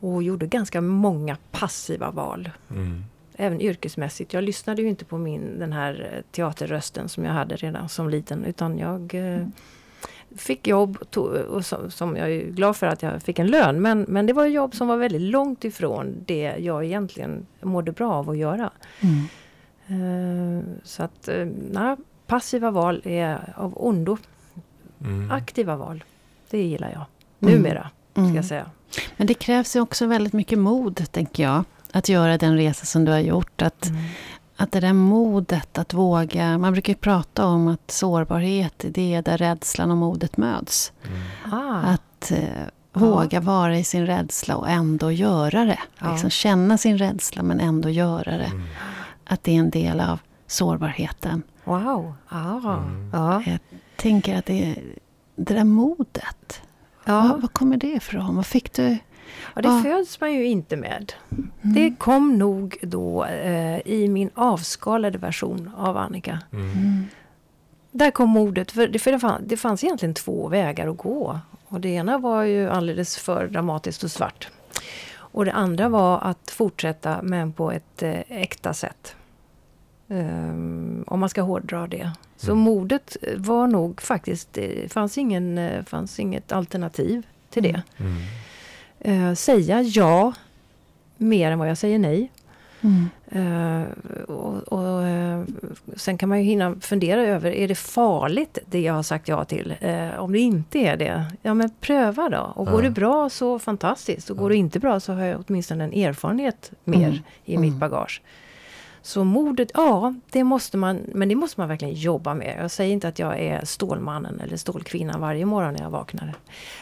och 0.01 0.23
gjorde 0.23 0.47
ganska 0.47 0.81
många 0.81 1.37
passiva 1.51 2.11
val. 2.11 2.51
Mm. 2.71 3.05
Även 3.37 3.61
yrkesmässigt. 3.61 4.33
Jag 4.35 4.45
lyssnade 4.45 4.83
ju 4.83 4.89
inte 4.89 5.05
på 5.05 5.19
min, 5.19 5.59
den 5.59 5.73
här 5.73 6.11
eh, 6.13 6.23
teaterrösten 6.33 7.09
som 7.09 7.25
jag 7.25 7.33
hade 7.33 7.57
redan 7.57 7.89
som 7.89 8.09
liten. 8.11 8.45
Utan 8.45 8.79
jag 8.79 9.15
eh, 9.15 9.47
fick 10.37 10.67
jobb 10.67 10.99
to- 11.11 11.43
och 11.43 11.67
som, 11.67 11.91
som 11.91 12.17
jag 12.17 12.31
är 12.33 12.41
glad 12.51 12.77
för 12.77 12.87
att 12.87 13.03
jag 13.03 13.23
fick 13.23 13.39
en 13.39 13.47
lön. 13.47 13.83
Men, 13.83 14.01
men 14.09 14.27
det 14.27 14.33
var 14.33 14.47
jobb 14.47 14.75
som 14.75 14.89
var 14.89 14.97
väldigt 14.97 15.23
långt 15.23 15.65
ifrån 15.65 16.17
det 16.27 16.55
jag 16.59 16.85
egentligen 16.85 17.47
mådde 17.63 17.93
bra 17.93 18.13
av 18.13 18.31
att 18.31 18.39
göra. 18.39 18.71
Mm. 19.01 19.25
Eh, 19.87 20.65
så 20.85 21.03
att 21.03 21.29
eh, 21.29 21.47
nej, 21.71 21.97
passiva 22.27 22.71
val 22.71 23.01
är 23.05 23.53
av 23.57 23.73
ondo. 23.77 24.17
Mm. 25.01 25.31
Aktiva 25.31 25.77
val, 25.77 26.05
det 26.51 26.63
gillar 26.63 26.89
jag. 26.91 27.05
Mm. 27.51 27.63
Numera, 27.63 27.91
ska 28.13 28.21
Mm. 28.21 28.35
jag 28.37 28.45
säga. 28.45 28.67
Men 29.17 29.27
det 29.27 29.35
krävs 29.35 29.77
ju 29.77 29.81
också 29.81 30.07
väldigt 30.07 30.33
mycket 30.33 30.59
mod, 30.59 31.13
tänker 31.13 31.43
jag. 31.43 31.65
Att 31.93 32.09
göra 32.09 32.39
den 32.39 32.57
resa 32.57 32.87
som 32.87 33.05
du 33.05 33.13
har 33.13 33.19
gjort. 33.19 33.63
Att, 33.63 33.87
Mm. 33.87 34.03
att 34.57 34.73
det 34.73 34.81
där 34.81 34.93
modet 34.93 35.79
att 35.79 35.95
våga. 35.95 36.59
Man 36.59 36.73
brukar 36.73 36.93
ju 36.93 36.97
prata 36.99 37.47
om 37.47 37.69
att 37.69 37.91
sårbarhet, 37.91 38.85
det 38.89 39.15
är 39.15 39.23
där 39.23 39.39
rädslan 39.39 39.91
och 39.91 39.97
modet 39.97 40.37
möts. 40.37 40.93
Mm. 41.07 41.55
Ah, 41.61 41.77
Att 41.79 42.31
eh, 42.31 42.39
våga 42.93 43.41
vara 43.41 43.79
i 43.79 43.85
sin 43.85 44.07
rädsla 44.07 44.57
och 44.57 44.69
ändå 44.69 45.13
göra 45.13 45.65
det. 45.65 45.79
Ja. 45.99 46.11
Liksom 46.13 46.31
känna 46.31 46.79
sin 46.79 46.99
rädsla 46.99 47.43
men 47.43 47.61
ändå 47.61 47.89
göra 47.91 48.37
det. 48.37 48.45
Mm. 48.45 48.63
Att 49.25 49.43
det 49.45 49.53
är 49.55 49.59
en 49.59 49.71
del 49.71 50.01
av 50.01 50.19
sårbarheten. 50.47 51.43
wow. 51.65 52.15
Ah, 52.29 52.77
Mm. 52.77 53.11
ja. 53.13 53.43
Tänker 53.97 54.39
att 54.39 54.47
det, 54.47 54.77
det 55.39 55.55
där 55.55 55.65
modet. 55.65 56.63
Ja. 57.05 57.29
Vad, 57.31 57.41
vad 57.41 57.53
kommer 57.53 57.77
det 57.77 57.87
ifrån? 57.93 58.37
Vad 58.37 58.47
fick 58.47 58.73
du? 58.73 58.97
Ja, 59.55 59.63
det 59.63 59.69
Ah. 59.69 59.83
föds 59.83 60.21
man 60.21 60.33
ju 60.33 60.47
inte 60.47 60.77
med. 60.77 61.13
Mm. 61.31 61.51
Det 61.63 61.95
kom 61.99 62.39
nog 62.39 62.77
då 62.83 63.25
eh, 63.25 63.79
i 63.79 64.09
min 64.09 64.31
avskalade 64.35 65.19
version 65.19 65.71
av 65.77 65.97
Annika. 65.97 66.39
Mm. 66.53 67.05
Där 67.91 68.11
kom 68.11 68.31
modet, 68.31 68.73
för, 68.73 68.89
det, 68.89 68.99
för 68.99 69.13
det, 69.13 69.19
fann, 69.19 69.43
det 69.47 69.57
fanns 69.57 69.85
egentligen 69.85 70.15
två 70.15 70.49
vägar 70.49 70.89
att 70.89 70.97
gå. 70.97 71.41
Och 71.69 71.81
det 71.81 71.89
ena 71.89 72.19
var 72.19 72.43
ju 72.43 72.71
alldeles 72.71 73.17
för 73.17 73.47
dramatiskt 73.47 74.03
och 74.05 74.11
svart. 74.11 74.49
Och 75.17 75.45
det 75.45 75.53
andra 75.53 75.89
var 75.89 76.19
att 76.21 76.51
fortsätta 76.51 77.23
men 77.23 77.53
på 77.53 77.73
ett 77.73 78.03
eh, 78.03 78.21
äkta 78.29 78.75
sätt. 78.75 79.17
Ehm, 80.11 81.05
om 81.07 81.21
man 81.21 81.29
ska 81.29 81.43
hårdra 81.43 81.87
det. 81.87 82.11
Så 82.37 82.53
Mm. 82.53 82.59
modet 82.65 83.17
var 83.37 83.67
nog 83.67 84.01
faktiskt, 84.01 84.49
det 84.53 84.93
fanns, 84.93 85.19
ingen, 85.19 85.59
eh, 85.59 85.85
fanns 85.85 86.19
inget 86.21 86.53
alternativ 86.53 87.27
till 87.51 87.63
det. 87.63 87.83
Mm. 87.97 89.29
Eh, 89.31 89.35
säga 89.35 89.83
ja 89.83 90.33
mer 91.17 91.51
än 91.51 91.59
vad 91.59 91.69
jag 91.71 91.79
säger 91.79 91.99
nej. 91.99 92.31
Mm. 92.81 93.09
Eh, 93.31 93.89
och, 94.23 94.55
och, 94.73 95.07
eh, 95.07 95.43
sen 95.97 96.19
kan 96.19 96.29
man 96.29 96.39
ju 96.39 96.45
hinna 96.45 96.75
fundera 96.81 97.21
över, 97.23 97.51
är 97.51 97.69
det 97.69 97.75
farligt 97.75 98.59
det 98.67 98.81
jag 98.81 98.95
har 98.95 99.03
sagt 99.03 99.29
ja 99.29 99.45
till? 99.45 99.75
Eh, 99.81 100.15
om 100.19 100.33
det 100.33 100.39
inte 100.39 100.79
är 100.79 100.97
det, 100.97 101.25
ja 101.43 101.55
men 101.55 101.71
pröva 101.81 102.29
då. 102.29 102.53
Och 102.57 102.67
går 102.67 102.83
det 102.83 102.91
bra 102.91 103.29
så 103.31 103.59
fantastiskt. 103.59 104.31
Och 104.31 104.37
går 104.37 104.51
det 104.51 104.57
inte 104.57 104.79
bra 104.81 105.01
så 105.01 105.13
har 105.13 105.23
jag 105.25 105.45
åtminstone 105.49 105.85
en 105.85 105.93
erfarenhet 105.93 106.73
mer 106.85 107.07
Mm. 107.09 107.19
i 107.45 107.55
Mm. 107.55 107.61
mitt 107.71 107.81
bagage. 107.81 108.23
Så 109.09 109.25
modet, 109.25 109.71
ja, 109.75 110.15
det 110.31 110.45
måste 110.45 110.77
man, 110.77 111.01
men 111.15 111.29
det 111.29 111.35
måste 111.35 111.61
man 111.61 111.69
verkligen 111.69 111.95
jobba 111.95 112.35
med. 112.35 112.57
Jag 112.61 112.71
säger 112.71 112.93
inte 112.93 113.09
att 113.09 113.19
jag 113.19 113.39
är 113.41 113.65
Stålmannen 113.65 114.41
eller 114.41 114.57
Stålkvinnan 114.57 115.21
varje 115.21 115.45
morgon 115.47 115.75
när 115.75 115.83
jag 115.83 115.91
vaknar. 115.91 116.35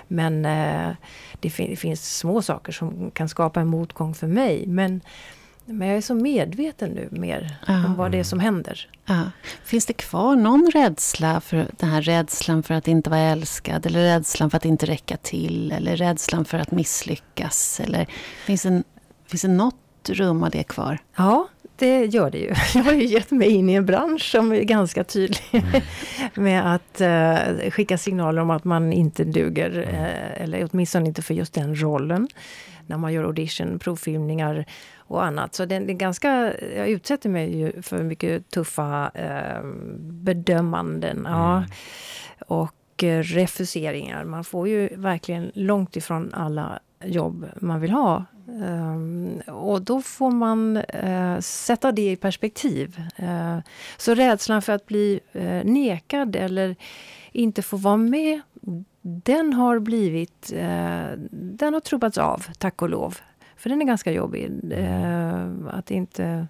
Men 0.09 0.45
eh, 0.45 0.95
det, 1.41 1.51
fin- 1.51 1.71
det 1.71 1.77
finns 1.77 2.19
små 2.19 2.43
saker 2.43 2.73
som 2.73 3.11
kan 3.11 3.29
skapa 3.29 3.61
en 3.61 3.67
motgång 3.67 4.15
för 4.15 4.27
mig. 4.27 4.67
Men, 4.67 5.01
men 5.65 5.89
jag 5.89 5.97
är 5.97 6.01
så 6.01 6.15
medveten 6.15 6.91
nu 6.91 7.09
mer 7.11 7.57
Ja. 7.67 7.87
om 7.87 7.95
vad 7.95 8.13
det 8.13 8.19
är 8.19 8.25
som 8.25 8.41
händer. 8.41 8.91
Ja. 9.05 9.23
Finns 9.65 9.87
det 9.87 9.93
kvar 9.93 10.37
någon 10.37 10.71
rädsla 10.75 11.41
för 11.41 11.67
den 11.79 11.89
här 11.91 12.03
rädslan 12.03 12.63
för 12.63 12.75
att 12.75 12.89
inte 12.89 13.11
vara 13.11 13.21
älskad 13.21 13.87
eller 13.87 14.01
rädslan 14.03 14.51
för 14.51 14.57
att 14.57 14.65
inte 14.65 14.87
räcka 14.87 15.17
till 15.17 15.73
eller 15.73 15.97
rädslan 15.97 16.45
för 16.45 16.59
att 16.59 16.71
misslyckas? 16.71 17.81
Eller 17.81 18.07
finns 18.47 18.63
det, 18.63 18.83
finns 19.27 19.43
det 19.43 19.49
något 19.49 19.75
rum 20.09 20.43
av 20.43 20.51
det 20.51 20.63
kvar? 20.63 20.99
Ja, 21.17 21.49
det 21.79 22.05
gör 22.05 22.31
det 22.31 22.39
ju. 22.39 22.55
Jag 22.75 22.83
har 22.83 22.93
ju 22.93 23.05
gett 23.05 23.31
mig 23.31 23.49
in 23.49 23.71
i 23.71 23.75
en 23.75 23.87
bransch 23.87 24.31
som 24.31 24.53
är 24.53 24.63
ganska 24.63 25.05
tydlig 25.05 25.65
med 26.35 26.75
att 26.75 27.01
eh, 27.01 27.71
skicka 27.71 27.99
signaler 27.99 28.43
om 28.43 28.51
att 28.51 28.65
man 28.65 28.93
inte 28.93 29.25
duger, 29.25 29.89
eh, 29.93 30.43
eller 30.43 30.69
åtminstone 30.73 31.07
inte 31.07 31.23
för 31.23 31.35
just 31.35 31.55
den 31.55 31.83
rollen. 31.83 32.29
När 32.87 32.97
man 32.97 33.13
gör 33.13 33.25
audition, 33.25 33.79
provfilmningar 33.79 34.65
och 34.97 35.25
annat. 35.25 35.55
Så 35.55 35.65
det, 35.65 35.79
det 35.79 35.93
är 35.93 35.95
ganska, 35.95 36.53
jag 36.77 36.89
utsätter 36.89 37.29
mig 37.29 37.59
ju 37.59 37.83
för 37.83 38.03
mycket 38.03 38.51
tuffa 38.51 39.11
eh, 39.15 39.65
bedömanden. 40.01 41.23
Ja. 41.25 41.57
Mm. 41.57 41.69
Och 42.47 43.05
eh, 43.05 43.23
refuseringar. 43.23 44.25
Man 44.25 44.45
får 44.45 44.69
ju 44.69 44.89
verkligen 44.97 45.51
långt 45.55 45.97
ifrån 45.97 46.35
alla 46.35 46.79
jobb 47.05 47.47
man 47.61 47.81
vill 47.81 47.91
ha. 47.91 48.25
Ehm, 48.49 49.41
och 49.47 49.83
då 49.83 50.03
får 50.03 50.31
man 50.31 50.77
eh, 50.77 51.41
sätta 51.41 51.93
det 51.93 52.13
i 52.13 52.17
perspektiv. 52.17 53.03
Eh, 53.17 53.59
så 53.97 54.15
rädslan 54.15 54.63
för 54.63 54.73
att 54.73 54.87
bli 54.87 55.21
eh, 55.33 55.65
nekad 55.65 56.37
eller 56.37 56.77
inte 57.33 57.63
få 57.63 57.77
vara 57.77 57.97
med, 57.97 58.41
den 59.03 59.53
har 59.53 59.79
blivit, 59.79 60.53
eh, 60.53 61.07
den 61.31 61.75
har 61.75 61.81
trubbats 61.81 62.19
av, 62.19 62.47
tack 62.59 62.83
och 62.83 62.89
lov. 62.89 63.19
För 63.57 63.71
den 63.71 63.83
är 63.83 63.87
ganska 63.87 64.13
jobbig. 64.13 64.51
Eh, 64.71 65.47
att 65.71 65.91
inte... 65.91 66.47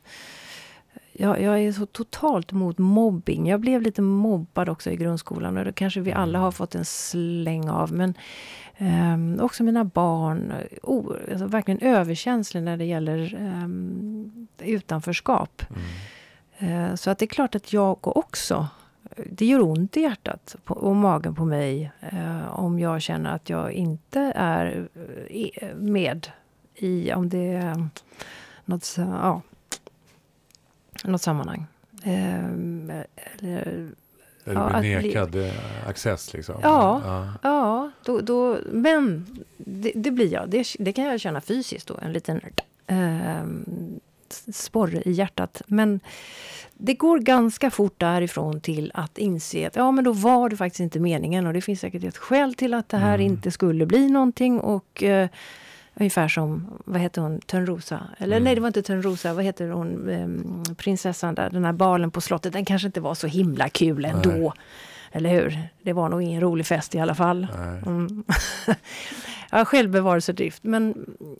Jag, 1.18 1.42
jag 1.42 1.60
är 1.60 1.72
så 1.72 1.86
totalt 1.86 2.52
mot 2.52 2.78
mobbing. 2.78 3.46
Jag 3.48 3.60
blev 3.60 3.82
lite 3.82 4.02
mobbad 4.02 4.68
också 4.68 4.90
i 4.90 4.96
grundskolan 4.96 5.56
och 5.56 5.64
det 5.64 5.72
kanske 5.72 6.00
vi 6.00 6.12
alla 6.12 6.38
har 6.38 6.50
fått 6.52 6.74
en 6.74 6.84
släng 6.84 7.68
av. 7.70 7.92
Men 7.92 8.14
ehm, 8.76 9.38
också 9.42 9.62
mina 9.64 9.84
barn, 9.84 10.52
oh, 10.82 11.14
alltså 11.30 11.46
verkligen 11.46 11.80
överkänslig 11.80 12.62
när 12.62 12.76
det 12.76 12.84
gäller 12.84 13.34
ehm, 13.40 14.46
utanförskap. 14.58 15.62
Mm. 15.70 16.84
Eh, 16.90 16.94
Så 16.94 17.10
att 17.10 17.18
det 17.18 17.24
är 17.24 17.26
klart 17.26 17.54
att 17.54 17.72
jag 17.72 18.16
också, 18.16 18.66
det 19.30 19.46
gör 19.46 19.60
ont 19.62 19.96
i 19.96 20.00
hjärtat 20.00 20.56
och 20.66 20.96
magen 20.96 21.34
på 21.34 21.44
mig 21.44 21.90
eh, 22.00 22.58
om 22.58 22.78
jag 22.78 23.02
känner 23.02 23.34
att 23.34 23.50
jag 23.50 23.72
inte 23.72 24.20
är 24.36 24.88
eh, 25.30 25.74
med 25.76 26.28
i, 26.74 27.12
om 27.12 27.28
det 27.28 27.46
är 27.52 27.88
något, 28.64 28.84
så- 28.84 29.00
ja, 29.00 29.42
något 31.04 31.22
sammanhang. 31.22 31.66
Eh, 32.02 32.44
eller, 33.38 33.90
Eller 34.44 34.60
Ja, 34.60 34.78
blir 34.80 34.96
att 34.96 35.02
bli- 35.02 35.08
nekad 35.08 35.34
eh, 35.34 35.88
access 35.88 36.32
liksom. 36.34 36.54
Ja. 36.62 37.00
ja. 37.04 37.32
Ja, 37.42 37.90
då, 38.04 38.20
då, 38.20 38.58
men 38.72 39.26
det, 39.56 39.92
det 39.94 40.10
blir 40.10 40.32
jag. 40.32 40.48
Det, 40.50 40.66
det 40.78 40.92
kan 40.92 41.04
jag 41.04 41.20
känna 41.20 41.40
fysiskt 41.40 41.88
då. 41.88 41.98
En 42.02 42.12
liten 42.12 42.40
eh, 42.86 43.44
sporre 44.52 45.02
i 45.04 45.12
hjärtat. 45.12 45.62
Men 45.66 46.00
det 46.74 46.94
går 46.94 47.18
ganska 47.18 47.70
fort 47.70 47.94
därifrån 48.00 48.60
till 48.60 48.90
att 48.94 49.18
inse 49.18 49.66
att 49.66 49.76
ja, 49.76 49.90
men 49.90 50.04
då 50.04 50.12
var 50.12 50.48
det 50.48 50.56
faktiskt 50.56 50.80
inte 50.80 51.00
meningen. 51.00 51.46
Och 51.46 51.52
det 51.52 51.60
finns 51.60 51.80
säkert 51.80 52.04
ett 52.04 52.16
skäl 52.16 52.54
till 52.54 52.74
att 52.74 52.88
det 52.88 52.96
här 52.96 53.14
Mm. 53.14 53.26
inte 53.26 53.50
skulle 53.50 53.86
bli 53.86 54.10
någonting. 54.10 54.60
Och 54.60 55.02
eh, 55.02 55.28
ungefär 56.00 56.28
som, 56.28 56.66
vad 56.84 57.00
heter 57.00 57.22
hon, 57.22 57.40
Törnrosa? 57.40 58.00
Eller 58.18 58.36
Mm. 58.36 58.44
nej, 58.44 58.54
det 58.54 58.60
var 58.60 58.68
inte 58.68 58.82
Törnrosa. 58.82 59.34
Vad 59.34 59.44
heter 59.44 59.68
hon, 59.68 60.08
eh, 60.08 60.74
prinsessan 60.74 61.34
där? 61.34 61.50
Den 61.50 61.64
här 61.64 61.72
balen 61.72 62.10
på 62.10 62.20
slottet. 62.20 62.52
Den 62.52 62.64
kanske 62.64 62.86
inte 62.86 63.00
var 63.00 63.14
så 63.14 63.26
himla 63.26 63.68
kul 63.68 64.04
ändå. 64.04 64.30
Nej. 64.30 64.50
Eller 65.12 65.30
hur? 65.30 65.58
Det 65.82 65.92
var 65.92 66.08
nog 66.08 66.22
ingen 66.22 66.40
rolig 66.40 66.66
fest 66.66 66.94
i 66.94 66.98
alla 67.00 67.14
fall. 67.14 67.46
Mm. 67.86 68.24
jag 69.50 69.58
har 69.58 69.64
självbevarelsedrift. 69.64 70.64
Men, 70.64 70.94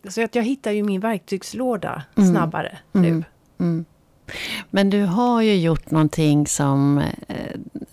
så 0.09 0.23
att 0.23 0.35
jag 0.35 0.43
hittar 0.43 0.71
ju 0.71 0.83
min 0.83 1.01
verktygslåda 1.01 2.03
Mm. 2.15 2.29
snabbare 2.31 2.77
nu. 2.91 3.07
Mm. 3.07 3.23
Mm. 3.59 3.85
Men 4.69 4.89
du 4.89 5.03
har 5.03 5.41
ju 5.41 5.55
gjort 5.55 5.91
någonting 5.91 6.47
som, 6.47 6.97
eh, 7.27 7.35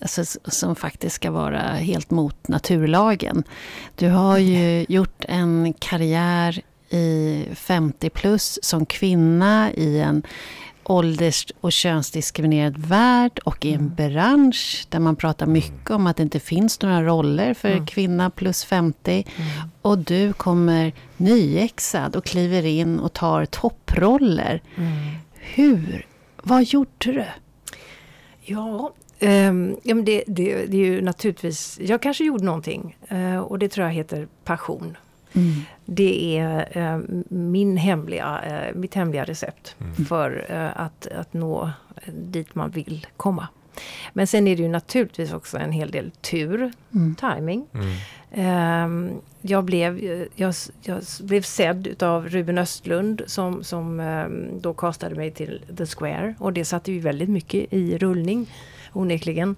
alltså, 0.04 0.40
som 0.50 0.76
faktiskt 0.76 1.16
ska 1.16 1.30
vara 1.30 1.60
helt 1.62 2.10
mot 2.10 2.48
naturlagen. 2.48 3.44
Du 3.96 4.08
har 4.08 4.38
ju 4.38 4.86
gjort 4.88 5.24
en 5.28 5.74
karriär 5.78 6.60
i 6.90 7.44
50 7.54 8.10
plus 8.10 8.58
som 8.62 8.86
kvinna 8.86 9.72
i 9.72 10.00
en 10.00 10.22
ålders 10.86 11.46
och 11.60 11.72
könsdiskriminerad 11.72 12.78
värld 12.78 13.38
och 13.44 13.64
i 13.64 13.72
en 13.72 13.80
Mm. 13.80 13.94
bransch 13.94 14.86
där 14.88 14.98
man 14.98 15.16
pratar 15.16 15.46
mycket 15.46 15.90
om 15.90 16.06
att 16.06 16.16
det 16.16 16.22
inte 16.22 16.40
finns 16.40 16.82
några 16.82 17.02
roller 17.02 17.54
för 17.54 17.70
Mm. 17.70 17.86
kvinna 17.86 18.30
plus 18.30 18.64
50. 18.64 19.24
Mm. 19.36 19.50
Och 19.82 19.98
du 19.98 20.32
kommer 20.32 20.92
nyexad 21.16 22.16
och 22.16 22.24
kliver 22.24 22.66
in 22.66 22.98
och 23.00 23.12
tar 23.12 23.44
topproller. 23.44 24.62
Mm. 24.76 24.92
Hur? 25.34 26.06
Vad 26.42 26.62
gjorde 26.64 26.88
du? 26.98 27.24
Ja, 28.42 28.92
ehm, 29.20 29.77
ja 29.83 29.94
men 29.94 30.05
det, 30.05 30.24
det, 30.27 30.66
det 30.66 30.77
är 30.77 30.87
ju 30.87 31.00
naturligtvis... 31.03 31.79
Jag 31.83 32.03
kanske 32.03 32.24
gjorde 32.24 32.44
någonting. 32.44 32.96
eh, 33.09 33.38
och 33.38 33.59
det 33.59 33.68
tror 33.68 33.87
jag 33.87 33.94
heter 33.94 34.29
passion. 34.44 34.96
Det 35.85 36.38
är 36.38 36.79
eh, 36.79 37.00
min 37.29 37.77
hemliga, 37.77 38.40
eh, 38.46 38.74
mitt 38.74 38.94
hemliga 38.94 39.24
recept 39.24 39.77
Mm. 39.81 40.05
för 40.05 40.46
eh, 40.48 40.81
att, 40.81 41.07
att 41.07 41.33
nå 41.33 41.70
dit 42.12 42.55
man 42.55 42.70
vill 42.70 43.07
komma. 43.16 43.48
Men 44.12 44.27
sen 44.27 44.48
är 44.48 44.57
det 44.57 44.62
ju 44.62 44.68
naturligtvis 44.68 45.33
också 45.33 45.59
en 45.59 45.72
hel 45.72 45.90
del 45.90 46.11
tur, 46.11 46.72
Mm. 46.94 47.14
timing. 47.14 47.66
Mm. 47.74 47.87
Ehm, 48.33 49.11
jag, 49.40 49.64
blev, 49.64 50.00
jag, 50.35 50.55
jag 50.83 51.03
blev 51.20 51.42
sedd 51.42 51.87
utav 51.87 52.29
Ruben 52.29 52.59
Östlund 52.59 53.22
som, 53.27 53.64
som 53.64 54.00
ehm, 54.00 54.61
då 54.61 54.74
kastade 54.74 55.14
mig 55.14 55.31
till 55.31 55.61
The 55.77 55.87
Square. 55.87 56.35
Och 56.38 56.53
det 56.53 56.64
satte 56.64 56.92
ju 56.92 56.98
väldigt 57.00 57.29
mycket 57.29 57.72
i 57.72 57.98
rullning, 57.98 58.46
onekligen. 58.94 59.57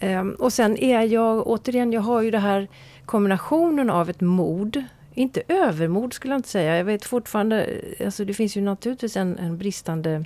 Um, 0.00 0.34
och 0.38 0.52
sen 0.52 0.76
är 0.76 1.02
jag, 1.02 1.46
återigen, 1.46 1.92
jag 1.92 2.00
har 2.00 2.22
ju 2.22 2.30
det 2.30 2.38
här 2.38 2.68
kombinationen 3.04 3.90
av 3.90 4.10
ett 4.10 4.20
mod 4.20 4.84
inte 5.14 5.42
övermod 5.48 6.12
skulle 6.12 6.34
jag 6.34 6.38
inte 6.38 6.48
säga. 6.48 6.76
Jag 6.76 6.84
vet 6.84 7.04
fortfarande, 7.04 7.68
alltså 8.04 8.24
det 8.24 8.34
finns 8.34 8.56
ju 8.56 8.60
naturligtvis 8.60 9.16
en, 9.16 9.38
en 9.38 9.58
bristande 9.58 10.24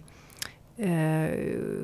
eh, 0.77 1.31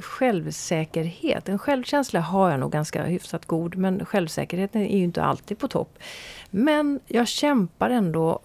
självsäkerhet. 0.01 1.49
En 1.49 1.59
självkänsla 1.59 2.21
har 2.21 2.51
jag 2.51 2.61
nog 2.61 2.73
ganska 2.73 3.05
hyfsat 3.05 3.47
god 3.47 3.77
men 3.77 4.05
självsäkerheten 4.05 4.83
är 4.83 4.97
ju 4.97 5.05
inte 5.05 5.23
alltid 5.23 5.59
på 5.59 5.69
topp. 5.69 5.99
Men 6.51 7.01
jag 7.07 7.29
kämpar 7.29 7.91
ändå 7.91 8.41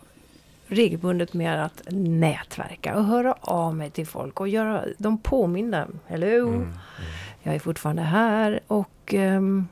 regelbundet 0.67 1.33
med 1.33 1.65
att 1.65 1.81
nätverka 1.91 2.95
och 2.95 3.05
höra 3.05 3.35
av 3.41 3.75
mig 3.75 3.89
till 3.89 4.07
folk 4.07 4.39
och 4.39 4.47
göra 4.47 4.83
dem 4.97 5.17
påminna. 5.17 5.87
Hello! 6.07 6.47
Mm. 6.47 6.53
mm. 6.53 6.73
Jag 7.47 7.55
är 7.55 7.59
fortfarande 7.59 8.01
här 8.01 8.59
och 8.67 9.13
ehm, 9.13 9.67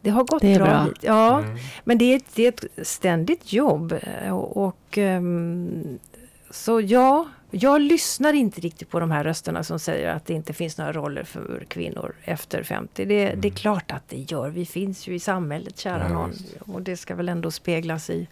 Det 0.00 0.10
har 0.10 0.24
gått 0.24 0.42
Det 0.42 0.56
bra. 0.56 0.64
bra. 0.66 0.84
hit. 0.84 0.98
Ja, 1.00 1.38
Mm. 1.38 1.56
men 1.84 1.98
det 1.98 2.04
är, 2.04 2.16
ett- 2.16 2.34
det 2.34 2.44
är 2.46 2.48
ett 2.48 2.86
ständigt 2.88 3.52
jobb. 3.52 3.92
eh, 4.02 4.36
Och, 4.38 4.56
och 4.66 4.98
ehm, 4.98 5.98
så 6.50 6.80
ja, 6.80 7.26
jag 7.54 7.80
lyssnar 7.80 8.32
inte 8.32 8.60
riktigt 8.60 8.90
på 8.90 9.00
de 9.00 9.10
här 9.10 9.24
rösterna 9.24 9.64
som 9.64 9.78
säger 9.78 10.08
att 10.08 10.26
det 10.26 10.34
inte 10.34 10.52
finns 10.52 10.78
några 10.78 10.92
roller 10.92 11.24
för 11.24 11.64
kvinnor 11.68 12.14
efter 12.24 12.62
50. 12.62 13.04
Det, 13.04 13.34
det 13.34 13.48
är 13.48 13.52
klart 13.52 13.92
att 13.92 14.08
det 14.08 14.16
gör. 14.16 14.48
Vi 14.48 14.66
finns 14.66 15.08
ju 15.08 15.14
i 15.14 15.20
samhället, 15.20 15.78
kära 15.78 15.94
Mm. 15.94 16.12
Ja, 16.12 16.18
någon. 16.18 16.34
Och 16.74 16.82
det 16.82 16.96
ska 16.96 17.14
väl 17.14 17.28
ändå 17.28 17.50
speglas 17.50 18.10
i 18.10 18.28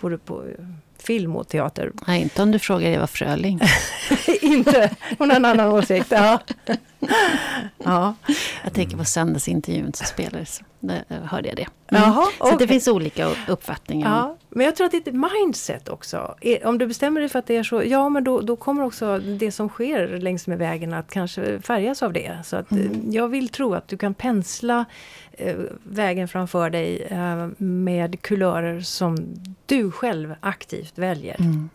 både 0.00 0.18
på 0.18 0.42
eh, 0.42 0.64
film 0.98 1.36
och 1.36 1.48
teater. 1.48 1.92
Nej, 2.06 2.22
inte 2.22 2.42
om 2.42 2.50
du 2.50 2.58
frågar 2.58 2.90
Eva 2.90 3.06
Fröling. 3.06 3.60
inte, 4.42 4.90
hon 5.18 5.30
har 5.30 5.36
en 5.36 5.44
annan 5.44 5.68
åsikt. 5.68 6.06
Ja. 6.10 6.40
ja. 7.84 8.14
Jag 8.64 8.72
tänker 8.72 8.96
på 8.96 9.04
söndagsintervjun 9.04 9.92
som 9.92 10.06
spelades. 10.06 10.62
Där 10.80 11.04
eh, 11.08 11.16
hörde 11.16 11.48
jag 11.48 11.56
det. 11.56 11.66
Jaha, 11.88 12.26
Så 12.38 12.52
att 12.52 12.58
det 12.58 12.68
finns 12.68 12.88
olika 12.88 13.30
uppfattningar. 13.48 14.10
Ja, 14.16 14.36
men 14.54 14.66
jag 14.66 14.76
tror 14.76 14.84
att 14.84 14.90
det 14.90 15.06
är 15.06 15.08
ett 15.08 15.32
mindset 15.44 15.88
också. 15.88 16.34
Om 16.64 16.78
du 16.78 16.86
bestämmer 16.86 17.20
dig 17.20 17.28
för 17.28 17.38
att 17.38 17.46
det 17.46 17.56
är 17.56 17.62
så, 17.62 17.82
ja 17.84 18.08
men 18.08 18.24
då, 18.24 18.40
då 18.40 18.56
kommer 18.56 18.84
också 18.84 19.18
det 19.18 19.52
som 19.52 19.68
sker 19.68 20.08
längs 20.08 20.46
med 20.46 20.58
vägen 20.58 20.94
att 20.94 21.10
kanske 21.10 21.60
färgas 21.60 22.02
av 22.02 22.12
det. 22.12 22.38
Så 22.44 22.56
att, 22.56 22.72
eh, 22.72 22.78
jag 23.10 23.28
vill 23.28 23.48
tro 23.48 23.74
att 23.74 23.88
du 23.88 23.96
kan 23.96 24.14
pensla 24.14 24.84
eh, 25.32 25.56
vägen 25.82 26.28
framför 26.28 26.70
dig 26.70 27.02
eh, 27.02 27.48
med 27.56 28.22
kulörer 28.22 28.80
som 28.80 29.34
du 29.66 29.90
själv 29.90 30.34
aktivt 30.40 30.98
väljer. 30.98 31.36
Mm. 31.40 31.68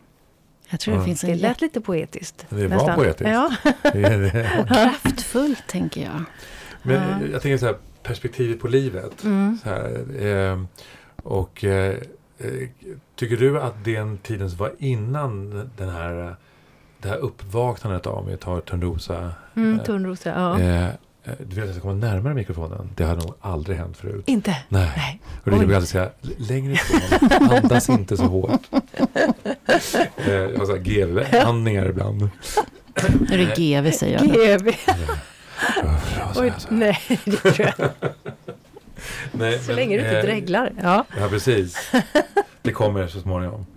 Jag 0.69 0.79
tror 0.79 0.97
det 0.97 1.03
finns 1.03 1.21
Det 1.21 1.31
en 1.31 1.37
lät 1.37 1.61
lite 1.61 1.81
poetiskt. 1.81 2.45
Det 2.49 2.67
var 2.67 2.95
poetiskt. 2.95 3.29
Ja. 3.29 3.51
Det 3.93 4.17
det. 4.17 4.65
kraftfullt, 4.67 5.67
tänker 5.67 6.01
jag. 6.01 6.23
Men 6.81 6.95
Ja. 7.21 7.27
jag 7.31 7.41
tänker 7.41 7.57
så 7.57 7.65
här, 7.65 7.75
perspektivet 8.03 8.59
på 8.59 8.67
livet. 8.67 9.23
Mm. 9.23 9.59
Så 9.63 9.69
här, 9.69 10.25
eh, 10.25 10.63
och 11.23 11.63
eh, 11.63 11.97
tycker 13.15 13.37
du 13.37 13.61
att 13.61 13.83
den 13.83 14.17
tiden 14.17 14.49
som 14.49 14.59
var 14.59 14.71
innan 14.79 15.49
den 15.77 15.89
här, 15.89 16.27
eh, 16.27 16.31
det 17.01 17.09
här 17.09 17.17
uppvaknandet 17.17 18.07
av, 18.07 18.17
om 18.17 18.27
vi 18.27 18.37
tar 18.37 18.61
Törnrosa. 18.61 19.31
Mm, 19.55 19.79
eh, 19.79 19.85
Tunnrosa, 19.85 20.29
ja. 20.29 20.59
eh, 20.59 20.85
eh, 20.87 20.91
du 21.23 21.55
vet 21.55 21.57
att 21.57 21.65
jag 21.65 21.69
ska 21.69 21.81
komma 21.81 21.93
närmare 21.93 22.33
mikrofonen. 22.33 22.89
Det 22.95 23.03
har 23.03 23.15
nog 23.15 23.33
aldrig 23.41 23.77
hänt 23.77 23.97
förut. 23.97 24.23
Inte? 24.27 24.57
Nej. 24.69 24.91
Nej. 24.97 25.21
Och 25.43 25.51
det 25.51 25.57
vill 25.65 25.75
alltid 25.75 25.89
säga, 25.89 26.09
längre 26.37 26.73
ifrån, 26.73 27.49
andas 27.51 27.89
inte 27.89 28.17
så 28.17 28.23
hårt. 28.23 28.61
Eh, 30.17 30.33
jag 30.33 30.57
har 30.57 30.65
så 30.65 30.77
GV-andningar 30.77 31.89
ibland. 31.89 32.29
Nu 33.29 33.33
är 33.33 33.37
det 33.37 33.55
GV, 33.57 33.91
säger 33.91 34.19
jag. 34.19 34.59
GV. 34.59 34.71
Oj, 36.35 36.53
nej, 36.69 36.99
det 37.25 37.31
tror 37.37 37.73
jag. 37.77 37.89
Nej, 39.31 39.59
Så 39.59 39.67
men, 39.67 39.75
länge 39.75 39.97
du 39.97 40.03
inte 40.03 40.17
eh, 40.17 40.23
dreglar. 40.25 40.71
Ja. 40.83 41.05
Ja, 41.19 41.27
precis. 41.29 41.91
Det 42.61 42.71
kommer 42.71 43.07
så 43.07 43.19
småningom. 43.19 43.65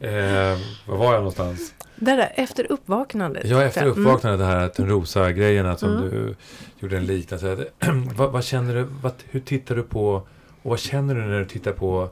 Eh, 0.00 0.58
var 0.86 0.96
var 0.96 1.04
jag 1.12 1.14
någonstans? 1.14 1.74
Det 1.96 2.16
där 2.16 2.32
efter 2.34 2.72
uppvaknandet. 2.72 3.42
Ja, 3.46 3.62
efter 3.62 3.82
Mm. 3.82 3.92
uppvaknandet, 3.92 4.40
det 4.40 4.46
här 4.46 4.68
Törnrosa-grejerna 4.68 5.76
som 5.76 5.96
Mm. 5.96 6.10
du 6.10 6.34
gjorde 6.80 6.96
en 6.96 7.06
liknelse. 7.06 7.66
vad, 8.16 8.32
vad 8.32 8.44
känner 8.44 8.74
du, 8.74 8.82
vad, 9.02 9.12
hur 9.30 9.40
tittar 9.40 9.74
du 9.76 9.82
på, 9.82 10.08
och 10.62 10.70
vad 10.70 10.78
känner 10.78 11.14
du 11.14 11.20
när 11.20 11.38
du 11.38 11.44
tittar 11.44 11.72
på 11.72 12.08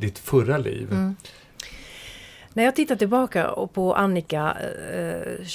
ditt 0.00 0.18
förra 0.18 0.58
liv? 0.58 0.88
Mm. 0.92 1.16
När 2.52 2.64
jag 2.64 2.76
tittar 2.76 2.96
tillbaka 2.96 3.50
och 3.50 3.72
på 3.74 3.94
Annika, 3.94 4.56
eh, 4.94 5.46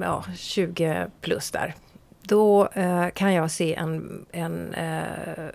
ja, 0.00 0.24
20 0.36 1.06
plus 1.20 1.50
där. 1.50 1.74
Då 2.30 2.66
eh, 2.66 3.08
kan 3.08 3.34
jag 3.34 3.50
se 3.50 3.74
en, 3.74 4.24
en, 4.32 4.74
eh, 4.74 5.48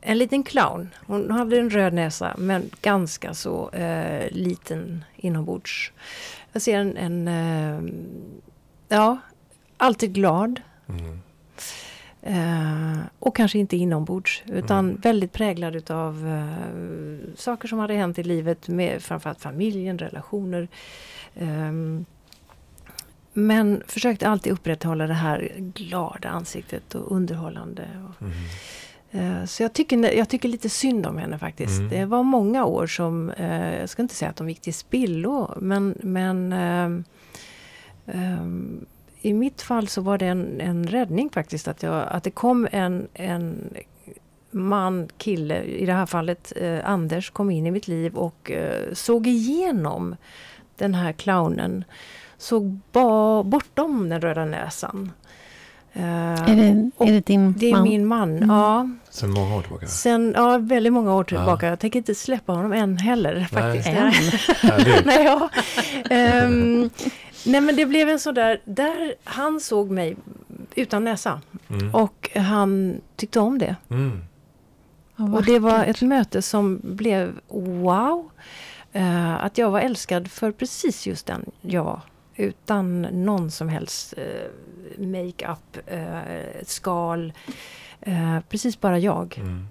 en 0.00 0.18
liten 0.18 0.42
clown. 0.42 0.90
Hon 1.06 1.30
hade 1.30 1.58
en 1.58 1.70
röd 1.70 1.92
näsa 1.92 2.34
men 2.38 2.70
ganska 2.82 3.34
så 3.34 3.70
eh, 3.70 4.30
liten 4.30 5.04
inombords. 5.16 5.92
Jag 6.52 6.62
ser 6.62 6.78
en, 6.78 6.96
en 6.96 7.28
eh, 7.28 7.92
ja, 8.88 9.18
alltid 9.76 10.14
glad. 10.14 10.60
Mm. 10.88 11.20
Eh, 12.22 12.98
och 13.18 13.36
kanske 13.36 13.58
inte 13.58 13.76
inombords 13.76 14.42
utan 14.46 14.84
Mm. 14.88 15.00
väldigt 15.00 15.32
präglad 15.32 15.76
utav 15.76 16.28
eh, 16.28 17.34
saker 17.36 17.68
som 17.68 17.78
hade 17.78 17.94
hänt 17.94 18.18
i 18.18 18.22
livet 18.22 18.68
med 18.68 19.02
framförallt 19.02 19.40
familjen, 19.40 19.98
relationer. 19.98 20.68
Ehm, 21.34 22.04
men 23.34 23.82
försökte 23.88 24.28
alltid 24.28 24.52
upprätthålla 24.52 25.06
det 25.06 25.14
här 25.14 25.52
glada 25.58 26.28
ansiktet 26.28 26.94
och 26.94 27.12
underhållande. 27.16 27.88
Och, 28.08 28.22
Mm. 29.12 29.40
eh, 29.40 29.44
så 29.46 29.62
jag 29.62 29.72
tycker, 29.72 30.16
jag 30.16 30.28
tycker 30.28 30.48
lite 30.48 30.68
synd 30.68 31.06
om 31.06 31.18
henne 31.18 31.38
faktiskt. 31.38 31.78
Mm. 31.78 31.90
Det 31.90 32.04
var 32.04 32.22
många 32.22 32.64
år 32.64 32.86
som, 32.86 33.30
eh, 33.30 33.78
jag 33.80 33.88
ska 33.88 34.02
inte 34.02 34.14
säga 34.14 34.30
att 34.30 34.36
de 34.36 34.48
gick 34.48 34.60
till 34.60 34.74
spillo, 34.74 35.54
men, 35.60 35.94
men 36.02 36.52
ehm, 36.52 37.04
ehm, 38.06 38.86
i 39.20 39.32
mitt 39.32 39.62
fall 39.62 39.88
så 39.88 40.00
var 40.00 40.18
det 40.18 40.26
en, 40.26 40.60
en 40.60 40.86
räddning 40.86 41.30
faktiskt 41.30 41.68
att, 41.68 41.82
jag, 41.82 42.08
att 42.08 42.24
det 42.24 42.30
kom 42.30 42.68
en, 42.72 43.08
en 43.14 43.74
man, 44.50 45.08
kille, 45.18 45.62
i 45.62 45.86
det 45.86 45.92
här 45.92 46.06
fallet 46.06 46.52
eh, 46.56 46.78
Anders, 46.90 47.30
kom 47.30 47.50
in 47.50 47.66
i 47.66 47.70
mitt 47.70 47.88
liv 47.88 48.14
och 48.14 48.50
eh, 48.50 48.92
såg 48.92 49.26
igenom 49.26 50.16
den 50.76 50.94
här 50.94 51.12
clownen. 51.12 51.84
Såg 52.44 52.78
ba, 52.92 53.42
bortom 53.42 54.08
den 54.08 54.20
röda 54.20 54.44
näsan. 54.44 55.12
Eh, 55.92 56.50
Är 56.50 56.56
det, 56.56 56.90
och 56.96 57.06
är 57.08 57.12
det 57.12 57.26
din 57.26 57.52
det 57.58 57.66
är 57.70 57.72
man? 57.72 57.82
min 57.82 58.06
man, 58.06 58.36
Mm. 58.36 58.50
ja. 58.50 58.88
Sen 59.10 59.30
många 59.30 59.54
år 59.56 59.62
tillbaka. 59.62 59.86
Sen, 59.86 60.32
ja, 60.36 60.58
väldigt 60.58 60.92
många 60.92 61.14
år 61.14 61.24
tillbaka. 61.24 61.66
Ja. 61.66 61.70
Jag 61.70 61.78
tänker 61.80 61.98
inte 61.98 62.14
släppa 62.14 62.52
honom 62.52 62.72
än 62.72 62.96
heller 62.98 63.44
faktiskt. 63.52 63.88
Än? 63.88 63.94
Härligt. 63.94 65.04
Nej, 65.06 65.24
ja. 65.24 65.48
Ehm, 66.10 66.90
nej 67.46 67.60
men 67.60 67.76
det 67.76 67.86
blev 67.86 68.08
en 68.08 68.18
sådär, 68.18 68.60
där 68.64 69.14
han 69.24 69.60
såg 69.60 69.90
mig 69.90 70.16
utan 70.74 71.04
näsa. 71.04 71.40
Mm. 71.70 71.94
Och 71.94 72.30
han 72.36 73.00
tyckte 73.16 73.40
om 73.40 73.58
det. 73.58 73.76
Mm. 73.90 74.20
Och 75.34 75.44
det 75.44 75.58
var 75.58 75.84
ett 75.84 76.02
möte 76.02 76.42
som 76.42 76.80
blev 76.82 77.40
wow. 77.82 78.30
Eh, 78.92 79.44
att 79.44 79.58
jag 79.58 79.70
var 79.70 79.80
älskad 79.80 80.30
för 80.30 80.52
precis 80.52 81.06
just 81.06 81.26
den 81.26 81.50
jag 81.60 81.84
var. 81.84 82.00
Utan 82.36 83.02
någon 83.02 83.50
som 83.50 83.68
helst 83.68 84.14
uh, 84.18 85.06
makeup, 85.06 85.92
uh, 85.92 86.62
skal. 86.62 87.32
Eh, 88.04 88.40
precis 88.48 88.80
bara 88.80 88.98
jag. 88.98 89.38
Mm. 89.38 89.66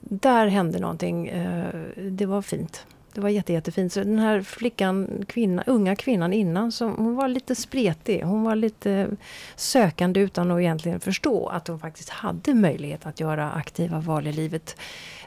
Där 0.00 0.46
hände 0.46 0.78
någonting. 0.78 1.28
eh, 1.28 1.74
det 1.96 2.26
var 2.26 2.42
fint. 2.42 2.86
Det 3.14 3.20
var 3.20 3.28
jätte, 3.28 3.52
jättefint. 3.52 3.92
Så 3.92 4.00
den 4.00 4.18
här 4.18 4.42
flickan, 4.42 5.24
kvinna, 5.28 5.64
unga 5.66 5.96
kvinnan 5.96 6.32
innan, 6.32 6.72
som, 6.72 6.94
hon 6.96 7.14
var 7.14 7.28
lite 7.28 7.54
spretig. 7.54 8.22
Hon 8.22 8.42
var 8.42 8.54
lite 8.56 9.08
sökande 9.56 10.20
utan 10.20 10.50
att 10.50 10.60
egentligen 10.60 11.00
förstå 11.00 11.46
att 11.46 11.68
hon 11.68 11.80
faktiskt 11.80 12.10
hade 12.10 12.54
möjlighet 12.54 13.06
att 13.06 13.20
göra 13.20 13.50
aktiva 13.52 14.00
val 14.00 14.26
i 14.26 14.32
livet. 14.32 14.76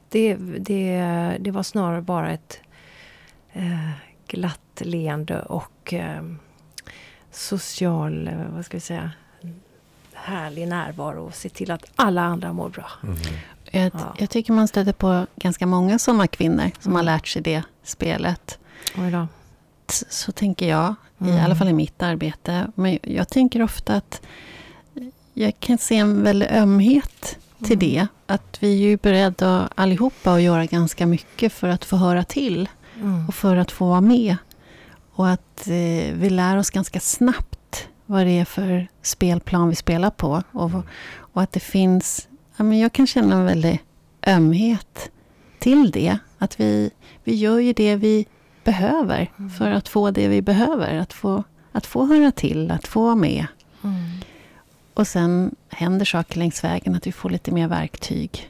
Det, 0.09 0.35
det, 0.59 1.01
det 1.39 1.51
var 1.51 1.63
snarare 1.63 2.01
bara 2.01 2.31
ett 2.31 2.59
eh, 3.53 3.89
glatt 4.33 4.81
leende 4.81 5.41
och 5.41 5.93
eh, 5.93 6.21
social, 7.31 8.29
vad 8.55 8.65
ska 8.65 8.77
vi 8.77 8.81
säga, 8.81 9.11
härlig 10.13 10.67
närvaro 10.67 11.25
och 11.25 11.35
se 11.35 11.49
till 11.49 11.71
att 11.71 11.85
alla 11.95 12.21
andra 12.21 12.53
mår 12.53 12.69
bra. 12.69 12.85
Mm. 13.03 13.17
Jag, 13.71 13.91
Ja. 13.93 14.15
jag 14.17 14.29
tycker 14.29 14.53
man 14.53 14.67
stöter 14.67 14.93
på 14.93 15.27
ganska 15.35 15.65
många 15.67 15.99
sådana 15.99 16.27
kvinnor 16.27 16.71
som 16.79 16.91
Mm. 16.91 16.95
har 16.95 17.03
lärt 17.03 17.27
sig 17.27 17.41
det 17.41 17.63
spelet. 17.83 18.59
Så, 20.09 20.31
tänker 20.31 20.69
jag, 20.69 20.95
i 21.17 21.23
Mm. 21.29 21.45
alla 21.45 21.55
fall 21.55 21.67
i 21.67 21.73
mitt 21.73 22.01
arbete. 22.03 22.67
Men 22.75 22.99
jag 23.01 23.29
tänker 23.29 23.61
ofta 23.61 23.93
att 23.95 24.21
jag 25.33 25.53
kan 25.59 25.77
se 25.77 25.97
en 25.97 26.23
väldig 26.23 26.47
ömhet 26.51 27.37
till 27.63 27.77
Mm. 27.77 27.79
det. 27.79 28.07
Att 28.27 28.57
vi 28.63 28.73
är 28.73 28.77
ju 28.89 28.97
beredda 28.97 29.69
allihopa 29.75 30.33
att 30.33 30.41
göra 30.41 30.65
ganska 30.65 31.05
mycket 31.05 31.53
för 31.53 31.67
att 31.67 31.85
få 31.85 31.95
höra 31.95 32.23
till. 32.23 32.69
Mm. 33.01 33.27
och 33.27 33.33
för 33.33 33.55
att 33.55 33.71
få 33.71 33.85
vara 33.85 34.01
med. 34.01 34.35
Och 35.13 35.29
att 35.29 35.67
eh, 35.67 36.13
vi 36.13 36.29
lär 36.29 36.57
oss 36.57 36.69
ganska 36.69 36.99
snabbt 36.99 37.87
vad 38.05 38.25
det 38.25 38.39
är 38.39 38.45
för 38.45 38.87
spelplan 39.01 39.69
vi 39.69 39.75
spelar 39.75 40.09
på. 40.09 40.43
Och, 40.51 40.71
och 41.15 41.41
att 41.41 41.51
det 41.51 41.59
finns, 41.59 42.27
ja, 42.57 42.63
men 42.63 42.79
jag 42.79 42.93
kan 42.93 43.07
känna 43.07 43.35
en 43.35 43.45
väldig 43.45 43.83
ömhet 44.27 45.11
till 45.59 45.91
det. 45.91 46.17
Att 46.37 46.59
vi, 46.59 46.91
vi 47.23 47.35
gör 47.35 47.59
ju 47.59 47.73
det 47.73 47.95
vi 47.95 48.25
behöver 48.63 49.31
Mm. 49.37 49.49
för 49.51 49.71
att 49.71 49.87
få 49.89 50.11
det 50.11 50.27
vi 50.27 50.41
behöver. 50.41 50.95
Att 50.97 51.13
få, 51.13 51.43
att 51.71 51.85
få 51.85 52.05
höra 52.05 52.31
till, 52.31 52.71
att 52.71 52.87
få 52.87 53.03
vara 53.03 53.15
med. 53.15 53.45
Mm. 53.83 53.95
Och 54.93 55.07
sen 55.07 55.55
händer 55.69 56.05
saker 56.05 56.39
längs 56.39 56.63
vägen, 56.63 56.95
att 56.95 57.07
vi 57.07 57.11
får 57.11 57.29
lite 57.29 57.51
mer 57.51 57.67
verktyg. 57.67 58.49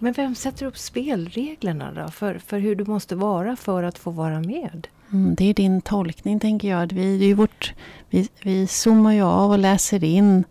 Men 0.00 0.12
vem 0.12 0.34
sätter 0.34 0.66
upp 0.66 0.78
spelreglerna 0.78 1.92
då 1.92 2.08
för, 2.08 2.38
för 2.38 2.58
hur 2.58 2.76
du 2.76 2.84
måste 2.84 3.16
vara 3.16 3.56
för 3.56 3.82
att 3.82 3.98
få 3.98 4.10
vara 4.10 4.40
med? 4.40 4.88
Mm, 5.12 5.34
det 5.34 5.44
är 5.44 5.54
din 5.54 5.80
tolkning, 5.80 6.40
tänker 6.40 6.68
jag. 6.68 6.92
Vi, 6.92 7.18
det 7.18 7.24
är 7.24 7.28
ju 7.28 7.34
vårt, 7.34 7.74
vi, 8.10 8.28
vi 8.42 8.66
zoomar 8.66 9.12
ju 9.12 9.22
av 9.22 9.50
och 9.50 9.58
läser 9.58 10.04
in. 10.04 10.44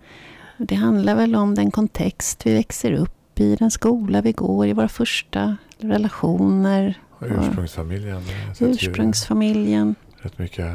Det 0.57 0.75
handlar 0.75 1.15
väl 1.15 1.35
om 1.35 1.55
den 1.55 1.71
kontext 1.71 2.45
vi 2.45 2.53
växer 2.53 2.91
upp 2.91 3.39
i 3.39 3.55
den 3.55 3.71
skola 3.71 4.21
vi 4.21 4.31
går, 4.31 4.67
i 4.67 4.73
våra 4.73 4.89
första 4.89 5.57
relationer. 5.77 6.99
Och 7.09 7.27
ursprungsfamiljen. 7.27 8.21
ju 8.59 8.67
Ursprungsfamiljen. 8.67 9.95
Rätt 10.21 10.39
mycket 10.39 10.71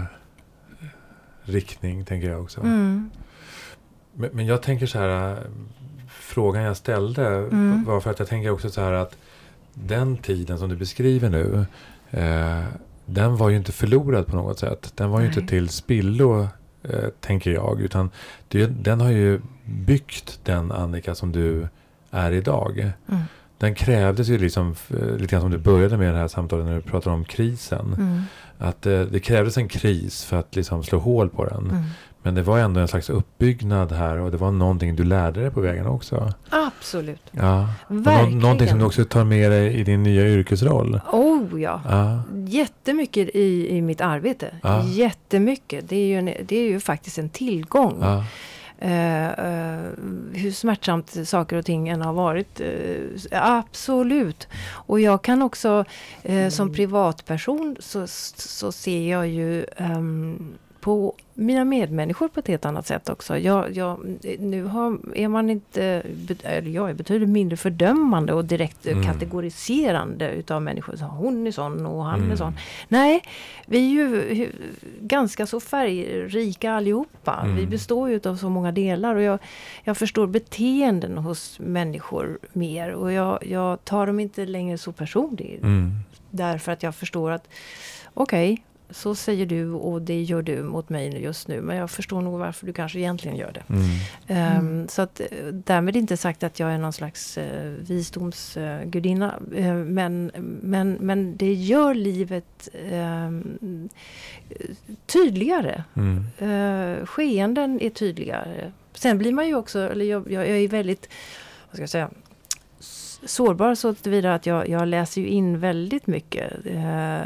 riktning 1.42 2.04
tänker 2.04 2.30
jag 2.30 2.42
också. 2.42 2.60
Mm. 2.60 3.10
Men, 4.12 4.30
men 4.32 4.46
jag 4.46 4.62
tänker 4.62 4.86
så 4.86 4.98
här. 4.98 5.42
Frågan 6.26 6.62
jag 6.62 6.76
ställde 6.76 7.26
Mm. 7.26 7.84
var 7.84 8.00
för 8.00 8.10
att 8.10 8.18
jag 8.18 8.28
tänker 8.28 8.50
också 8.50 8.70
så 8.70 8.80
här 8.80 8.92
att 8.92 9.16
den 9.74 10.16
tiden 10.16 10.58
som 10.58 10.68
du 10.68 10.76
beskriver 10.76 11.30
nu. 11.30 11.66
Eh, 12.10 12.64
den 13.06 13.36
var 13.36 13.48
ju 13.48 13.56
inte 13.56 13.72
förlorad 13.72 14.26
på 14.26 14.36
något 14.36 14.58
sätt. 14.58 14.92
Den 14.94 15.10
var 15.10 15.20
ju 15.20 15.26
Nej. 15.28 15.38
inte 15.38 15.48
till 15.50 15.68
spillo. 15.68 16.48
Eh, 16.82 17.08
tänker 17.20 17.50
jag. 17.50 17.80
Utan 17.80 18.10
det, 18.48 18.66
den 18.66 19.00
har 19.00 19.10
ju 19.10 19.40
byggt 19.64 20.40
den 20.44 20.72
Annika 20.72 21.14
som 21.14 21.32
du 21.32 21.68
är 22.10 22.32
idag. 22.32 22.78
Mm. 23.08 23.22
Den 23.58 23.74
krävdes 23.74 24.28
ju 24.28 24.38
liksom, 24.38 24.74
eh, 24.90 25.16
lite 25.16 25.26
grann 25.26 25.40
som 25.40 25.50
du 25.50 25.58
började 25.58 25.96
med 25.96 26.14
det 26.14 26.18
här 26.18 26.28
samtalet 26.28 26.66
när 26.66 26.74
du 26.74 26.80
pratade 26.82 27.16
om 27.16 27.24
krisen. 27.24 27.94
Mm. 27.98 28.22
Att 28.58 28.86
eh, 28.86 29.00
det 29.00 29.20
krävdes 29.20 29.56
en 29.56 29.68
kris 29.68 30.24
för 30.24 30.36
att 30.36 30.56
liksom 30.56 30.82
slå 30.84 30.98
hål 30.98 31.28
på 31.28 31.44
den. 31.44 31.84
Men 32.26 32.34
det 32.34 32.42
var 32.42 32.58
ändå 32.58 32.80
en 32.80 32.88
slags 32.88 33.10
uppbyggnad 33.10 33.92
här 33.92 34.18
och 34.18 34.30
det 34.30 34.36
var 34.36 34.50
någonting 34.50 34.96
du 34.96 35.04
lärde 35.04 35.40
dig 35.40 35.50
på 35.50 35.60
vägen 35.60 35.86
också. 35.86 36.32
Absolut. 36.50 37.22
Ja. 37.30 37.68
Och 37.88 37.94
nå- 37.94 38.00
Verkligen. 38.00 38.38
någonting 38.38 38.68
som 38.68 38.78
du 38.78 38.84
också 38.84 39.04
tar 39.04 39.24
med 39.24 39.50
dig 39.50 39.74
i 39.74 39.84
din 39.84 40.02
nya 40.02 40.26
yrkesroll. 40.28 41.00
Oh 41.12 41.60
ja. 41.62 41.80
Ja. 41.88 42.22
Jättemycket 42.46 43.28
i, 43.34 43.76
i 43.76 43.82
mitt 43.82 44.00
arbete. 44.00 44.50
Ja. 44.62 44.84
Jättemycket. 44.84 45.88
Det 45.88 45.96
är, 45.96 46.06
ju 46.06 46.18
en, 46.18 46.24
det 46.46 46.56
är 46.56 46.68
ju 46.70 46.80
faktiskt 46.80 47.18
en 47.18 47.28
tillgång. 47.28 47.98
Ja. 48.00 48.24
Eh, 48.78 49.26
eh, 49.28 49.80
hur 50.32 50.50
smärtsamt 50.50 51.28
saker 51.28 51.56
och 51.56 51.64
ting 51.64 51.88
än 51.88 52.02
har 52.02 52.12
varit. 52.12 52.60
eh, 52.60 53.56
absolut. 53.58 54.48
Och 54.70 55.00
jag 55.00 55.22
kan 55.22 55.42
också 55.42 55.84
som 56.50 56.72
privatperson 56.72 57.76
så, 57.80 58.06
så 58.36 58.72
ser 58.72 59.10
jag 59.10 59.28
ju 59.28 59.66
ehm, 59.76 60.48
på 60.86 61.14
mina 61.34 61.64
medmänniskor 61.64 62.28
på 62.28 62.40
ett 62.40 62.48
helt 62.48 62.64
annat 62.64 62.86
sätt 62.86 63.08
också. 63.08 63.38
Jag, 63.38 63.76
jag, 63.76 63.98
nu 64.38 64.64
har, 64.64 64.98
är 65.14 65.28
man 65.28 65.50
inte, 65.50 66.02
jag 66.64 66.90
är 66.90 66.94
betydligt 66.94 67.28
mindre 67.28 67.56
fördömande 67.56 68.32
och 68.32 68.44
direkt 68.44 68.86
Mm. 68.86 69.04
kategoriserande 69.04 70.30
utav 70.30 70.62
människor. 70.62 70.96
Så 70.96 71.04
hon 71.04 71.46
är 71.46 71.50
sån 71.50 71.86
och 71.86 72.04
han 72.04 72.20
är 72.20 72.24
Mm. 72.24 72.36
sån. 72.36 72.56
Nej, 72.88 73.22
vi 73.66 73.78
är 73.78 73.90
ju 73.90 74.50
ganska 75.00 75.46
så 75.46 75.60
färgrika 75.60 76.72
allihopa. 76.72 77.40
Mm. 77.44 77.56
Vi 77.56 77.66
består 77.66 78.08
ju 78.10 78.20
av 78.24 78.36
så 78.36 78.48
många 78.48 78.72
delar 78.72 79.14
och 79.14 79.22
jag, 79.22 79.38
jag 79.84 79.96
förstår 79.96 80.26
beteenden 80.26 81.18
hos 81.18 81.58
människor 81.58 82.38
mer 82.52 82.90
och 82.92 83.12
jag, 83.12 83.46
jag 83.46 83.84
tar 83.84 84.06
dem 84.06 84.20
inte 84.20 84.46
längre 84.46 84.78
så 84.78 84.92
personligt. 84.92 85.62
Mm. 85.62 85.92
Därför 86.30 86.72
att 86.72 86.82
jag 86.82 86.94
förstår 86.94 87.30
att 87.30 87.48
okej, 88.14 88.62
så 88.90 89.14
säger 89.14 89.46
du 89.46 89.70
och 89.70 90.02
det 90.02 90.22
gör 90.22 90.42
du 90.42 90.62
mot 90.62 90.88
mig 90.88 91.10
nu 91.10 91.18
just 91.18 91.48
nu. 91.48 91.60
Men 91.60 91.76
jag 91.76 91.90
förstår 91.90 92.20
nog 92.20 92.38
varför 92.38 92.66
du 92.66 92.72
kanske 92.72 92.98
egentligen 92.98 93.36
gör 93.36 93.52
det. 93.52 93.62
Mm. 93.68 93.82
Ehm, 94.26 94.88
så 94.88 95.02
att 95.02 95.20
eh, 95.20 95.26
därmed 95.52 95.96
inte 95.96 96.16
sagt 96.16 96.42
att 96.42 96.60
jag 96.60 96.72
är 96.72 96.78
någon 96.78 96.92
slags 96.92 97.38
uh, 97.38 97.44
visdomsgudinna. 97.80 99.34
Eh, 99.56 99.74
men, 99.74 100.30
men, 100.62 100.92
men 100.92 101.36
det 101.36 101.54
gör 101.54 101.94
livet 101.94 102.68
ehm, 102.90 103.88
tydligare. 105.06 105.84
Mm. 105.94 106.24
Uh, 106.42 107.06
skeenden 107.06 107.80
är 107.80 107.90
tydligare. 107.90 108.72
Sen 108.94 109.18
blir 109.18 109.32
man 109.32 109.46
ju 109.46 109.54
också, 109.54 109.78
eller 109.78 110.04
jag, 110.04 110.32
jag, 110.32 110.48
jag 110.48 110.58
är 110.58 110.68
väldigt, 110.68 111.08
vad 111.68 111.74
ska 111.74 111.82
jag 111.82 111.90
säga, 111.90 112.10
sårbar 113.26 113.74
så 113.74 113.94
tillvida 113.94 114.34
att 114.34 114.46
jag, 114.46 114.68
jag 114.68 114.88
läser 114.88 115.20
ju 115.20 115.26
in 115.28 115.60
väldigt 115.60 116.06
mycket. 116.06 116.52
Eh, 116.66 117.20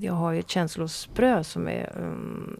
jag 0.00 0.12
har 0.12 0.32
ju 0.32 0.40
ett 0.40 0.50
känslosprö 0.50 1.44
som 1.44 1.68
är 1.68 1.92
um, 1.96 2.56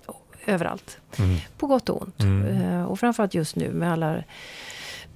överallt. 0.47 0.99
Mm. 1.19 1.37
På 1.59 1.67
gott 1.67 1.89
och 1.89 2.03
ont. 2.03 2.21
Mm. 2.21 2.47
Eh, 2.47 2.85
och 2.85 3.01
framförallt 3.01 3.35
just 3.35 3.57
nu 3.57 3.71
med 3.73 3.93
alla 3.93 4.23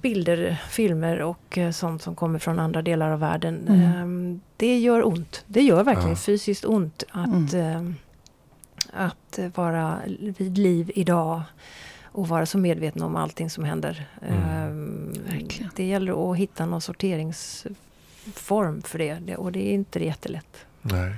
bilder, 0.01 0.61
filmer 0.69 1.21
och 1.21 1.57
eh, 1.57 1.71
sånt 1.71 2.01
som 2.01 2.15
kommer 2.15 2.39
från 2.39 2.59
andra 2.59 2.81
delar 2.81 3.09
av 3.11 3.19
världen. 3.19 3.67
Mm. 3.67 4.31
Eh, 4.33 4.39
det 4.57 4.77
gör 4.79 5.07
ont. 5.07 5.43
Det 5.47 5.61
gör 5.61 5.83
verkligen 5.83 6.09
Ja. 6.09 6.15
fysiskt 6.15 6.65
ont 6.65 7.03
att, 7.11 7.53
eh, 7.53 7.89
att 8.93 9.39
eh, 9.39 9.47
vara 9.55 9.97
vid 10.37 10.57
liv 10.57 10.91
idag 10.95 11.41
och 12.15 12.27
vara 12.27 12.45
så 12.45 12.57
medveten 12.57 13.03
om 13.03 13.15
allting 13.15 13.49
som 13.49 13.63
händer. 13.63 14.07
Mm. 14.21 15.13
Eh, 15.29 15.67
det 15.75 15.83
gäller 15.85 16.31
att 16.31 16.37
hitta 16.37 16.65
någon 16.65 16.81
sorteringsform 16.81 18.81
för 18.81 18.97
det 18.99 19.13
det- 19.13 19.35
och 19.37 19.51
det 19.51 19.69
är 19.69 19.73
inte 19.73 20.05
jättelätt. 20.05 20.65
Nej. 20.81 21.13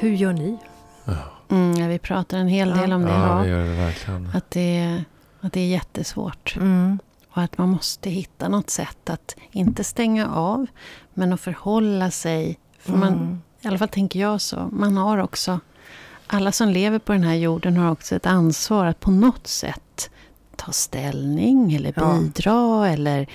Hur 0.00 0.10
gör 0.10 0.32
ni? 0.32 0.58
Ja, 1.04 1.14
Mm, 1.50 1.88
vi 1.88 1.98
pratar 1.98 2.38
en 2.38 2.48
hel 2.48 2.70
del 2.70 2.90
Ja. 2.90 2.96
om 2.96 3.02
det. 3.02 3.10
ja, 3.12 3.40
det 3.42 3.48
gör 3.48 3.64
det 3.64 3.74
verkligen. 3.74 4.30
Att, 4.34 4.50
det 4.50 5.02
att 5.40 5.52
det 5.52 5.60
är 5.60 5.66
jättesvårt. 5.66 6.56
Mm. 6.56 6.98
Och 7.34 7.42
att 7.42 7.58
man 7.58 7.68
måste 7.68 8.10
hitta 8.10 8.48
något 8.48 8.70
sätt 8.70 9.10
att 9.10 9.36
inte 9.50 9.84
stänga 9.84 10.28
av, 10.34 10.66
men 11.14 11.32
att 11.32 11.40
förhålla 11.40 12.10
sig. 12.10 12.58
För 12.78 12.92
man, 12.96 13.12
Mm. 13.12 13.42
I 13.60 13.68
alla 13.68 13.78
fall 13.78 13.88
tänker 13.88 14.20
jag 14.20 14.40
så. 14.40 14.68
Man 14.72 14.96
har 14.96 15.18
också, 15.18 15.60
alla 16.26 16.52
som 16.52 16.68
lever 16.68 16.98
på 16.98 17.12
den 17.12 17.22
här 17.22 17.34
jorden 17.34 17.76
har 17.76 17.90
också 17.90 18.14
ett 18.16 18.26
ansvar 18.26 18.86
att 18.86 19.00
på 19.00 19.10
något 19.10 19.46
sätt 19.46 20.10
ta 20.56 20.72
ställning 20.72 21.74
eller 21.74 21.92
Ja. 21.96 22.18
bidra 22.20 22.88
eller 22.88 23.26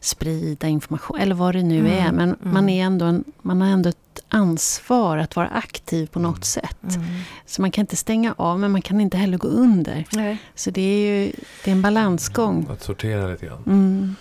sprida 0.00 0.66
information 0.68 1.18
eller 1.20 1.34
vad 1.34 1.54
det 1.54 1.62
nu 1.62 1.78
Mm, 1.78 1.92
är. 1.92 2.12
Men 2.12 2.28
mm. 2.28 2.54
man, 2.54 2.68
är 2.68 2.84
ändå 2.84 3.04
en, 3.04 3.24
man 3.42 3.60
har 3.60 3.68
ändå 3.68 3.88
ett 3.88 3.96
ansvar 4.28 5.18
att 5.18 5.36
vara 5.36 5.48
aktiv 5.48 6.06
på 6.06 6.18
något 6.18 6.44
sätt. 6.44 6.82
Mm. 6.94 7.06
Så 7.46 7.60
man 7.62 7.70
kan 7.70 7.82
inte 7.82 7.96
stänga 7.96 8.34
av 8.38 8.60
men 8.60 8.70
man 8.72 8.82
kan 8.82 9.00
inte 9.00 9.16
heller 9.16 9.38
gå 9.38 9.48
under. 9.48 10.04
Nej. 10.12 10.38
Så 10.54 10.70
det 10.70 10.80
är 10.82 10.98
ju 11.24 11.32
det 11.64 11.70
är 11.70 11.74
en 11.74 11.82
balansgång. 11.82 12.66
Att 12.70 12.82
sortera 12.82 13.28
lite 13.28 13.46
grann. 13.46 13.62
Mm. 13.66 14.16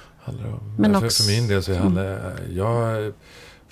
Men 0.77 0.93
för, 0.93 1.05
också- 1.05 1.23
för 1.23 1.31
min 1.31 1.47
del 1.47 1.63
så 1.63 1.71
Mm. 1.71 1.83
handlar 1.83 2.33
jag 2.55 3.13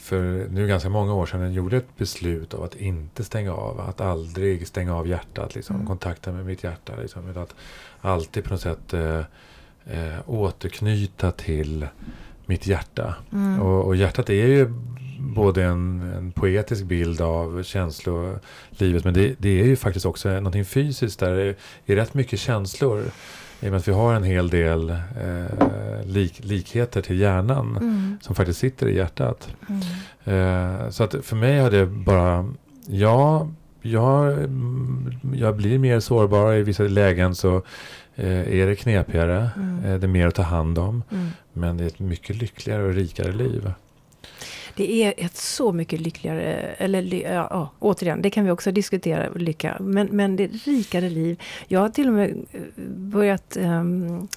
för 0.10 0.48
nu 0.50 0.68
ganska 0.68 0.90
många 0.90 1.14
år 1.14 1.26
sedan 1.26 1.54
gjorde 1.54 1.78
ett 1.78 1.98
beslut 1.98 2.54
av 2.54 2.64
att 2.64 2.76
inte 2.76 3.24
stänga 3.24 3.54
av. 3.54 3.80
Att 3.80 4.02
aldrig 4.02 4.68
stänga 4.68 4.96
av 4.96 5.08
hjärtat, 5.08 5.56
liksom, 5.56 5.76
Mm. 5.76 5.88
kontakten 5.88 6.36
med 6.36 6.46
mitt 6.46 6.64
hjärta. 6.64 6.94
Liksom, 7.02 7.38
att 7.38 7.56
alltid 8.02 8.44
på 8.44 8.54
något 8.54 8.62
sätt 8.62 8.94
eh, 8.94 9.20
eh, 9.86 10.20
återknyta 10.26 11.32
till 11.32 11.88
mitt 12.46 12.68
hjärta. 12.68 13.16
Mm. 13.34 13.62
Och, 13.62 13.86
och 13.86 13.96
hjärtat 13.96 14.30
är 14.30 14.48
ju 14.48 14.74
både 15.20 15.64
en, 15.64 16.02
en 16.18 16.32
poetisk 16.32 16.84
bild 16.84 17.22
av 17.22 17.64
känslolivet 17.64 19.04
men 19.04 19.14
det, 19.14 19.36
det 19.38 19.62
är 19.62 19.66
ju 19.66 19.76
faktiskt 19.76 20.06
också 20.06 20.30
någonting 20.30 20.66
fysiskt 20.66 21.20
där 21.20 21.36
det 21.86 21.94
är 21.94 21.96
rätt 21.96 22.14
mycket 22.14 22.40
känslor. 22.40 23.04
I 23.62 23.68
och 23.68 23.72
med 23.72 23.78
att 23.78 23.88
vi 23.88 23.92
har 23.92 24.14
en 24.14 24.24
hel 24.24 24.50
del 24.50 24.90
eh, 24.90 26.06
lik, 26.06 26.40
likheter 26.44 27.02
till 27.02 27.20
hjärnan 27.20 27.78
Mm. 27.78 28.18
som 28.22 28.36
faktiskt 28.36 28.60
sitter 28.60 28.88
i 28.88 28.96
hjärtat. 28.98 29.50
Mm. 29.70 29.82
Eh, 30.84 30.90
så 30.90 31.04
att 31.04 31.16
för 31.24 31.36
mig 31.36 31.60
har 31.60 31.72
det 31.72 31.86
bara, 31.86 32.54
ja, 32.88 33.48
jag, 33.82 34.34
mm, 34.34 35.14
jag 35.34 35.56
blir 35.56 35.80
mer 35.80 36.00
sårbar 36.00 36.54
i 36.54 36.64
vissa 36.64 36.84
lägen 36.84 37.36
så 37.36 37.56
eh, 38.16 38.60
är 38.60 38.68
det 38.68 38.76
knepigare. 38.76 39.50
Mm. 39.56 39.86
Eh, 39.86 40.00
det 40.00 40.06
är 40.06 40.10
mer 40.10 40.28
att 40.28 40.36
ta 40.36 40.42
hand 40.42 40.78
om. 40.78 41.04
Mm. 41.12 41.28
Men 41.54 41.78
det 41.78 41.84
är 41.84 41.88
ett 41.88 42.00
mycket 42.00 42.36
lyckligare 42.36 42.84
och 42.84 42.94
rikare 42.94 43.32
liv. 43.32 43.72
Det 44.80 45.04
är 45.04 45.14
ett 45.18 45.38
så 45.38 45.72
mycket 45.72 46.02
lyckligare, 46.02 46.44
eller 46.78 47.02
ja, 47.34 47.48
ja, 47.50 47.70
återigen, 47.80 48.22
det 48.22 48.30
kan 48.30 48.46
vi 48.46 48.52
också 48.52 48.72
diskutera, 48.72 49.30
lycka. 49.36 49.78
Men, 49.80 50.08
men 50.12 50.36
det 50.36 50.44
är 50.44 50.48
ett 50.48 50.68
rikare 50.68 51.10
liv. 51.10 51.42
Jag 51.68 51.80
har 51.80 51.90
till 51.90 52.08
och 52.08 52.14
med 52.14 52.30
eh, 52.30 52.62
börjat 52.88 53.58
ehm, 53.58 54.28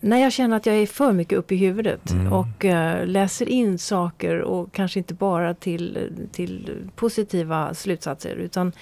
när 0.00 0.18
jag 0.18 0.32
känner 0.32 0.56
att 0.56 0.66
jag 0.66 0.76
är 0.76 0.86
för 0.86 1.12
mycket 1.12 1.38
uppe 1.38 1.54
i 1.54 1.58
huvudet 1.58 2.10
Mm. 2.10 2.32
och 2.32 2.64
eh, 2.64 3.06
läser 3.06 3.48
in 3.48 3.78
saker 3.78 4.40
och 4.40 4.72
kanske 4.72 4.98
inte 4.98 5.14
bara 5.14 5.54
till, 5.54 5.98
till 6.32 6.76
positiva 6.96 7.74
slutsatser 7.74 8.36
utan 8.36 8.72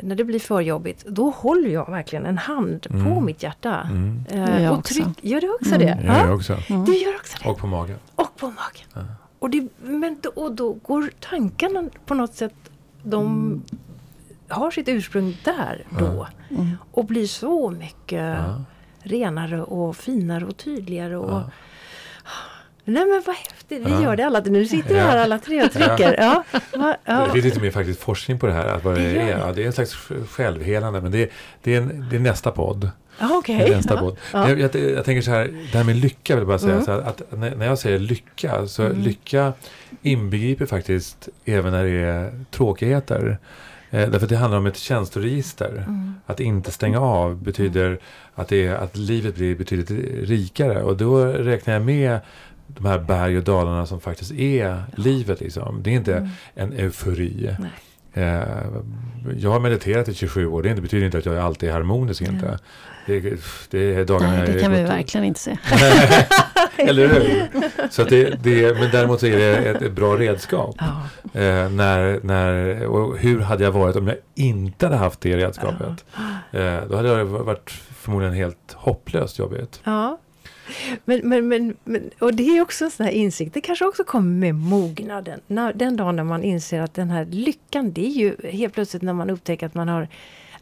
när 0.00 0.16
det 0.16 0.24
blir 0.24 0.40
för 0.40 0.60
jobbigt, 0.60 1.04
då 1.08 1.30
håller 1.30 1.68
jag 1.70 1.90
verkligen 1.90 2.26
en 2.26 2.38
hand 2.38 2.82
på 2.90 2.96
Mm. 2.96 3.24
mitt 3.24 3.42
hjärta. 3.42 3.88
Mm. 3.90 4.24
Gör 4.32 4.60
jag 4.60 4.72
och 4.72 4.78
också. 4.78 4.94
tryck, 4.94 5.06
gör 5.20 5.40
du 5.40 5.54
också 5.54 5.74
Mm. 5.74 5.86
det? 5.86 6.04
Gör 6.06 6.14
Ja, 6.14 6.26
jag 6.26 6.34
också. 6.34 6.58
Mm. 6.68 6.84
du 6.84 6.96
gör 6.96 7.14
också 7.14 7.36
det. 7.42 7.48
Och 7.50 7.58
på 7.58 7.66
magen. 7.66 7.96
Och 8.14 8.36
på 8.36 8.46
magen. 8.46 8.86
Ja. 8.94 9.00
Och, 9.44 9.50
det, 9.50 9.68
men 9.82 10.18
då, 10.22 10.28
och 10.30 10.52
då 10.52 10.72
går 10.72 11.10
tankarna 11.20 11.84
på 12.06 12.14
något 12.14 12.34
sätt, 12.34 12.54
de 13.02 13.62
har 14.48 14.70
sitt 14.70 14.88
ursprung 14.88 15.36
där 15.44 15.84
då. 15.98 16.26
Mm. 16.50 16.70
Och 16.92 17.04
blir 17.04 17.26
så 17.26 17.70
mycket 17.70 18.18
Ja. 18.38 18.64
renare 19.02 19.62
och 19.62 19.96
finare 19.96 20.44
och 20.44 20.56
tydligare. 20.56 21.16
Och, 21.16 21.30
Ja. 21.30 21.50
Nej 22.84 23.04
men 23.06 23.22
vad 23.26 23.36
häftigt, 23.36 23.86
vi 23.86 23.90
Ja. 23.90 24.02
gör 24.02 24.16
det 24.16 24.26
alla. 24.26 24.40
Nu 24.40 24.66
sitter 24.66 24.88
vi 24.88 25.00
Ja. 25.00 25.06
här 25.06 25.18
alla 25.18 25.38
tre 25.38 25.64
och 25.64 25.72
trycker. 25.72 26.16
Ja. 26.18 26.44
Va, 26.78 26.96
ja. 27.04 27.24
Det 27.26 27.32
finns 27.32 27.44
lite 27.44 27.60
mer 27.60 27.70
faktiskt 27.70 28.00
forskning 28.00 28.38
på 28.38 28.46
det 28.46 28.52
här. 28.52 28.66
Att 28.66 28.84
vad 28.84 28.94
det, 28.94 29.16
är. 29.16 29.38
Ja, 29.38 29.52
det 29.52 29.62
är 29.62 29.66
en 29.66 29.72
slags 29.72 29.94
självhelande. 30.30 31.00
Men 31.00 31.12
det, 31.12 31.22
är- 31.22 31.30
det, 31.62 31.74
är, 31.74 31.80
en, 31.82 32.06
det 32.10 32.16
är 32.16 32.20
nästa 32.20 32.50
podd. 32.50 32.90
Ah, 33.18 33.42
nästa 33.48 34.00
båt. 34.00 34.18
Ja. 34.32 34.48
Jag, 34.48 34.60
jag, 34.60 34.74
jag 34.74 35.04
tänker 35.04 35.22
så 35.22 35.30
här, 35.30 35.50
det 35.72 35.78
här 35.78 35.84
med 35.84 35.96
lycka 35.96 36.34
vill 36.34 36.40
jag 36.40 36.48
bara 36.48 36.58
säga 36.58 36.72
Mm. 36.72 36.84
så 36.84 36.92
här, 36.92 36.98
att 37.00 37.22
när, 37.32 37.56
när 37.56 37.66
jag 37.66 37.78
säger 37.78 37.98
lycka, 37.98 38.66
så 38.66 38.82
Mm. 38.82 38.98
lycka 39.02 39.52
inbegriper 40.02 40.66
faktiskt 40.66 41.28
även 41.44 41.72
när 41.72 41.84
det 41.84 41.90
är 41.90 42.44
tråkigheter. 42.50 43.38
Eh, 43.90 44.10
därför 44.10 44.22
att 44.26 44.28
det 44.28 44.36
handlar 44.36 44.58
om 44.58 44.66
ett 44.66 44.76
känsloregister. 44.76 45.84
Mm. 45.86 46.14
Att 46.26 46.40
inte 46.40 46.70
stänga 46.70 47.00
av 47.00 47.42
betyder 47.42 47.98
att, 48.34 48.48
det 48.48 48.66
är, 48.66 48.74
att 48.74 48.96
livet 48.96 49.34
blir 49.34 49.54
betydligt 49.56 49.90
rikare. 50.28 50.82
Och 50.82 50.96
då 50.96 51.24
räknar 51.24 51.74
jag 51.74 51.82
med 51.82 52.18
de 52.66 52.86
här 52.86 52.98
berg 52.98 53.38
och 53.38 53.44
dalarna 53.44 53.86
som 53.86 54.00
faktiskt 54.00 54.32
är 54.32 54.82
livet. 54.96 55.40
Liksom. 55.40 55.82
Det 55.82 55.90
är 55.90 55.94
inte 55.94 56.16
Mm. 56.16 56.28
en 56.54 56.72
eufori. 56.72 57.50
Nej. 57.58 57.70
Eh, 58.16 58.42
jag 59.38 59.50
har 59.50 59.60
mediterat 59.60 60.08
i 60.08 60.14
27 60.14 60.46
år. 60.46 60.62
Det 60.62 60.74
betyder 60.80 61.06
inte 61.06 61.18
att 61.18 61.26
jag 61.26 61.36
alltid 61.38 61.68
är 61.68 61.72
harmonisk. 61.72 62.22
Inte. 62.22 62.58
Ja. 63.06 63.14
Det, 63.14 63.40
det 63.70 63.94
är 63.94 64.04
dagarna 64.04 64.32
Nej, 64.36 64.52
det 64.52 64.60
kan 64.60 64.72
vi 64.72 64.80
gått- 64.82 64.90
verkligen 64.90 65.24
inte 65.24 65.40
se. 65.40 65.56
Eller 66.76 67.08
hur? 67.08 67.48
Så 67.90 68.04
det, 68.04 68.42
det, 68.42 68.78
men 68.78 68.90
däremot 68.90 69.20
så 69.20 69.26
är 69.26 69.38
det 69.38 69.56
ett, 69.56 69.82
ett 69.82 69.92
bra 69.92 70.16
redskap. 70.16 70.76
Ja. 70.78 71.40
Eh, 71.40 71.70
när, 71.70 72.20
när, 72.22 72.84
och 72.86 73.18
hur 73.18 73.40
hade 73.40 73.64
jag 73.64 73.72
varit 73.72 73.96
om 73.96 74.08
jag 74.08 74.16
inte 74.34 74.86
hade 74.86 74.98
haft 74.98 75.20
det 75.20 75.36
redskapet? 75.36 76.04
Eh, 76.52 76.80
då 76.90 76.96
hade 76.96 77.16
det 77.16 77.24
varit 77.24 77.70
förmodligen 77.98 78.34
helt 78.34 78.72
hopplöst 78.72 79.38
jobbigt. 79.38 79.80
Ja. 79.84 80.18
Men, 81.04 81.20
men, 81.28 81.48
men, 81.48 81.76
men, 81.84 82.10
och 82.18 82.34
det 82.34 82.42
är 82.56 82.60
också 82.62 82.84
en 82.84 82.90
sån 82.90 83.06
här 83.06 83.12
insikt, 83.12 83.54
det 83.54 83.60
kanske 83.60 83.84
också 83.84 84.04
kommer 84.04 84.30
med 84.38 84.54
mognaden. 84.54 85.40
När, 85.46 85.72
den 85.72 85.96
dagen 85.96 86.16
när 86.16 86.24
man 86.24 86.42
inser 86.44 86.80
att 86.80 86.94
den 86.94 87.10
här 87.10 87.24
lyckan, 87.24 87.92
det 87.92 88.06
är 88.06 88.10
ju 88.10 88.36
helt 88.50 88.74
plötsligt 88.74 89.02
när 89.02 89.12
man 89.12 89.30
upptäcker 89.30 89.66
att 89.66 89.74
man 89.74 89.88
har 89.88 90.08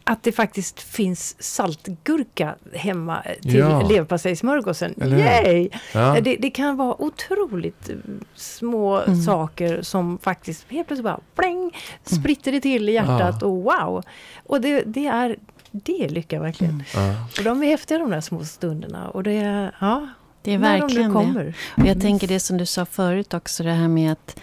att 0.03 0.23
det 0.23 0.31
faktiskt 0.31 0.79
finns 0.81 1.35
saltgurka 1.43 2.55
hemma 2.73 3.21
till 3.41 3.55
Ja. 3.55 3.87
leverpastejsmörgåsen. 3.89 4.93
Yay! 5.19 5.69
Ja. 5.93 6.17
Det, 6.21 6.35
det 6.35 6.49
kan 6.49 6.77
vara 6.77 7.01
otroligt 7.01 7.89
eh, 7.89 7.95
små 8.35 8.97
Mm. 9.01 9.21
saker 9.21 9.81
som 9.81 10.17
faktiskt 10.17 10.65
helt 10.69 10.87
plötsligt 10.87 11.03
bara 11.03 11.19
pling, 11.35 11.71
spritter 12.03 12.51
det 12.51 12.61
till 12.61 12.89
i 12.89 12.91
hjärtat 12.93 13.37
Ja. 13.41 13.47
och 13.47 13.63
wow! 13.63 14.03
Och 14.47 14.61
det, 14.61 14.83
det 14.85 15.07
är 15.07 15.35
det 15.71 16.03
är 16.05 16.09
lycka 16.09 16.39
verkligen. 16.39 16.83
Mm. 16.95 17.15
Och 17.37 17.43
de 17.43 17.63
är 17.63 17.67
häftiga 17.67 17.97
de 17.97 18.09
där 18.09 18.21
små 18.21 18.43
stunderna. 18.45 19.09
Och 19.09 19.23
det 19.23 19.31
är, 19.33 19.75
ja, 19.81 20.07
Det 20.41 20.51
är 20.51 20.57
de 20.57 20.61
verkligen 20.63 21.11
nu 21.11 21.19
det. 21.19 21.25
kommer. 21.25 21.53
Och 21.77 21.85
jag 21.87 22.01
tänker 22.01 22.27
det 22.27 22.39
som 22.39 22.57
du 22.57 22.65
sa 22.65 22.85
förut 22.85 23.33
också, 23.33 23.63
det 23.63 23.71
här 23.71 23.87
med 23.87 24.11
att, 24.11 24.39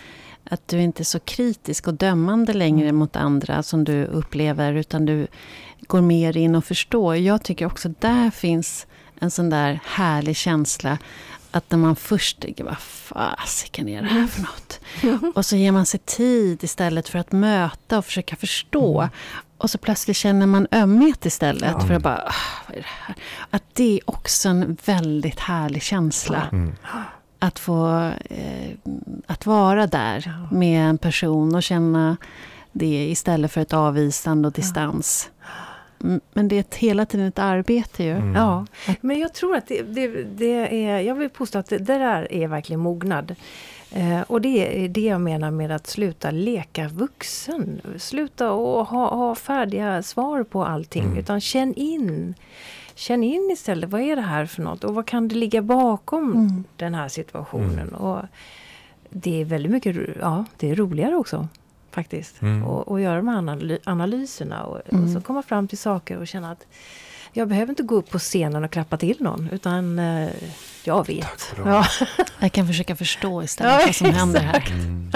att 0.53 0.69
du 0.69 0.81
inte 0.81 1.03
är 1.03 1.05
så 1.05 1.19
kritisk 1.21 1.89
och 1.89 1.95
dömande 1.95 2.53
längre 2.53 2.85
Mm. 2.89 2.97
mot 2.97 3.17
andra 3.17 3.63
som 3.63 3.85
du 3.85 4.05
upplever, 4.05 4.73
utan 4.73 5.07
du 5.07 5.27
går 5.87 6.01
mer 6.01 6.37
in 6.37 6.55
och 6.55 6.65
förstår. 6.65 7.17
Jag 7.17 7.43
tycker 7.43 7.67
också 7.67 7.89
där 7.99 8.31
finns 8.31 8.87
en 9.19 9.31
sån 9.31 9.51
där 9.51 9.81
härlig 9.85 10.37
känsla 10.37 10.99
att 11.51 11.71
när 11.71 11.79
man 11.79 11.97
först 11.97 12.41
tänker, 12.41 12.65
vad 12.65 12.79
fasiken 12.79 13.89
är 13.89 14.03
det 14.03 14.09
här 14.09 14.27
för 14.27 14.41
något? 14.43 14.81
Och 15.37 15.47
så 15.47 15.57
ger 15.57 15.73
man 15.73 15.87
sig 15.87 16.01
tid 16.01 16.65
istället 16.65 17.09
för 17.09 17.19
att 17.19 17.33
möta 17.33 17.99
och 17.99 18.05
försöka 18.05 18.37
förstå. 18.37 19.09
Och 19.59 19.71
så 19.71 19.79
plötsligt 19.79 20.17
känner 20.17 20.47
man 20.47 20.67
ömhet 20.73 21.27
istället 21.27 21.71
Ja. 21.79 21.81
för 21.81 21.95
att 21.95 22.03
bara, 22.03 22.23
"Ah, 22.27 22.33
vad 22.69 22.77
är 22.77 22.81
det 22.81 22.87
här? 22.89 23.15
Att 23.51 23.63
det 23.73 23.97
är 23.99 24.11
också 24.11 24.49
en 24.49 24.77
väldigt 24.85 25.41
härlig 25.41 25.83
känsla. 25.83 26.49
Mm. 26.53 26.75
Att 27.43 27.59
få 27.59 28.11
eh, 28.31 28.71
att 29.27 29.47
vara 29.47 29.87
där 29.87 30.33
med 30.51 30.89
en 30.89 30.99
person 30.99 31.55
och 31.55 31.63
känna 31.63 32.17
det 32.73 33.09
istället 33.11 33.53
för 33.53 33.61
ett 33.61 33.73
avvisande 33.73 34.49
och 34.49 34.55
distans. 34.55 35.31
Mm, 36.05 36.21
Men 36.33 36.49
det 36.49 36.57
är 36.57 36.61
ett, 36.61 36.75
hela 36.75 37.07
tiden 37.07 37.27
ett 37.27 37.39
arbete 37.39 38.05
ju. 38.05 38.11
Mm. 38.17 38.35
Ja, 38.35 38.67
men 39.01 39.19
jag 39.19 39.35
tror 39.35 39.57
att 39.57 39.67
det, 39.67 39.83
det, 39.83 40.07
det 40.25 40.85
är, 40.85 41.01
jag 41.01 41.15
vill 41.15 41.31
påstå 41.31 41.59
att 41.59 41.69
det, 41.69 41.79
det 41.79 41.99
där 41.99 42.33
är 42.33 42.49
verkligen 42.49 42.81
mognad. 42.81 43.35
Eh, 43.93 44.21
och 44.21 44.41
det 44.41 44.85
är 44.85 44.89
det 44.89 45.01
jag 45.01 45.21
menar 45.21 45.51
med 45.51 45.71
att 45.71 45.87
sluta 45.87 46.31
leka 46.31 46.89
vuxen. 46.89 47.81
Sluta 47.99 48.51
och 48.53 48.87
ha, 48.87 49.15
ha 49.15 49.35
färdiga 49.35 50.03
svar 50.03 50.43
på 50.43 50.65
allting. 50.65 51.05
Mm. 51.05 51.19
Utan 51.19 51.41
känn 51.41 51.75
in. 51.75 52.35
Känn 53.01 53.23
in 53.25 53.51
istället, 53.53 53.91
vad 53.91 54.01
är 54.01 54.17
det 54.17 54.23
här 54.23 54.47
för 54.47 54.63
något? 54.63 54.85
Och 54.85 54.95
vad 54.95 55.07
kan 55.07 55.29
det 55.29 55.35
ligga 55.35 55.63
bakom 55.63 56.33
Mm. 56.33 56.65
den 56.77 56.95
här 56.95 57.09
situationen? 57.09 57.79
Mm. 57.89 57.95
Och 57.95 58.23
det 59.11 59.41
är 59.41 59.45
väldigt 59.45 59.73
mycket, 59.73 59.97
ja 60.21 60.45
det 60.57 60.71
är 60.71 60.75
roligare 60.77 61.17
också. 61.17 61.49
Faktiskt. 61.91 62.43
Mm. 62.43 62.65
Och, 62.65 62.89
och 62.89 63.01
göra 63.01 63.17
de 63.17 63.29
här 63.29 63.39
analy- 63.43 63.79
analyserna 63.85 64.63
och, 64.65 64.77
och 64.77 64.93
Mm. 64.93 65.15
så 65.15 65.21
komma 65.21 65.43
fram 65.43 65.69
till 65.69 65.79
saker 65.79 66.19
och 66.19 66.29
känna 66.29 66.51
att 66.51 66.67
jag 67.33 67.49
behöver 67.49 67.71
inte 67.71 67.83
gå 67.83 67.95
upp 67.95 68.11
på 68.11 68.19
scenen 68.19 68.65
och 68.65 68.71
klappa 68.71 68.97
till 68.97 69.17
någon 69.21 69.49
utan 69.53 69.99
eh, 69.99 70.29
jag 70.85 71.07
vet. 71.07 71.55
Ja. 71.65 71.87
Jag 72.39 72.53
kan 72.53 72.67
försöka 72.67 72.97
förstå 72.97 73.43
istället 73.43 73.73
Ja, 73.73 73.87
vad 73.87 73.95
som 73.95 74.11
händer 74.11 74.41
här. 74.41 74.65
Mm. 74.71 75.11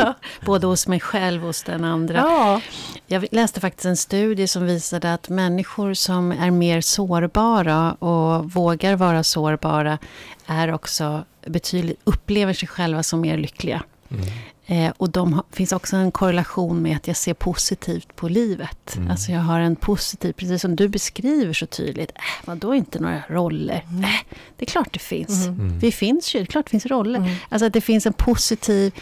Både 0.47 0.67
hos 0.67 0.87
mig 0.87 1.01
själv 1.01 1.43
och 1.43 1.47
hos 1.47 1.63
den 1.63 1.85
andra. 1.85 2.17
Ja. 2.17 2.61
Jag 3.07 3.27
läste 3.31 3.61
faktiskt 3.61 3.85
en 3.85 3.97
studie 3.97 4.47
som 4.47 4.67
visade 4.67 5.15
att 5.15 5.29
människor 5.29 5.95
som 5.95 6.33
är 6.33 6.51
mer 6.51 6.81
sårbara 6.81 7.93
och 7.93 8.53
vågar 8.53 8.97
vara 8.97 9.25
sårbara 9.25 9.99
är 10.47 10.73
också 10.73 11.25
betydligt, 11.47 12.01
upplever 12.05 12.53
sig 12.53 12.69
själva 12.69 13.03
som 13.03 13.21
mer 13.21 13.39
lyckliga. 13.39 13.83
Mm. 14.11 14.27
Eh, 14.67 14.93
och 14.97 15.11
de 15.11 15.43
finns 15.51 15.73
också 15.73 15.97
en 15.97 16.13
korrelation 16.13 16.83
med 16.83 16.97
att 16.97 17.07
jag 17.07 17.17
ser 17.17 17.35
positivt 17.35 18.17
på 18.17 18.29
livet. 18.29 18.97
Mm. 18.97 19.11
Alltså 19.11 19.33
jag 19.33 19.41
har 19.41 19.61
en 19.61 19.77
positiv, 19.77 20.33
precis 20.33 20.63
som 20.63 20.77
du 20.77 20.89
beskriver 20.89 21.53
så 21.53 21.67
tydligt. 21.67 22.11
Äh, 22.11 22.21
vadå 22.45 22.75
inte 22.75 22.99
några 22.99 23.23
roller? 23.29 23.85
Mm. 23.91 24.05
Äh, 24.05 24.11
det 24.57 24.65
är 24.65 24.71
klart 24.71 24.93
det 24.93 24.99
finns. 24.99 25.47
Mm. 25.47 25.61
Mm. 25.61 25.79
Vi 25.79 25.93
finns 25.93 26.35
ju, 26.35 26.39
det 26.39 26.45
är 26.45 26.47
klart 26.47 26.65
det 26.67 26.71
finns 26.71 26.87
roller. 26.87 27.19
Mm. 27.19 27.37
Alltså 27.49 27.67
att 27.67 27.73
det 27.73 27.81
finns 27.81 28.07
en 28.07 28.13
positiv 28.13 28.95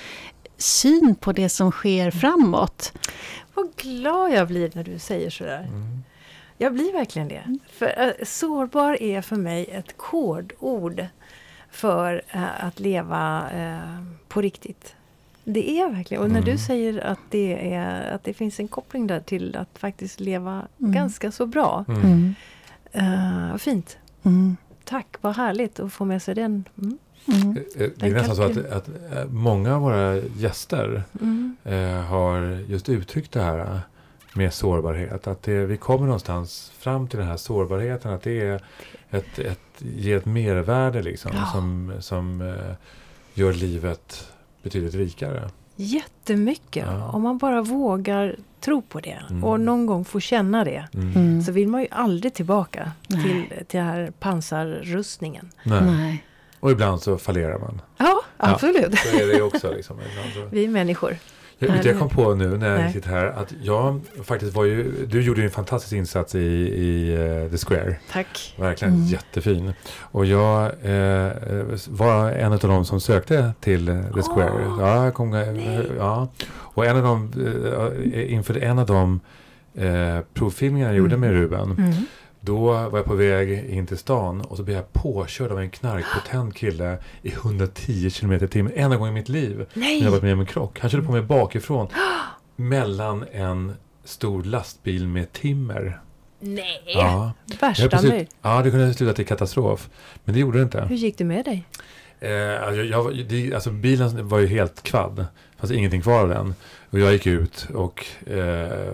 syn 0.57 1.15
på 1.15 1.33
det 1.33 1.49
som 1.49 1.71
sker 1.71 2.11
framåt. 2.11 2.93
Vad 3.55 3.77
glad 3.77 4.33
jag 4.33 4.49
blir 4.49 4.71
när 4.75 4.85
du 4.85 4.99
säger 4.99 5.31
sådär. 5.31 5.63
Mm. 5.69 6.03
Jag 6.59 6.75
blir 6.75 6.93
verkligen 6.93 7.29
det. 7.29 7.59
För 7.73 8.01
eh, 8.01 8.25
sårbar 8.25 9.03
är 9.03 9.23
för 9.23 9.37
mig 9.37 9.67
ett 9.71 9.97
kodord 9.97 11.07
för 11.71 12.23
eh, 12.29 12.65
att 12.65 12.81
leva 12.81 13.51
eh, 13.51 14.05
på 14.29 14.43
riktigt. 14.43 14.95
Det 15.45 15.71
är 15.81 15.91
verkligen. 15.91 16.23
Och 16.23 16.31
när 16.31 16.41
Mm. 16.41 16.53
du 16.53 16.59
säger 16.59 17.01
att 17.07 17.19
det, 17.31 17.75
är, 17.75 18.11
att 18.15 18.25
det 18.25 18.35
finns 18.35 18.61
en 18.61 18.69
koppling 18.69 19.07
där 19.07 19.21
till 19.21 19.57
att 19.57 19.79
faktiskt 19.79 20.21
leva 20.21 20.63
Mm. 20.81 20.93
ganska 20.93 21.33
så 21.33 21.47
bra. 21.47 21.85
Mm. 21.89 22.35
Uh, 22.97 23.57
fint. 23.57 23.99
Mm. 24.23 24.57
Tack, 24.85 25.07
vad 25.21 25.37
härligt 25.37 25.81
att 25.81 25.93
få 25.93 26.05
med 26.05 26.23
sig 26.23 26.35
den. 26.35 26.65
Mm. 26.83 26.99
Mm. 27.33 27.57
Eh, 27.57 27.63
Det 27.77 27.85
är 27.85 27.91
Den 28.01 28.13
nästan 28.13 28.37
så 28.37 28.43
att, 28.43 28.57
att 28.73 28.89
eh, 28.89 29.25
många 29.31 29.75
av 29.77 29.83
våra 29.83 30.17
gäster 30.17 31.03
Mm. 31.21 31.57
eh, 31.65 32.01
har 32.05 32.41
just 32.69 32.89
uttryckt 32.89 33.33
det 33.33 33.43
här 33.43 33.59
eh, 33.59 33.79
med 34.35 34.55
sårbarhet. 34.55 35.27
Att 35.27 35.43
det, 35.43 35.67
vi 35.67 35.77
kommer 35.77 36.05
någonstans 36.07 36.73
fram 36.79 37.09
till 37.09 37.19
den 37.19 37.29
här 37.29 37.37
sårbarheten. 37.37 38.13
Att 38.13 38.23
det 38.23 38.41
är 38.41 38.61
ett, 39.11 39.39
ett, 39.39 39.61
ger 39.79 40.17
ett 40.17 40.27
mervärde 40.27 41.03
liksom, 41.03 41.31
Ja. 41.35 41.47
som, 41.53 41.93
som 42.01 42.41
eh, 42.41 42.75
gör 43.35 43.53
livet 43.53 44.29
betydligt 44.63 44.95
rikare. 44.95 45.51
Jättemycket. 45.77 46.87
Ja. 46.87 47.09
Om 47.11 47.23
man 47.23 47.39
bara 47.39 47.63
vågar 47.63 48.37
tro 48.61 48.83
på 48.83 49.01
det 49.01 49.23
Mm. 49.31 49.45
och 49.45 49.61
någon 49.61 49.87
gång 49.87 50.05
få 50.05 50.21
känna 50.21 50.65
det. 50.65 50.89
Mm. 50.95 51.13
Mm. 51.17 51.43
Så 51.43 51.53
vill 51.53 51.69
man 51.69 51.81
ju 51.81 51.87
aldrig 51.91 52.35
tillbaka 52.35 52.93
Nej. 53.09 53.23
till, 53.23 53.67
till 53.67 53.79
den 53.79 53.87
här 53.89 54.13
pansarrustningen. 54.21 55.51
Nej. 55.63 55.83
Nej. 55.85 56.25
Och 56.61 56.71
ibland 56.71 57.03
så 57.03 57.19
fallerar 57.19 57.59
man. 57.59 57.83
Ja, 57.97 58.21
absolut. 58.37 58.99
Så 58.99 59.17
är 59.17 59.27
det 59.35 59.43
också. 59.43 59.73
Liksom, 59.75 59.97
ibland 60.11 60.33
så. 60.35 60.55
Vi 60.57 60.65
är 60.65 60.69
människor. 60.69 61.17
Du, 61.83 61.89
jag 61.89 61.99
kom 61.99 62.09
på 62.09 62.35
nu 62.35 62.57
när 62.59 62.71
jag 62.71 62.79
Nej. 62.81 62.93
sitter 62.93 63.09
här 63.11 63.27
att 63.27 63.53
jag 63.63 64.01
faktiskt 64.25 64.55
var 64.57 64.65
ju, 64.65 65.07
du 65.07 65.21
gjorde 65.23 65.41
ju 65.41 65.45
en 65.45 65.51
fantastisk 65.53 65.93
insats 65.93 66.35
i, 66.35 66.39
i 66.39 67.15
eh, 67.15 67.51
The 67.51 67.57
Square. 67.67 67.97
Tack. 68.13 68.55
Verkligen 68.59 68.95
Mm. 68.95 69.07
jättefin. 69.07 69.73
Och 70.01 70.27
jag 70.27 70.65
eh, 70.65 71.33
var 71.89 72.31
en 72.31 72.53
av 72.53 72.59
de 72.59 72.85
som 72.85 73.01
sökte 73.01 73.53
till 73.61 73.89
eh, 73.89 74.03
The 74.15 74.23
Square. 74.23 74.53
Åh, 74.69 74.77
ja, 74.81 75.11
kom, 75.11 75.31
nej. 75.31 75.89
ja. 75.99 76.29
Och 76.55 76.87
en 76.87 76.97
av 76.97 77.03
de, 77.03 77.33
eh, 78.15 78.33
inför 78.33 78.65
en 78.65 78.79
av 78.79 78.87
de 78.87 79.21
eh, 79.75 80.21
provfilmningar 80.35 80.87
jag 80.89 80.97
gjorde 80.97 81.15
Mm. 81.15 81.21
med 81.21 81.41
Ruben. 81.41 81.71
Mm. 81.79 81.93
Då 82.45 82.73
var 82.73 82.99
jag 82.99 83.05
på 83.05 83.15
väg 83.15 83.71
in 83.71 83.87
till 83.87 83.99
stan 83.99 84.41
och 84.41 84.57
så 84.57 84.63
blev 84.63 84.77
jag 84.77 84.93
påkörd 84.93 85.53
av 85.53 85.61
en 85.61 85.71
knarkpotent 85.71 86.55
kille 86.55 86.99
i 87.23 87.33
110 87.33 88.11
km 88.11 88.33
i 88.33 88.49
timmen. 88.49 88.73
Enda 88.77 88.97
gången 88.97 89.13
i 89.17 89.21
mitt 89.21 89.29
liv 89.29 89.67
Nej! 89.75 89.99
när 89.99 90.05
jag 90.05 90.11
varit 90.11 90.23
med 90.23 90.33
om 90.33 90.41
en 90.41 90.47
krock. 90.47 90.81
Han 90.81 90.91
körde 90.91 91.03
på 91.07 91.13
mig 91.13 91.23
bakifrån. 91.23 91.89
mellan 92.57 93.25
en 93.33 93.73
stor 94.05 94.43
lastbil 94.43 95.09
med 95.09 95.33
timmer. 95.33 96.01
Nej! 96.41 96.83
Ja, 96.87 97.33
Värsta 97.61 98.03
möjligt. 98.03 98.37
ja, 98.43 98.63
det 98.63 98.71
kunde 98.71 98.87
ha 98.87 98.93
slutat 98.93 99.19
i 99.19 99.25
katastrof. 99.25 99.89
Men 100.25 100.35
det 100.35 100.41
gjorde 100.41 100.59
det 100.59 100.63
inte. 100.63 100.81
Hur 100.81 100.97
gick 100.97 101.19
det 101.19 101.25
med 101.25 101.45
dig? 101.45 101.65
Eh, 102.21 102.63
alltså, 102.63 102.83
jag, 102.83 103.25
det, 103.29 103.55
alltså 103.55 103.71
bilen 103.71 104.29
var 104.29 104.39
ju 104.39 104.47
helt 104.47 104.83
kvadd. 104.83 105.17
Det 105.17 105.27
fanns 105.59 105.73
ingenting 105.73 106.03
kvar 106.03 106.21
av 106.21 106.29
den. 106.29 106.55
Och 106.91 106.99
jag 106.99 107.13
gick 107.13 107.27
ut 107.27 107.69
och 107.75 108.07
eh, 108.31 108.93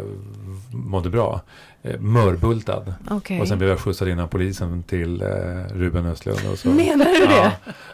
mådde 0.72 1.10
bra. 1.10 1.40
Eh, 1.94 2.00
mörbultad. 2.00 2.94
Okay. 3.10 3.40
Och 3.40 3.48
sen 3.48 3.58
blev 3.58 3.70
jag 3.70 3.78
skjutsad 3.78 4.08
in 4.08 4.20
av 4.20 4.26
polisen 4.26 4.82
till 4.82 5.22
eh, 5.22 5.28
Ruben 5.74 6.06
Östlund. 6.06 6.38
Och 6.52 6.58
så. 6.58 6.68
Menar 6.68 7.04
du 7.04 7.26
det? 7.26 7.52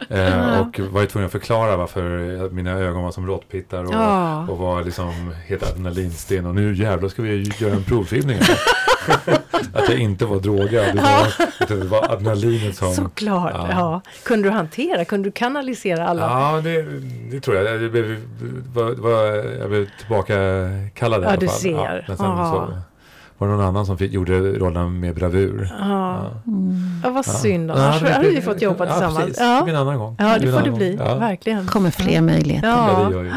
Ja, 0.09 0.15
eh, 0.15 0.59
och 0.59 0.79
var 0.79 1.01
ju 1.01 1.07
tvungen 1.07 1.25
att 1.25 1.31
förklara 1.31 1.77
varför 1.77 2.49
mina 2.49 2.71
ögon 2.71 3.03
var 3.03 3.11
som 3.11 3.27
råttpittar 3.27 3.83
och, 3.83 3.93
Ja. 3.93 4.47
och 4.47 4.57
var 4.57 4.83
liksom 4.83 5.33
helt 5.47 5.63
adrenalinsten. 5.71 6.45
Och 6.45 6.55
nu 6.55 6.73
jävlar 6.75 7.09
ska 7.09 7.21
vi 7.21 7.51
göra 7.59 7.73
en 7.73 7.83
provfilmning. 7.83 8.39
att 9.73 9.89
jag 9.89 9.99
inte 9.99 10.25
var 10.25 10.39
drogad. 10.39 10.85
Det 10.95 11.01
var, 11.01 11.27
utan 11.61 11.79
det 11.79 11.85
var 11.85 12.11
adrenalinet 12.11 12.75
som... 12.75 12.93
Såklart. 12.93 13.51
Ja. 13.55 13.67
Ja. 13.69 14.01
Kunde 14.23 14.47
du 14.49 14.51
hantera, 14.51 15.05
kunde 15.05 15.27
du 15.27 15.31
kanalisera 15.31 16.07
alla? 16.07 16.21
Ja, 16.21 16.61
det, 16.63 16.85
det 17.31 17.39
tror 17.39 17.57
jag. 17.57 17.83
Jag 17.83 17.91
blev, 17.91 18.17
var, 18.73 18.91
var, 18.91 19.21
jag 19.59 19.69
blev 19.69 19.87
tillbaka 19.99 20.33
kallad 20.93 21.21
i 21.21 21.23
Ja, 21.23 21.29
alla 21.29 21.39
du 21.39 21.47
fall. 21.47 21.55
ser. 21.55 22.05
nästan 22.07 22.37
Ja. 22.37 22.69
Var 23.37 23.47
det 23.47 23.53
någon 23.53 23.65
annan 23.65 23.85
som 23.85 23.97
fick, 23.97 24.11
gjorde 24.13 24.39
rollen 24.39 24.99
med 24.99 25.15
bravur? 25.15 25.69
Ja. 25.79 26.31
Mm. 26.47 26.75
Ja, 27.03 27.09
vad 27.09 27.25
synd. 27.25 27.69
Ja, 27.69 27.73
Annars 27.75 28.01
det- 28.01 28.13
hade 28.13 28.29
vi 28.29 28.41
fått 28.41 28.61
jobba 28.61 28.85
ja, 28.85 28.91
tillsammans. 28.91 29.17
Precis. 29.25 29.39
Ja, 29.39 29.67
en 29.69 29.75
annan 29.75 29.97
gång. 29.97 30.15
ja 30.19 30.37
det 30.39 30.51
får 30.51 30.61
det 30.61 30.71
bli. 30.71 30.95
Ja. 30.99 31.15
Verkligen. 31.15 31.65
kommer 31.65 31.91
fler 31.91 32.21
möjligheter. 32.21 32.67
Ja. 32.67 33.01
Ja, 33.01 33.05
det 33.09 33.15
gör 33.15 33.23
ju 33.23 33.29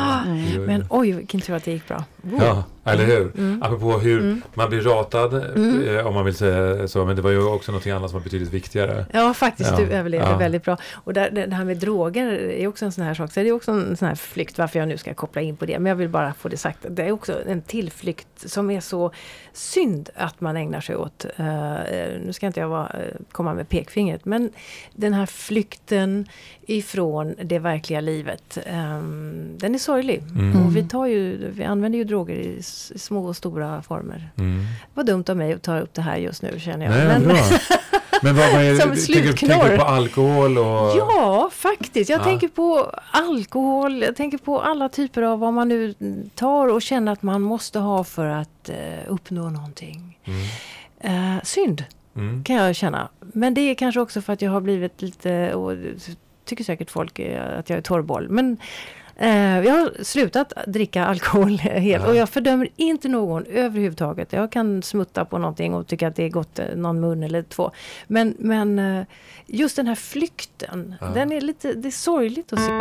det. 0.61 0.67
Men 0.67 0.85
oj, 0.91 1.13
vilken 1.13 1.41
tur 1.41 1.55
att 1.55 1.65
det 1.65 1.71
gick 1.73 1.89
bra. 1.89 2.05
Ja, 2.41 2.65
eller 2.85 3.05
hur? 3.05 3.33
Mm. 3.39 3.63
Apropå 3.63 3.93
hur 3.99 4.21
Mm. 4.21 4.43
man 4.55 4.69
blir 4.69 4.81
ratad, 4.81 5.35
Mm. 5.35 5.89
eh, 5.99 6.07
om 6.07 6.15
man 6.15 6.25
vill 6.25 6.35
säga 6.35 6.89
så. 6.89 7.05
Men 7.05 7.17
det 7.17 7.23
var 7.23 7.31
ju 7.31 7.45
också 7.45 7.73
något 7.73 7.87
annat 7.87 8.11
som 8.11 8.19
var 8.19 8.25
betydligt 8.25 8.53
viktigare. 8.53 9.07
Ja, 9.13 9.35
faktiskt. 9.35 9.71
Ja. 9.71 9.77
Du 9.77 9.83
överlevde 9.93 10.31
Ja. 10.31 10.37
väldigt 10.37 10.65
bra. 10.65 10.77
Och 10.95 11.13
där, 11.13 11.31
det 11.31 11.55
här 11.55 11.65
med 11.65 11.77
droger 11.77 12.27
är 12.33 12.67
också 12.67 12.85
en 12.85 12.93
sån 12.93 13.05
här 13.05 13.15
sak. 13.15 13.33
Så 13.33 13.41
det 13.41 13.49
är 13.49 13.53
också 13.53 13.71
en 13.73 13.97
sån 13.97 14.09
här 14.09 14.15
flykt, 14.15 14.59
varför 14.59 14.79
jag 14.79 14.89
nu 14.89 14.97
ska 14.97 15.15
koppla 15.15 15.43
in 15.43 15.57
på 15.57 15.67
det. 15.67 15.79
Men 15.79 15.87
jag 15.91 15.97
vill 15.97 16.09
bara 16.09 16.35
få 16.35 16.49
det 16.49 16.57
sagt. 16.57 16.79
Det 16.91 17.03
är 17.03 17.13
också 17.13 17.35
en 17.47 17.63
tillflykt 17.63 18.27
som 18.37 18.71
är 18.71 18.81
så 18.81 19.11
synd 19.53 20.11
att 20.17 20.41
man 20.41 20.57
ägnar 20.57 20.81
sig 20.81 20.97
åt. 20.97 21.25
Eh, 21.37 21.45
nu 22.27 22.31
ska 22.33 22.47
inte 22.47 22.61
jag 22.61 22.69
vara, 22.69 22.93
komma 23.33 23.55
med 23.55 23.69
pekfingret, 23.69 24.25
men 24.25 24.51
den 24.95 25.13
här 25.15 25.27
flykten 25.27 26.27
ifrån 26.67 27.35
det 27.43 27.59
verkliga 27.59 28.01
livet. 28.01 28.59
ehm, 28.67 29.49
den 29.59 29.75
är 29.75 29.79
sorglig. 29.79 30.23
Mm. 30.39 30.67
Och 30.67 30.77
vi, 30.77 30.83
tar 30.85 31.07
ju, 31.07 31.51
vi 31.53 31.65
använder 31.65 31.99
ju 31.99 32.05
droger 32.05 32.18
i 32.31 32.57
s- 32.59 33.03
små 33.05 33.27
och 33.27 33.37
stora 33.37 33.83
former. 33.83 34.31
Mm. 34.39 34.65
Var 34.95 35.05
dumt 35.05 35.25
av 35.29 35.37
mig 35.37 35.53
att 35.53 35.63
ta 35.63 35.79
upp 35.79 35.95
det 35.95 36.03
här 36.03 36.17
just 36.17 36.43
nu 36.43 36.61
känner 36.61 36.87
jag. 36.87 36.95
Nej, 36.95 37.07
Men-. 37.21 37.37
Men 38.23 38.37
vad, 38.37 38.53
vad 38.53 38.63
är 38.63 38.75
Som 38.81 38.91
Tänker, 39.15 39.71
du 39.71 39.77
på 39.77 39.83
alkohol 39.85 40.59
och... 40.59 40.65
Ja, 40.97 41.51
faktiskt. 41.53 42.11
Jag 42.11 42.21
Ja. 42.21 42.25
tänker 42.25 42.49
på 42.49 42.93
alkohol, 43.11 44.03
jag 44.03 44.17
tänker 44.17 44.39
på 44.39 44.61
alla 44.61 44.89
typer 44.89 45.23
av 45.23 45.39
vad 45.39 45.53
man 45.53 45.69
nu 45.69 45.95
tar 46.35 46.69
och 46.69 46.83
känner 46.83 47.13
att 47.13 47.23
man 47.23 47.43
måste 47.43 47.79
ha 47.79 48.05
för 48.05 48.27
att 48.27 48.69
eh, 48.69 48.77
uppnå 49.09 49.51
någonting. 49.51 50.19
Mm. 50.25 51.37
Eh, 51.37 51.43
synd, 51.45 51.85
Mm. 52.17 52.45
kan 52.45 52.57
jag 52.57 52.77
känna. 52.77 53.09
Men 53.21 53.55
det 53.55 53.61
är 53.61 53.75
kanske 53.75 54.01
också 54.01 54.23
för 54.23 54.33
att 54.33 54.43
jag 54.43 54.51
har 54.51 54.61
blivit 54.61 55.03
lite, 55.03 55.55
och 55.55 55.73
tycker 56.45 56.65
säkert 56.65 56.91
folk 56.91 57.21
att 57.59 57.71
jag 57.71 57.77
är 57.77 57.81
torrboll. 57.81 58.29
Men 58.29 58.57
jag 59.27 59.73
har 59.75 60.05
slutat 60.05 60.53
dricka 60.67 61.05
alkohol 61.05 61.49
helt 61.59 62.07
och 62.07 62.17
jag 62.17 62.29
fördömer 62.29 62.69
inte 62.77 63.09
någon 63.09 63.47
överhuvudtaget. 63.47 64.33
Jag 64.33 64.53
kan 64.53 64.83
smutta 64.83 65.25
på 65.25 65.39
någonting 65.39 65.75
och 65.75 65.87
tycka 65.87 66.09
att 66.09 66.17
det 66.17 66.25
är 66.25 66.29
gott 66.29 66.59
eh, 66.59 66.67
någon 66.77 67.01
mun 67.01 67.23
eller 67.23 67.43
två. 67.43 67.71
Men, 68.07 68.35
men 68.39 68.79
eh, 68.79 69.05
just 69.47 69.77
den 69.77 69.87
här 69.87 69.95
flykten, 69.95 70.95
Ja. 71.01 71.07
den 71.07 71.33
är 71.33 71.41
lite, 71.41 71.73
det 71.73 71.89
är 71.89 71.93
sorgligt 71.93 72.53
att 72.53 72.59
se. 72.61 72.73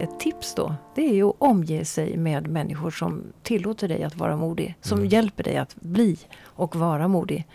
Ett 0.00 0.20
tips 0.20 0.54
då, 0.54 0.74
det 0.94 1.02
är 1.10 1.14
ju 1.14 1.24
att 1.28 1.34
omge 1.38 1.84
sig 1.84 2.16
med 2.16 2.48
människor 2.48 2.90
som 2.90 3.22
tillåter 3.42 3.88
dig 3.88 4.02
att 4.04 4.16
vara 4.16 4.36
modig. 4.36 4.74
Som 4.80 4.98
Mm. 4.98 5.08
hjälper 5.10 5.42
dig 5.44 5.56
att 5.56 5.74
bli 5.74 6.18
och 6.42 6.76
vara 6.76 7.08
modig. 7.08 7.46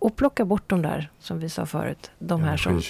Och 0.00 0.16
plocka 0.16 0.44
bort 0.44 0.62
de 0.66 0.82
där, 0.82 1.10
som 1.20 1.38
vi 1.38 1.48
sa 1.48 1.66
förut, 1.66 2.10
de 2.18 2.42
här 2.42 2.56
som, 2.56 2.82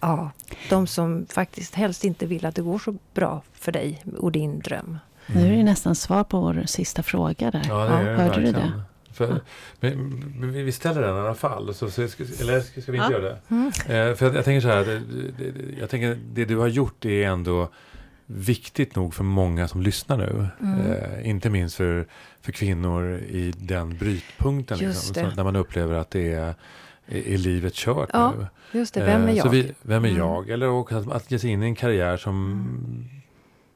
ja, 0.00 0.30
de 0.70 0.86
som 0.86 1.26
faktiskt 1.30 1.74
helst 1.74 2.04
inte 2.04 2.26
vill 2.26 2.46
att 2.46 2.54
det 2.54 2.62
går 2.62 2.78
så 2.78 2.94
bra 3.14 3.42
för 3.52 3.72
dig 3.72 4.02
och 4.18 4.32
din 4.32 4.58
dröm. 4.60 4.98
Nu 5.26 5.52
är 5.52 5.56
det 5.56 5.62
nästan 5.62 5.94
svar 5.94 6.24
på 6.24 6.40
vår 6.40 6.62
sista 6.66 7.02
fråga 7.02 7.50
där. 7.50 7.62
Ja, 7.68 7.84
det 7.84 7.94
är 7.94 8.04
det 8.04 8.22
hörde 8.22 8.40
du 8.40 8.52
det? 8.52 8.72
För, 9.12 9.40
men, 9.80 10.08
men 10.40 10.52
vi 10.52 10.62
vi 10.62 10.72
ställer 10.72 11.02
den 11.02 11.16
i 11.16 11.20
alla 11.20 11.34
fall. 11.34 11.74
Så, 11.74 11.90
så, 11.90 12.08
ska, 12.08 12.24
eller 12.40 12.60
ska 12.60 12.80
ska 12.82 12.92
vi 12.92 12.98
inte 12.98 13.12
Ja. 13.12 13.18
göra 13.18 13.22
det? 13.32 13.38
Mm. 13.48 13.66
Eh, 13.68 14.14
för 14.16 14.26
jag, 14.26 14.34
jag 14.36 14.44
tänker 14.44 14.60
så 14.60 14.68
här. 14.68 14.84
Det, 14.84 14.98
det, 15.38 15.50
det- 15.50 15.78
jag 15.80 15.90
tänker 15.90 16.18
det 16.32 16.44
du 16.44 16.56
har 16.56 16.66
gjort 16.68 17.04
är 17.04 17.26
ändå 17.28 17.68
viktigt 18.26 18.96
nog 18.96 19.14
för 19.14 19.24
många 19.24 19.68
som 19.68 19.82
lyssnar 19.82 20.16
nu. 20.16 20.46
Mm. 20.60 20.80
Eh, 20.92 21.28
inte 21.28 21.50
minst 21.50 21.76
för, 21.76 22.06
för 22.40 22.52
kvinnor 22.52 23.12
i 23.12 23.52
den 23.58 23.96
brytpunkten. 23.98 24.78
Liksom, 24.78 25.14
så, 25.14 25.20
där 25.36 25.44
man 25.44 25.56
upplever 25.56 25.94
att 25.94 26.10
det 26.10 26.32
är, 26.32 26.54
är, 27.06 27.28
är 27.28 27.38
livet 27.38 27.74
kört 27.74 28.10
Ja, 28.12 28.34
nu. 28.38 28.46
Just 28.78 28.94
det, 28.94 29.00
vem 29.04 29.22
är 29.22 29.28
Eh, 29.28 29.36
jag? 29.36 29.48
Vi, 29.50 29.72
vem 29.82 30.04
är 30.04 30.08
Mm. 30.08 30.18
jag? 30.20 30.50
Eller 30.50 30.68
också 30.68 30.96
att, 30.96 31.12
att 31.12 31.30
ge 31.30 31.38
sig 31.38 31.50
in 31.50 31.62
i 31.62 31.66
en 31.66 31.74
karriär 31.74 32.16
som 32.16 32.68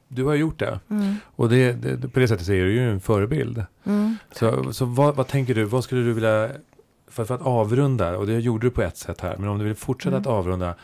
du 0.09 0.25
har 0.25 0.35
gjort 0.35 0.59
det. 0.59 0.81
Mm. 0.91 1.15
Och 1.37 1.49
det, 1.49 1.73
det, 1.73 2.09
på 2.09 2.21
det 2.21 2.29
sättet 2.29 2.47
så 2.47 2.53
är 2.53 2.65
du 2.65 2.73
ju 2.73 2.91
en 2.91 3.01
förebild. 3.01 3.65
Mm. 3.85 4.17
Så, 4.33 4.73
så 4.73 4.85
vad, 4.85 5.17
vad 5.17 5.27
tänker 5.29 5.55
du, 5.55 5.65
vad 5.65 5.85
skulle 5.85 6.01
du 6.03 6.13
vilja, 6.13 6.51
för, 7.09 7.25
för 7.25 7.35
att 7.35 7.43
avrunda, 7.43 8.17
och 8.19 8.27
det 8.27 8.39
gjorde 8.41 8.67
du 8.67 8.71
på 8.71 8.83
ett 8.83 8.97
sätt 8.97 9.21
här, 9.21 9.37
men 9.39 9.49
om 9.49 9.59
du 9.59 9.65
vill 9.65 9.75
fortsätta 9.75 10.17
Mm. 10.17 10.21
att 10.21 10.27
avrunda, 10.27 10.75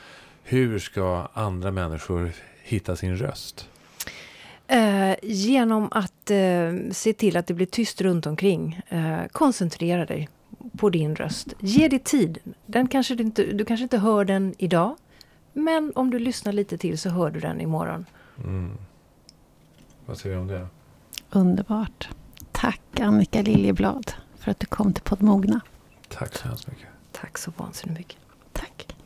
hur 0.42 0.78
ska 0.78 1.28
andra 1.32 1.70
människor 1.70 2.30
hitta 2.72 2.96
sin 2.96 3.16
röst? 3.16 3.68
Eh, 4.66 5.14
genom 5.22 5.88
att 5.90 6.30
eh, 6.30 6.72
se 6.90 7.12
till 7.12 7.36
att 7.36 7.46
det 7.46 7.54
blir 7.54 7.66
tyst 7.66 8.00
runt 8.00 8.26
omkring. 8.26 8.80
Eh, 8.88 9.26
koncentrera 9.32 10.06
dig 10.06 10.28
på 10.76 10.90
din 10.90 11.16
röst. 11.16 11.54
Ge 11.60 11.88
dig 11.88 11.98
tid. 11.98 12.38
Den 12.66 12.88
kanske 12.88 13.14
du, 13.14 13.24
inte, 13.24 13.44
du 13.44 13.64
kanske 13.64 13.82
inte 13.82 13.98
hör 13.98 14.24
den 14.24 14.54
idag. 14.58 14.96
Men 15.52 15.92
om 15.94 16.10
du 16.10 16.18
lyssnar 16.18 16.52
lite 16.52 16.78
till 16.78 16.98
så 16.98 17.08
hör 17.08 17.30
du 17.30 17.40
den 17.40 17.60
imorgon. 17.60 18.06
Mm. 18.44 18.78
Vad 20.06 20.18
säger 20.18 20.36
du 20.36 20.42
om 20.42 20.48
det? 20.48 20.66
Underbart. 21.30 22.08
Tack 22.52 23.00
Annika 23.00 23.42
Liljeblad 23.42 24.12
för 24.38 24.50
att 24.50 24.60
du 24.60 24.66
kom 24.66 24.92
till 24.92 25.02
Poddmogna. 25.02 25.60
Tack 26.08 26.34
så 26.34 26.48
hemskt 26.48 26.66
mycket. 26.66 26.86
Tack 27.12 27.38
så 27.38 27.52
vansinnigt 27.56 27.98
mycket. 27.98 28.18
Tack 28.52 28.96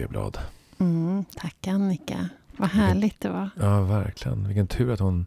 Liljeblad. 0.00 0.38
Mm, 0.78 1.24
tack 1.36 1.66
Annika. 1.66 2.28
Vad 2.56 2.68
härligt 2.68 3.20
det 3.20 3.28
var. 3.30 3.50
Ja, 3.60 3.80
verkligen. 3.82 4.46
Vilken 4.46 4.66
tur 4.66 4.92
att 4.92 5.00
hon 5.00 5.26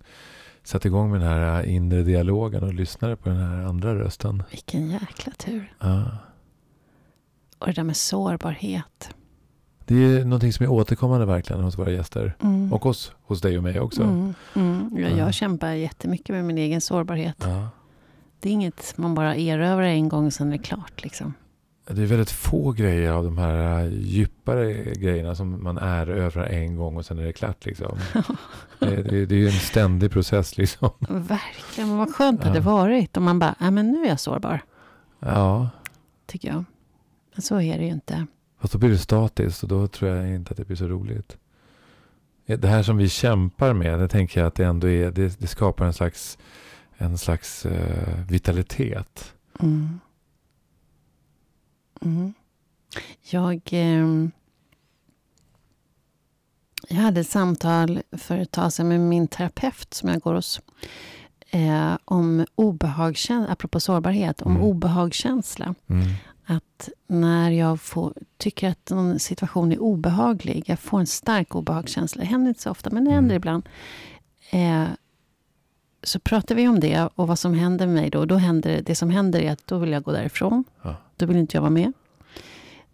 satte 0.64 0.88
igång 0.88 1.12
med 1.12 1.22
den 1.22 1.30
här 1.30 1.64
inre 1.64 2.04
dialogen 2.04 2.64
och 2.64 2.74
lyssnade 2.74 3.16
på 3.16 3.30
den 3.30 3.38
här 3.38 3.66
andra 3.66 3.96
rösten. 3.96 4.44
Vilken 4.52 4.90
jäkla 4.90 5.32
tur. 5.38 5.74
Ja. 5.80 6.04
Och 7.60 7.68
det 7.68 7.74
där 7.74 7.84
med 7.84 7.98
sårbarhet. 7.98 9.10
Det 9.86 9.96
är 9.96 10.26
någonting 10.26 10.54
som 10.54 10.64
är 10.66 10.70
återkommande 10.72 11.26
verkligen 11.26 11.64
hos 11.64 11.78
våra 11.78 11.92
gäster. 11.92 12.36
Mm. 12.42 12.74
Och 12.74 12.84
hos, 12.84 13.12
hos 13.24 13.42
dig 13.42 13.58
och 13.58 13.64
mig 13.64 13.80
också. 13.80 14.04
Mm, 14.04 14.34
mm. 14.56 14.90
Ja, 14.98 15.10
Ja. 15.10 15.18
jag 15.18 15.34
kämpar 15.34 15.72
jättemycket 15.72 16.30
med 16.36 16.46
min 16.46 16.58
egen 16.58 16.82
sårbarhet. 16.82 17.38
Ja. 17.40 17.70
Det 18.40 18.50
är 18.50 18.54
inget 18.54 18.94
man 18.98 19.16
bara 19.16 19.36
erövrar 19.36 19.84
en 19.84 20.10
gång 20.10 20.26
och 20.26 20.34
sen 20.34 20.48
är 20.48 20.52
det 20.58 20.64
klart. 20.64 21.04
Liksom. 21.04 21.34
Det 21.88 22.02
är 22.02 22.06
väldigt 22.06 22.32
få 22.32 22.72
grejer 22.72 23.12
av 23.12 23.24
de 23.24 23.38
här 23.38 23.80
äh, 23.86 23.94
djupare 23.94 24.74
grejerna 24.94 25.36
som 25.36 25.64
man 25.64 25.78
är 25.78 26.08
över 26.08 26.44
en 26.44 26.76
gång 26.76 26.98
och 26.98 27.06
sen 27.06 27.20
är 27.20 27.24
det 27.24 27.34
klart. 27.34 27.66
Liksom. 27.66 27.98
det, 28.80 28.96
det, 29.04 29.26
det 29.26 29.36
är 29.36 29.40
ju 29.40 29.46
en 29.48 29.52
ständig 29.52 30.12
process. 30.12 30.58
Liksom. 30.58 30.90
Verkligen, 31.10 31.90
men 31.90 31.98
vad 31.98 32.16
skönt 32.16 32.40
det 32.42 32.46
Ja. 32.46 32.50
hade 32.50 32.60
varit 32.60 33.18
om 33.18 33.24
man 33.24 33.40
bara, 33.40 33.56
ja 33.60 33.72
men 33.72 33.92
nu 33.92 34.04
är 34.06 34.10
jag 34.10 34.20
sårbar. 34.20 34.60
Ja, 35.20 35.70
Tycker 36.26 36.48
jag. 36.48 36.64
Men 37.36 37.42
så 37.42 37.62
är 37.62 37.78
det 37.78 37.86
ju 37.86 37.92
inte. 37.92 38.26
fast 38.62 38.74
då 38.74 38.80
blir 38.80 38.90
det 38.90 38.98
statiskt 38.98 39.64
och 39.64 39.70
då 39.70 39.88
tror 39.88 40.12
jag 40.12 40.36
inte 40.36 40.52
att 40.52 40.58
det 40.58 40.66
blir 40.66 40.78
så 40.78 40.88
roligt. 40.88 41.38
Det 42.46 42.68
här 42.68 42.84
som 42.84 42.98
vi 42.98 43.10
kämpar 43.10 43.74
med, 43.74 44.00
det 44.00 44.08
tänker 44.08 44.40
jag 44.40 44.48
att 44.48 44.56
det 44.56 44.64
ändå 44.66 44.90
är, 44.90 45.12
det, 45.12 45.40
det 45.40 45.48
skapar 45.48 45.86
en 45.86 45.94
slags, 45.94 46.38
en 46.98 47.18
slags 47.18 47.66
eh, 47.66 48.20
vitalitet. 48.30 49.34
Mm. 49.60 50.00
Mm. 52.04 52.34
Jag, 53.30 53.62
ehm, 53.72 54.32
jag 56.90 56.96
hade 56.98 57.22
ett 57.22 57.30
samtal 57.30 58.02
för 58.12 58.38
ett 58.38 58.52
tag 58.52 58.74
sedan 58.74 58.88
med 58.88 59.00
min 59.00 59.28
terapeut 59.28 59.94
som 59.94 60.10
jag 60.10 60.22
går 60.22 60.34
hos. 60.34 60.62
Eh, 61.50 61.98
om 62.06 62.46
obehagskänsla, 62.56 63.52
apropå 63.54 63.80
sårbarhet, 63.80 64.42
om 64.42 64.52
Mm. 64.52 64.64
obehagskänsla. 64.64 65.76
Mm. 65.88 66.04
att 66.46 66.90
när 67.08 67.52
jag 67.52 67.82
får, 67.82 68.14
tycker 68.38 68.70
att 68.70 68.90
någon 68.90 69.20
situation 69.20 69.72
är 69.72 69.80
obehaglig, 69.82 70.64
jag 70.68 70.80
får 70.80 71.00
en 71.00 71.08
stark 71.08 71.56
obehagskänsla, 71.56 72.20
det 72.22 72.28
händer 72.28 72.50
inte 72.50 72.62
så 72.62 72.72
ofta, 72.72 72.90
men 72.90 73.06
det 73.06 73.12
händer 73.12 73.36
Mm. 73.36 73.38
ibland. 73.38 73.70
Eh, 74.52 74.86
så 76.04 76.20
pratar 76.20 76.56
vi 76.56 76.68
om 76.68 76.80
det 76.80 77.10
och 77.16 77.28
vad 77.28 77.40
som 77.40 77.54
händer 77.54 77.86
med 77.88 77.96
mig 77.96 78.10
då. 78.10 78.26
då 78.26 78.36
händer, 78.36 78.82
det 78.82 78.96
som 78.96 79.10
händer 79.10 79.40
är 79.42 79.52
att 79.52 79.68
då 79.68 79.78
vill 79.78 79.92
jag 79.92 80.04
gå 80.04 80.12
därifrån. 80.12 80.64
Ja. 80.82 80.96
Då 81.16 81.26
vill 81.26 81.38
inte 81.38 81.58
jag 81.58 81.62
vara 81.62 81.70
med. 81.72 81.94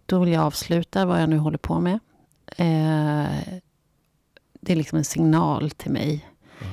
Då 0.05 0.19
vill 0.19 0.33
jag 0.33 0.43
avsluta 0.43 1.05
vad 1.05 1.21
jag 1.21 1.29
nu 1.29 1.37
håller 1.37 1.57
på 1.57 1.79
med. 1.79 1.99
Eh, 2.57 3.27
det 4.61 4.71
är 4.71 4.75
liksom 4.75 4.97
en 4.97 5.05
signal 5.05 5.71
till 5.71 5.91
mig. 5.91 6.25
Ja. 6.59 6.67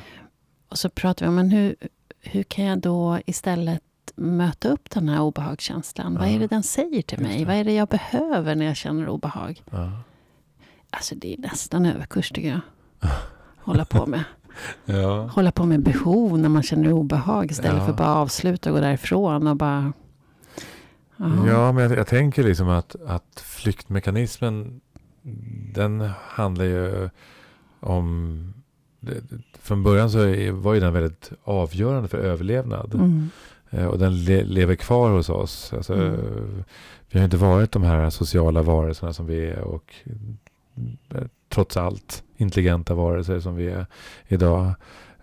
Och 0.68 0.78
så 0.78 0.89
pratar 0.89 1.26
vi 1.26 1.28
om, 1.28 1.34
men 1.34 1.51
hur, 1.51 1.76
hur 2.20 2.43
kan 2.43 2.64
jag 2.64 2.78
då 2.78 3.18
istället 3.26 3.82
möta 4.16 4.68
upp 4.68 4.91
den 4.91 5.09
här 5.09 5.20
obehagskänslan? 5.20 6.14
Vad 6.14 6.28
Ja. 6.28 6.32
är 6.32 6.39
det 6.39 6.47
den 6.47 6.62
säger 6.62 7.03
till 7.03 7.18
mig? 7.20 7.45
Vad 7.45 7.55
är 7.55 7.64
det 7.64 7.72
jag 7.74 7.89
behöver 7.89 8.55
när 8.55 8.66
jag 8.66 8.76
känner 8.76 9.09
obehag? 9.09 9.62
Alltså 10.91 11.14
det 11.14 11.34
är 11.34 11.39
nästan 11.39 11.87
överkurs 11.87 12.30
tycker 12.30 12.49
jag. 12.49 12.61
Hålla 13.59 13.84
på 13.84 14.07
med. 14.07 14.24
Ja. 14.85 15.29
Hålla 15.33 15.53
på 15.53 15.67
med 15.67 15.83
behov 15.83 16.39
när 16.39 16.49
man 16.49 16.63
känner 16.63 16.93
obehag 16.93 17.51
istället 17.51 17.81
Ja. 17.81 17.87
för 17.87 17.93
bara 17.93 18.15
avsluta 18.15 18.71
och 18.71 18.77
gå 18.77 18.81
därifrån 18.81 19.47
och 19.47 19.57
bara... 19.57 19.93
Ja, 21.17 21.73
men 21.73 21.83
jag, 21.83 21.99
jag 21.99 22.07
tänker 22.07 22.43
liksom 22.45 22.69
att, 22.69 22.97
att 23.07 23.41
flyktmekanismen 23.47 24.81
den 25.75 26.11
handlar 26.19 26.65
ju 26.65 27.09
om... 27.81 28.53
Från 29.63 29.83
början 29.83 30.11
så 30.11 30.19
var 30.53 30.75
ju 30.75 30.81
den 30.81 30.93
väldigt 30.93 31.33
avgörande 31.45 32.09
för 32.09 32.19
överlevnad. 32.19 32.95
Mm. 32.95 33.29
Eh, 33.71 33.87
Och 33.87 33.99
den 33.99 34.25
le, 34.25 34.45
lever 34.45 34.75
kvar 34.75 35.11
hos 35.11 35.29
oss. 35.29 35.73
Alltså, 35.73 35.95
Mm. 35.95 36.65
Vi 37.11 37.19
har 37.19 37.25
inte 37.25 37.37
varit 37.37 37.73
de 37.73 37.83
här 37.83 38.11
sociala 38.11 38.63
varelserna 38.63 39.13
som 39.13 39.27
vi 39.27 39.47
är 39.47 39.61
och 39.61 39.95
eh, 41.15 41.23
trots 41.49 41.76
allt 41.76 42.22
intelligenta 42.36 42.94
varelser 42.94 43.40
som 43.40 43.57
vi 43.57 43.66
är 43.66 43.86
idag. 44.28 44.74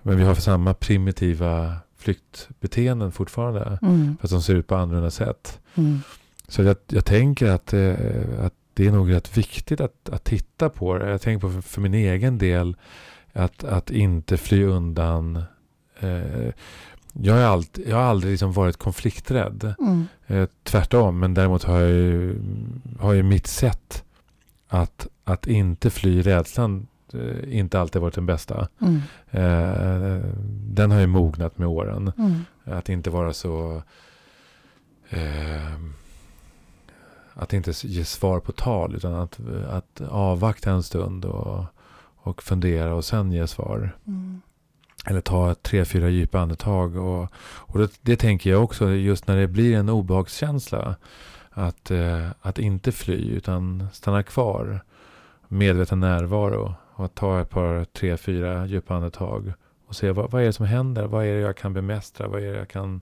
Men 0.01 0.17
vi 0.17 0.23
har 0.23 0.35
samma 0.35 0.73
primitiva 0.73 1.75
flyktbeteenden 1.97 3.11
fortfarande. 3.11 3.79
Mm. 3.81 4.17
Fast 4.21 4.33
de 4.33 4.41
ser 4.41 4.55
ut 4.55 4.67
på 4.67 4.75
annorlunda 4.75 5.11
sätt. 5.11 5.59
Mm. 5.75 5.99
Så 6.47 6.63
jag, 6.63 6.77
jag 6.87 7.05
tänker 7.05 7.49
att, 7.49 7.73
eh, 7.73 7.95
att 8.39 8.53
det 8.73 8.87
är 8.87 8.91
nog 8.91 9.11
rätt 9.11 9.37
viktigt 9.37 9.81
att, 9.81 10.09
att 10.09 10.23
titta 10.23 10.69
på 10.69 10.97
det. 10.97 11.09
Jag 11.09 11.21
tänker 11.21 11.47
på 11.47 11.53
för, 11.53 11.61
för 11.61 11.81
min 11.81 11.93
egen 11.93 12.37
del 12.37 12.75
att, 13.33 13.63
att 13.63 13.91
inte 13.91 14.37
fly 14.37 14.63
undan. 14.63 15.43
Eh, 15.99 16.53
jag, 17.13 17.33
har 17.33 17.41
alltid, 17.41 17.87
jag 17.87 17.95
har 17.95 18.03
aldrig 18.03 18.31
liksom 18.31 18.53
varit 18.53 18.77
konflikträdd. 18.77 19.75
Mm. 19.79 20.05
Eh, 20.27 20.47
tvärtom, 20.63 21.19
men 21.19 21.33
däremot 21.33 21.63
har 21.63 21.79
jag 21.79 21.91
ju, 21.91 22.39
har 22.99 23.13
ju 23.13 23.23
mitt 23.23 23.47
sätt 23.47 24.03
att, 24.73 25.07
att 25.23 25.47
inte 25.47 25.89
fly 25.89 26.21
rädslan 26.21 26.87
eh, 27.13 27.57
inte 27.57 27.79
alltid 27.79 28.01
varit 28.01 28.15
den 28.15 28.25
bästa. 28.25 28.67
Mm. 28.81 29.01
Eh, 29.31 30.21
den 30.47 30.91
har 30.91 30.99
ju 30.99 31.07
mognat 31.07 31.57
med 31.57 31.67
åren. 31.67 32.11
Mm. 32.17 32.39
Att 32.63 32.89
inte 32.89 33.09
vara 33.09 33.33
så... 33.33 33.81
Eh, 35.09 35.79
att 37.33 37.53
inte 37.53 37.73
ge 37.83 38.05
svar 38.05 38.39
på 38.39 38.51
tal 38.51 38.95
utan 38.95 39.13
att, 39.13 39.39
att 39.69 40.01
avvakta 40.09 40.71
en 40.71 40.83
stund 40.83 41.25
och, 41.25 41.65
och 42.15 42.43
fundera 42.43 42.95
och 42.95 43.05
sen 43.05 43.31
ge 43.31 43.47
svar. 43.47 43.97
Mm. 44.07 44.41
Eller 45.05 45.21
ta 45.21 45.55
tre, 45.55 45.85
fyra 45.85 46.09
djupa 46.09 46.39
andetag. 46.39 46.95
Och, 46.95 47.27
och 47.43 47.79
det, 47.79 47.91
det 48.01 48.15
tänker 48.15 48.49
jag 48.49 48.63
också 48.63 48.89
just 48.89 49.27
när 49.27 49.37
det 49.37 49.47
blir 49.47 49.77
en 49.77 49.89
obehagskänsla. 49.89 50.95
Att, 51.53 51.91
eh, 51.91 52.27
att 52.41 52.59
inte 52.59 52.91
fly 52.91 53.29
utan 53.31 53.87
stanna 53.93 54.23
kvar. 54.23 54.81
Medveten 55.47 55.99
närvaro. 55.99 56.75
Och 56.95 57.05
att 57.05 57.15
ta 57.15 57.41
ett 57.41 57.49
par, 57.49 57.85
tre, 57.85 58.17
fyra 58.17 58.65
djupa 58.65 58.95
andetag. 58.95 59.53
Och 59.87 59.95
se 59.95 60.11
vad, 60.11 60.31
vad 60.31 60.41
är 60.41 60.45
det 60.45 60.53
som 60.53 60.65
händer? 60.65 61.05
Vad 61.07 61.25
är 61.25 61.33
det 61.33 61.39
jag 61.41 61.57
kan 61.57 61.73
bemästra? 61.73 62.27
Vad 62.27 62.43
är 62.43 62.51
det 62.51 62.57
jag 62.57 62.67
kan 62.69 63.01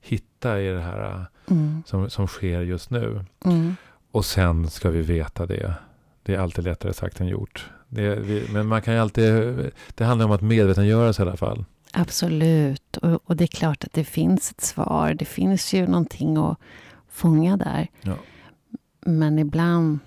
hitta 0.00 0.60
i 0.60 0.68
det 0.68 0.80
här 0.80 1.10
eh, 1.10 1.22
Mm. 1.50 1.82
som, 1.86 2.10
som 2.10 2.26
sker 2.26 2.60
just 2.60 2.90
nu? 2.90 3.24
Mm. 3.44 3.76
Och 4.10 4.24
sen 4.24 4.70
ska 4.70 4.90
vi 4.90 5.02
veta 5.02 5.46
det. 5.46 5.74
Det 6.22 6.34
är 6.34 6.38
alltid 6.38 6.64
lättare 6.64 6.92
sagt 6.92 7.20
än 7.20 7.26
gjort. 7.28 7.70
Det, 7.88 8.14
vi, 8.14 8.46
men 8.52 8.66
man 8.66 8.82
kan 8.82 8.94
ju 8.94 9.00
alltid... 9.00 9.32
Det 9.94 10.04
handlar 10.04 10.26
om 10.26 10.32
att 10.32 10.40
medvetengöra 10.42 11.12
sig 11.12 11.24
i 11.24 11.28
alla 11.28 11.36
fall. 11.36 11.64
Absolut. 11.92 12.96
Och, 12.96 13.20
och 13.24 13.36
det 13.36 13.44
är 13.44 13.48
klart 13.48 13.84
att 13.84 13.92
det 13.92 14.04
finns 14.04 14.50
ett 14.50 14.60
svar. 14.60 15.14
Det 15.14 15.24
finns 15.24 15.72
ju 15.74 15.86
någonting 15.86 16.36
att 16.36 16.58
fånga 17.12 17.56
där. 17.56 17.88
Ja. 18.02 18.16
Men 19.00 19.38
ibland 19.38 19.98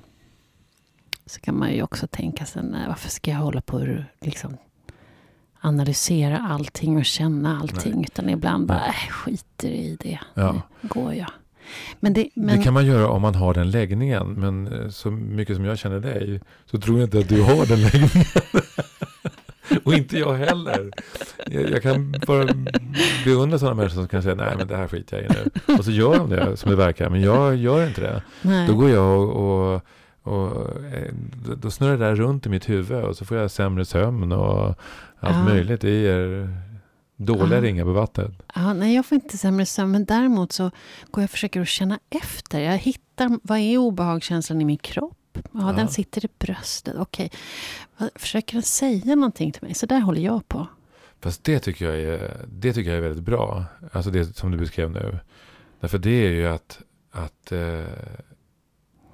så 1.26 1.39
kan 1.39 1.60
man 1.60 1.74
ju 1.74 1.84
också 1.84 2.08
tänka 2.08 2.45
sig, 2.45 2.64
nej, 2.64 2.88
varför 2.88 3.10
ska 3.10 3.32
jag 3.32 3.38
hålla 3.38 3.62
på 3.62 3.78
och 3.78 3.88
liksom 4.22 4.58
analysera 5.62 6.38
allting 6.38 6.97
och 6.97 7.06
känna 7.06 7.60
allting. 7.60 8.03
Utan 8.03 8.30
ibland 8.30 8.68
bara, 8.68 8.78
Nej. 8.78 8.88
äh, 9.08 9.12
skiter 9.12 9.70
i 9.70 9.97
det. 9.99 10.20
Ja. 10.34 10.62
Nu 10.82 10.89
går 10.89 11.14
jag. 11.14 11.30
Men 11.99 12.14
det, 12.14 12.30
men, 12.34 12.58
Det 12.58 12.64
kan 12.64 12.74
man 12.74 12.86
göra 12.86 13.10
om 13.10 13.22
man 13.22 13.36
har 13.36 13.53
den 13.53 13.72
läggningen. 13.72 14.34
Men 14.34 14.68
eh, 14.68 14.89
så 14.89 15.12
mycket 15.12 15.56
som 15.56 15.66
jag 15.66 15.78
känner 15.78 15.99
dig 15.99 16.41
så 16.66 16.80
tror 16.80 16.99
jag 16.99 17.08
inte 17.08 17.20
att 17.20 17.30
du 17.30 17.41
har 17.41 17.66
den 17.66 17.82
läggningen. 17.82 18.10
Och 19.86 19.94
inte 19.94 20.18
jag 20.20 20.34
heller. 20.34 20.92
Jag, 21.48 21.70
jag 21.70 21.82
kan 21.84 22.16
bara 22.28 22.48
beundra 23.26 23.60
sådana 23.60 23.76
människor 23.76 23.96
som 23.96 24.08
kan 24.08 24.24
säga 24.24 24.36
nej 24.36 24.54
men 24.58 24.68
det 24.68 24.76
här 24.78 24.88
skiter 24.88 25.18
jag 25.18 25.26
i 25.26 25.30
nu. 25.68 25.74
Och 25.78 25.86
så 25.86 25.92
gör 25.92 26.18
de 26.18 26.30
det 26.30 26.58
som 26.58 26.70
det 26.70 26.76
verkar. 26.78 27.10
Men 27.10 27.22
jag 27.22 27.56
gör 27.56 27.88
inte 27.88 28.02
det. 28.02 28.24
nej. 28.42 28.68
Då 28.68 28.76
går 28.76 28.90
jag 28.90 29.22
och, 29.22 29.74
och, 29.74 29.82
och 30.22 30.70
eh, 30.94 31.14
då- 31.46 31.56
då 31.56 31.72
snurrar 31.72 31.98
det 31.98 32.06
där 32.06 32.16
runt 32.16 32.46
i 32.46 32.50
mitt 32.50 32.70
huvud. 32.70 33.04
Och 33.04 33.18
så 33.18 33.26
får 33.26 33.38
jag 33.38 33.52
sämre 33.52 33.86
sömn 33.86 34.32
och 34.32 34.66
allt 35.20 35.36
Ja. 35.36 35.44
möjligt. 35.44 35.82
Det 35.82 35.90
ger 36.02 36.50
dåliga 37.18 37.56
Ja. 37.58 37.62
ringar 37.62 37.84
på 37.84 37.92
vattnet. 37.92 38.32
Ja, 38.56 38.74
nej, 38.74 38.96
jag 38.96 39.06
får 39.06 39.16
inte 39.16 39.38
sämre 39.38 39.66
sömn. 39.66 39.92
Men 39.92 40.06
däremot 40.06 40.52
så 40.52 40.64
går 40.64 40.72
jag 41.22 41.24
och 41.24 41.30
försöker 41.30 41.62
att 41.62 41.68
känna 41.68 42.00
efter. 42.10 42.60
Jag 42.60 42.78
hittar, 42.78 43.40
vad 43.44 43.58
är 43.58 43.78
obehagskänslan 43.78 44.62
i 44.62 44.66
min 44.66 44.78
kropp? 44.78 45.18
Ja, 45.36 45.50
Ja. 45.54 45.72
den 45.72 45.88
sitter 45.88 46.26
i 46.26 46.30
bröstet. 46.40 46.96
Okej. 46.98 47.32
Vad- 47.98 48.10
Försöker 48.16 48.54
den 48.54 48.64
säga 48.64 49.16
någonting 49.16 49.52
till 49.52 49.64
mig? 49.64 49.74
Så 49.74 49.86
där 49.86 50.00
håller 50.00 50.22
jag 50.22 50.48
på. 50.48 50.68
Fast 51.22 51.44
det 51.44 51.60
tycker 51.60 51.86
jag 51.86 52.00
är, 52.00 52.46
det 52.48 52.74
tycker 52.74 52.90
jag 52.90 52.98
är 52.98 53.02
väldigt 53.02 53.24
bra. 53.24 53.66
Alltså 53.92 54.12
det 54.12 54.38
som 54.38 54.52
du 54.52 54.58
beskrev 54.58 54.92
nu. 54.92 55.20
Därför 55.80 55.98
det 55.98 56.26
är 56.26 56.32
ju 56.32 56.48
att, 56.48 56.80
att, 57.12 57.52
eh, 57.52 57.84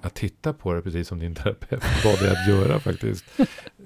att 0.01 0.13
titta 0.15 0.53
på 0.53 0.74
det 0.74 0.82
precis 0.82 1.07
som 1.07 1.19
din 1.19 1.36
terapeut 1.36 1.84
bad 2.03 2.19
dig 2.19 2.30
att 2.32 2.47
göra 2.49 2.80
faktiskt. 2.89 3.26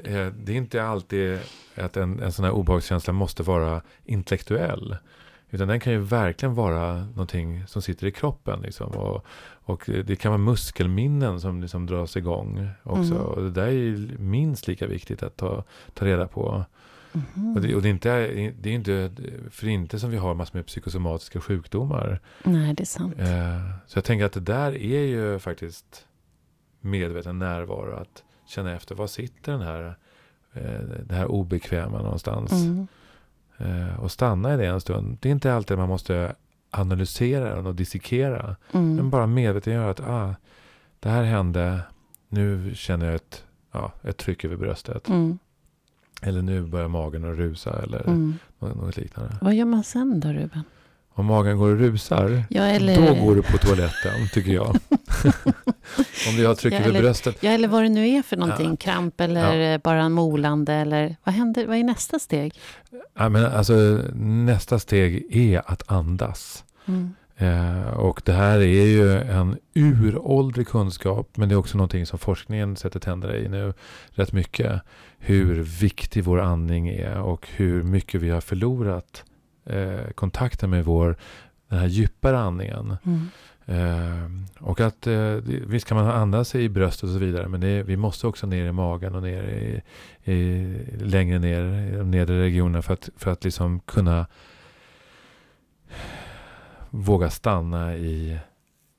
Eh, 0.04 0.28
det 0.28 0.52
är 0.52 0.56
inte 0.58 0.84
alltid 0.84 1.40
att 1.76 1.98
en, 1.98 2.20
en 2.20 2.32
sån 2.32 2.46
här 2.46 2.52
obehagskänsla 2.52 3.14
måste 3.14 3.44
vara 3.44 3.82
intellektuell. 4.06 4.98
Utan 5.56 5.68
den 5.68 5.80
kan 5.80 5.93
ju 5.93 5.99
verkligen 5.99 6.56
vara 6.56 6.95
någonting 6.95 7.68
som 7.68 7.82
sitter 7.82 8.08
i 8.08 8.12
kroppen. 8.12 8.62
Liksom. 8.62 8.88
Och, 8.88 9.26
och 9.47 9.89
det 10.06 10.16
kan 10.16 10.32
vara 10.32 10.41
muskelminnen 10.41 11.41
som 11.41 11.62
liksom 11.62 11.86
dras 11.86 12.18
igång 12.18 12.70
också. 12.84 13.14
Mm. 13.14 13.26
Och 13.26 13.41
det 13.41 13.51
där 13.51 13.68
är 13.68 13.72
ju 13.72 14.18
minst 14.20 14.68
lika 14.68 14.88
viktigt 14.88 15.24
att 15.24 15.38
ta, 15.38 15.64
ta 15.93 16.06
reda 16.06 16.28
på. 16.28 16.66
Mhm. 17.12 17.56
Och 17.56 17.62
det, 17.62 17.76
och 17.76 17.82
det, 17.82 17.88
är 17.88 17.91
inte, 17.91 18.28
det 18.60 18.70
är 18.70 18.74
inte 18.74 19.12
för 19.49 19.68
inte 19.68 19.99
som 19.99 20.10
vi 20.10 20.18
har 20.18 20.34
massor 20.34 20.58
med 20.58 20.66
psykosomatiska 20.66 21.41
sjukdomar. 21.41 22.20
Nej, 22.43 22.74
det 22.74 22.84
är 22.84 22.86
sant. 22.86 23.16
Eh, 23.20 23.70
så 23.88 23.97
jag 23.97 24.03
tänker 24.03 24.26
att 24.26 24.34
det 24.34 24.39
där 24.39 24.78
är 24.78 25.01
ju 25.01 25.39
faktiskt 25.39 26.06
medveten 26.82 27.39
närvaro. 27.39 27.95
Att 27.95 28.24
känna 28.47 28.76
efter, 28.76 28.95
var 28.95 29.08
sitter 29.08 29.51
den 29.51 29.62
här, 29.62 29.95
eh, 30.53 30.80
det 31.06 31.16
här 31.16 31.28
obekväma 31.28 32.01
någonstans? 32.01 32.51
Mm. 32.51 32.88
Eh, 33.58 33.99
och 33.99 34.12
stanna 34.12 34.53
i 34.53 34.58
det 34.58 34.66
en 34.66 34.82
stund. 34.82 35.18
Det 35.22 35.30
är 35.30 35.34
inte 35.34 35.53
alltid 35.53 35.78
man 35.78 35.89
måste 35.89 36.36
analysera 36.72 37.56
den 37.56 37.66
och 37.66 37.76
dissekera. 37.76 38.56
Men 38.72 38.93
Mm. 38.93 39.10
bara 39.10 39.28
medvetengöra 39.28 39.89
att 39.89 39.99
ah, 39.99 40.36
det 40.99 41.10
här 41.10 41.24
hände. 41.24 41.80
Nu 42.30 42.72
känner 42.76 43.06
jag 43.06 43.16
ett, 43.16 43.43
ja, 43.72 43.91
ett 44.03 44.18
tryck 44.18 44.45
över 44.45 44.56
bröstet. 44.58 45.10
Mm. 45.10 45.39
Eller 46.22 46.41
nu 46.41 46.62
börjar 46.62 46.88
magen 46.88 47.32
att 47.32 47.38
rusa. 47.38 47.82
Eller 47.84 48.01
Mm. 48.08 48.34
något, 48.60 48.76
något 48.76 48.97
liknande. 48.97 49.38
Vad 49.41 49.56
gör 49.56 49.66
man 49.66 49.84
sen 49.84 50.20
då, 50.20 50.28
Ruben? 50.30 50.64
Om 51.18 51.26
magen 51.26 51.57
går 51.57 51.70
och 51.72 51.80
rusar, 51.80 52.43
Ja, 52.49 52.63
eller, 52.63 52.95
då 52.95 53.26
går 53.26 53.36
du 53.36 53.41
på 53.41 53.57
toaletten, 53.57 54.28
tycker 54.34 54.51
jag. 54.51 54.68
Om 56.30 56.36
du 56.38 56.47
har 56.47 56.55
tryck 56.55 56.74
Ja, 56.74 56.78
över 56.78 56.89
eller- 56.89 57.01
bröstet. 57.01 57.38
Ja, 57.39 57.51
eller 57.51 57.68
vad 57.68 57.84
det 57.84 57.89
nu 57.89 58.09
är 58.09 58.22
för 58.22 58.38
någonting. 58.38 58.70
Ja. 58.70 58.76
Kramp 58.76 59.22
eller 59.22 59.78
bara 59.78 60.01
en 60.03 60.11
molande. 60.11 60.74
Eller, 60.74 61.16
vad, 61.24 61.36
händer, 61.36 61.66
vad 61.68 61.78
är 61.78 61.84
nästa 61.84 62.20
steg? 62.20 62.53
Ja, 63.18 63.30
men 63.30 63.45
alltså, 63.45 63.74
nästa 64.20 64.80
steg 64.80 65.36
är 65.36 65.61
att 65.72 65.91
andas. 65.91 66.63
Mm. 66.86 67.13
Eh, 67.38 67.88
och 67.89 68.22
det 68.26 68.34
här 68.34 68.57
är 68.59 68.86
ju 68.86 69.18
en 69.22 69.57
uråldrig 69.74 70.68
kunskap, 70.68 71.30
men 71.38 71.49
det 71.49 71.55
är 71.55 71.57
också 71.57 71.78
någonting 71.78 72.05
som 72.05 72.20
forskningen 72.20 72.76
sätter 72.76 72.99
tänderna 72.99 73.36
i 73.36 73.49
nu 73.49 73.74
rätt 74.09 74.32
mycket. 74.34 74.82
Hur 75.18 75.63
viktig 75.63 76.24
vår 76.24 76.39
andning 76.41 76.88
är 76.89 77.22
och 77.22 77.47
hur 77.55 77.84
mycket 77.84 78.22
vi 78.22 78.30
har 78.30 78.41
förlorat 78.41 79.24
eh, 79.66 80.11
kontakten 80.16 80.70
med 80.70 80.86
vår, 80.86 81.16
den 81.68 81.80
här 81.80 81.88
djupare 81.88 82.39
andningen. 82.39 82.97
Mm. 83.05 83.30
Eh, 83.66 84.30
och 84.59 84.80
att 84.80 85.07
eh, 85.07 85.36
visst 85.45 85.88
kan 85.88 85.97
man 85.97 86.07
andas 86.07 86.55
i 86.55 86.70
bröstet 86.70 87.03
och 87.03 87.09
så 87.09 87.20
vidare. 87.20 87.47
Men 87.47 87.61
det, 87.61 87.84
vi 87.84 87.97
måste 87.97 88.28
också 88.28 88.47
ner 88.47 88.66
i 88.66 88.72
magen 88.72 89.16
och 89.16 89.24
ner 89.24 89.43
i, 89.43 89.82
i, 90.32 90.66
längre 90.97 91.39
ner 91.39 91.61
i 91.93 91.97
de 91.97 92.11
nedre 92.11 92.41
regionerna. 92.41 92.82
För 92.82 92.93
att, 92.93 93.09
för 93.18 93.32
att 93.32 93.43
liksom 93.43 93.80
kunna 93.80 94.28
våga 96.89 97.30
stanna 97.30 97.95
i, 97.95 98.39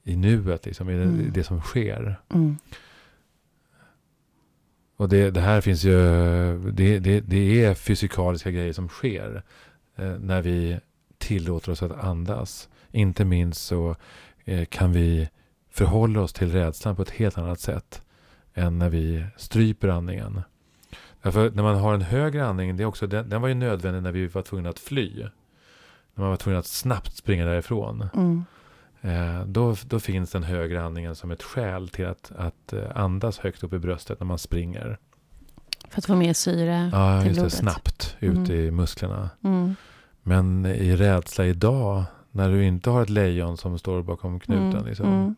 i 0.05 0.17
nuet. 0.17 0.67
Liksom, 0.67 0.91
i 0.91 0.95
mm. 0.95 1.19
det, 1.19 1.31
det 1.31 1.45
som 1.45 1.61
sker. 1.61 2.21
Mm. 2.35 2.57
Och 4.97 5.09
det, 5.09 5.31
det, 5.31 5.41
här 5.41 5.61
finns 5.61 5.85
ju, 5.85 5.99
det, 6.73 6.99
det, 6.99 7.21
det 7.21 7.65
är 7.65 7.75
fysikaliska 7.75 8.51
grejer 8.51 8.73
som 8.73 8.89
sker. 8.89 9.43
Eh, 9.97 10.13
när 10.21 10.43
vi 10.43 10.81
tillåter 11.19 11.73
oss 11.73 11.83
att 11.83 12.05
andas. 12.05 12.69
Inte 12.91 13.25
minst 13.25 13.67
så 13.67 13.97
eh, 14.45 14.65
kan 14.65 14.93
vi 14.93 15.29
förhålla 15.71 16.21
oss 16.21 16.33
till 16.33 16.53
rädslan 16.53 16.97
på 16.97 17.03
ett 17.03 17.11
helt 17.11 17.39
annat 17.39 17.61
sätt 17.61 18.03
än 18.55 18.79
när 18.79 18.91
vi 18.91 19.27
stryper 19.37 19.89
andningen. 19.89 20.41
Därför 21.23 21.51
när 21.51 21.63
man 21.63 21.77
har 21.77 21.95
en 21.95 22.03
högre 22.03 22.47
andning, 22.47 22.77
det 22.77 22.83
är 22.83 22.87
också, 22.87 23.07
den, 23.07 23.29
den 23.29 23.41
var 23.41 23.49
ju 23.49 23.55
nödvändig 23.55 24.03
när 24.03 24.13
vi 24.13 24.27
var 24.27 24.43
tvungna 24.43 24.69
att 24.69 24.79
fly. 24.79 25.23
När 26.15 26.23
man 26.23 26.29
var 26.31 26.37
tvungen 26.37 26.59
att 26.59 26.67
snabbt 26.67 27.17
springa 27.17 27.45
därifrån. 27.45 28.09
Mm. 28.15 28.45
Eh, 29.01 29.47
då, 29.47 29.77
då 29.87 30.01
finns 30.01 30.31
den 30.31 30.43
högre 30.43 30.83
andningen 30.83 31.15
som 31.15 31.31
ett 31.31 31.43
skäl 31.43 31.89
till 31.89 32.07
att, 32.07 32.33
att 32.37 32.73
eh, 32.73 32.97
andas 32.97 33.39
högt 33.39 33.65
upp 33.65 33.73
i 33.73 33.79
bröstet 33.79 34.21
när 34.21 34.27
man 34.27 34.39
springer. 34.39 34.99
För 35.91 35.99
att 35.99 36.07
få 36.07 36.15
mer 36.15 36.33
syre 36.33 36.91
ja, 36.93 37.21
till 37.21 37.29
just 37.29 37.39
blodet. 37.41 37.53
Det, 37.53 37.57
snabbt 37.57 38.17
ut 38.21 38.37
mm. 38.37 38.51
i 38.51 38.71
musklerna. 38.71 39.31
Mm. 39.45 39.77
Men 40.23 40.67
i 40.67 40.97
rädsla 40.97 41.47
idag, 41.47 42.05
när 42.31 42.51
du 42.51 42.65
inte 42.65 42.91
har 42.91 43.03
ett 43.03 43.11
lejon 43.11 43.57
som 43.57 43.79
står 43.79 44.03
bakom 44.03 44.41
knuten. 44.41 44.73
Mm. 44.73 44.87
Liksom. 44.87 45.07
Mm. 45.07 45.35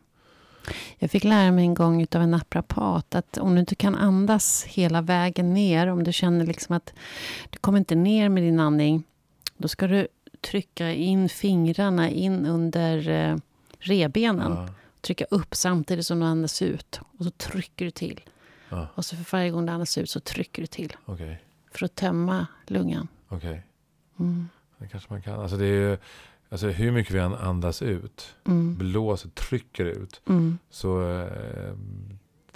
Jag 0.99 1.11
fick 1.11 1.25
lära 1.25 1.53
mig 1.53 1.65
en 1.65 1.75
gång 1.75 2.07
av 2.15 2.23
en 2.23 2.31
naprapat 2.31 3.15
att 3.15 3.39
om 3.39 3.55
du 3.55 3.61
inte 3.61 3.75
kan 3.75 3.95
andas 3.95 4.65
hela 4.65 5.01
vägen 5.01 5.55
ner, 5.55 5.87
om 5.87 6.05
du 6.05 6.13
känner 6.13 6.47
liksom 6.47 6.77
att 6.77 6.93
du 7.51 7.59
kommer 7.59 7.79
inte 7.79 7.95
ner 7.95 8.29
med 8.29 8.43
din 8.43 8.61
andning, 8.61 9.03
då 9.57 9.69
ska 9.69 9.87
du 9.87 10.09
trycka 10.41 10.93
in 10.93 11.29
fingrarna 11.29 12.11
in 12.11 12.47
under 12.47 13.09
eh, 13.09 13.37
rebenen. 13.79 14.53
Ja. 14.53 14.69
Trycka 15.01 15.25
upp 15.31 15.55
samtidigt 15.55 16.07
som 16.07 16.21
du 16.21 16.27
andas 16.27 16.63
ut. 16.63 17.01
Och 17.19 17.25
så 17.25 17.31
trycker 17.31 17.85
du 17.85 17.91
till. 17.91 18.21
Ja. 18.69 18.89
Och 18.95 19.05
så 19.05 19.17
för 19.17 19.37
varje 19.37 19.51
gång 19.51 19.67
du 19.67 19.73
andas 19.73 19.99
ut 19.99 20.11
så 20.11 20.21
trycker 20.21 20.63
du 20.63 20.67
till. 20.67 20.97
Okay. 21.07 21.37
För 21.71 21.85
att 21.85 21.95
tömma 21.95 22.47
lungan. 22.67 23.09
Okej. 23.29 23.51
Okay. 23.51 23.61
Mm. 24.19 24.49
Det 24.79 24.89
kanske 24.89 25.13
man 25.13 25.23
kan. 25.23 25.41
Alltså 25.41 25.57
det 25.57 25.67
är 25.67 25.91
ju, 25.91 25.99
alltså 26.49 26.69
hur 26.69 26.91
mycket 26.91 27.15
vi 27.15 27.19
än 27.19 27.35
andas 27.35 27.83
ut, 27.83 28.35
mm. 28.45 28.77
blåser, 28.77 29.29
trycker 29.29 29.85
ut, 29.85 30.21
mm. 30.27 30.59
så, 30.71 31.11
eh, 31.11 31.75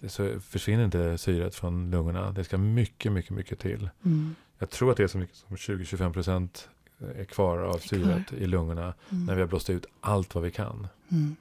så 0.06 0.40
försvinner 0.40 0.84
inte 0.84 1.18
syret 1.18 1.54
från 1.54 1.90
lungorna. 1.90 2.32
Det 2.32 2.44
ska 2.44 2.58
mycket, 2.58 3.12
mycket, 3.12 3.30
mycket 3.30 3.58
till. 3.58 3.90
Mm. 4.04 4.34
Jag 4.58 4.70
tror 4.70 4.90
att 4.90 4.96
det 4.96 5.02
är 5.02 5.08
så 5.08 5.18
mycket 5.18 5.36
som 5.36 5.56
20-25 5.56 6.12
procent 6.12 6.68
är 7.16 7.24
kvar 7.24 7.58
av 7.58 7.78
syret 7.78 8.32
i 8.32 8.46
lungorna 8.46 8.94
mm. 9.10 9.26
när 9.26 9.34
vi 9.34 9.40
har 9.40 9.48
blåst 9.48 9.70
ut 9.70 9.86
allt 10.00 10.34
vad 10.34 10.44
vi 10.44 10.50
kan. 10.50 10.86
Mm. 11.08 11.36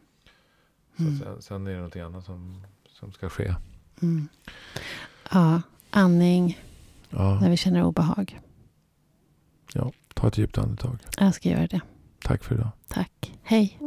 Mm. 0.99 1.17
Så 1.19 1.23
sen, 1.23 1.41
sen, 1.41 1.67
är 1.67 1.71
det 1.71 1.77
någonting 1.77 2.01
annat 2.01 2.25
som, 2.25 2.63
som 2.89 3.11
ska 3.11 3.29
ske. 3.29 3.55
Mm. 4.01 4.27
Ja, 5.31 5.61
andning 5.89 6.59
ja. 7.09 7.39
när 7.39 7.49
vi 7.49 7.57
känner 7.57 7.83
obehag. 7.83 8.39
Ja, 9.73 9.91
ta 10.13 10.27
ett 10.27 10.37
djupt 10.37 10.57
andetag. 10.57 10.97
Jag 11.17 11.35
ska 11.35 11.49
göra 11.49 11.67
det. 11.67 11.81
Tack 12.23 12.43
för 12.43 12.55
idag. 12.55 12.71
Tack. 12.87 13.33
Hej. 13.43 13.77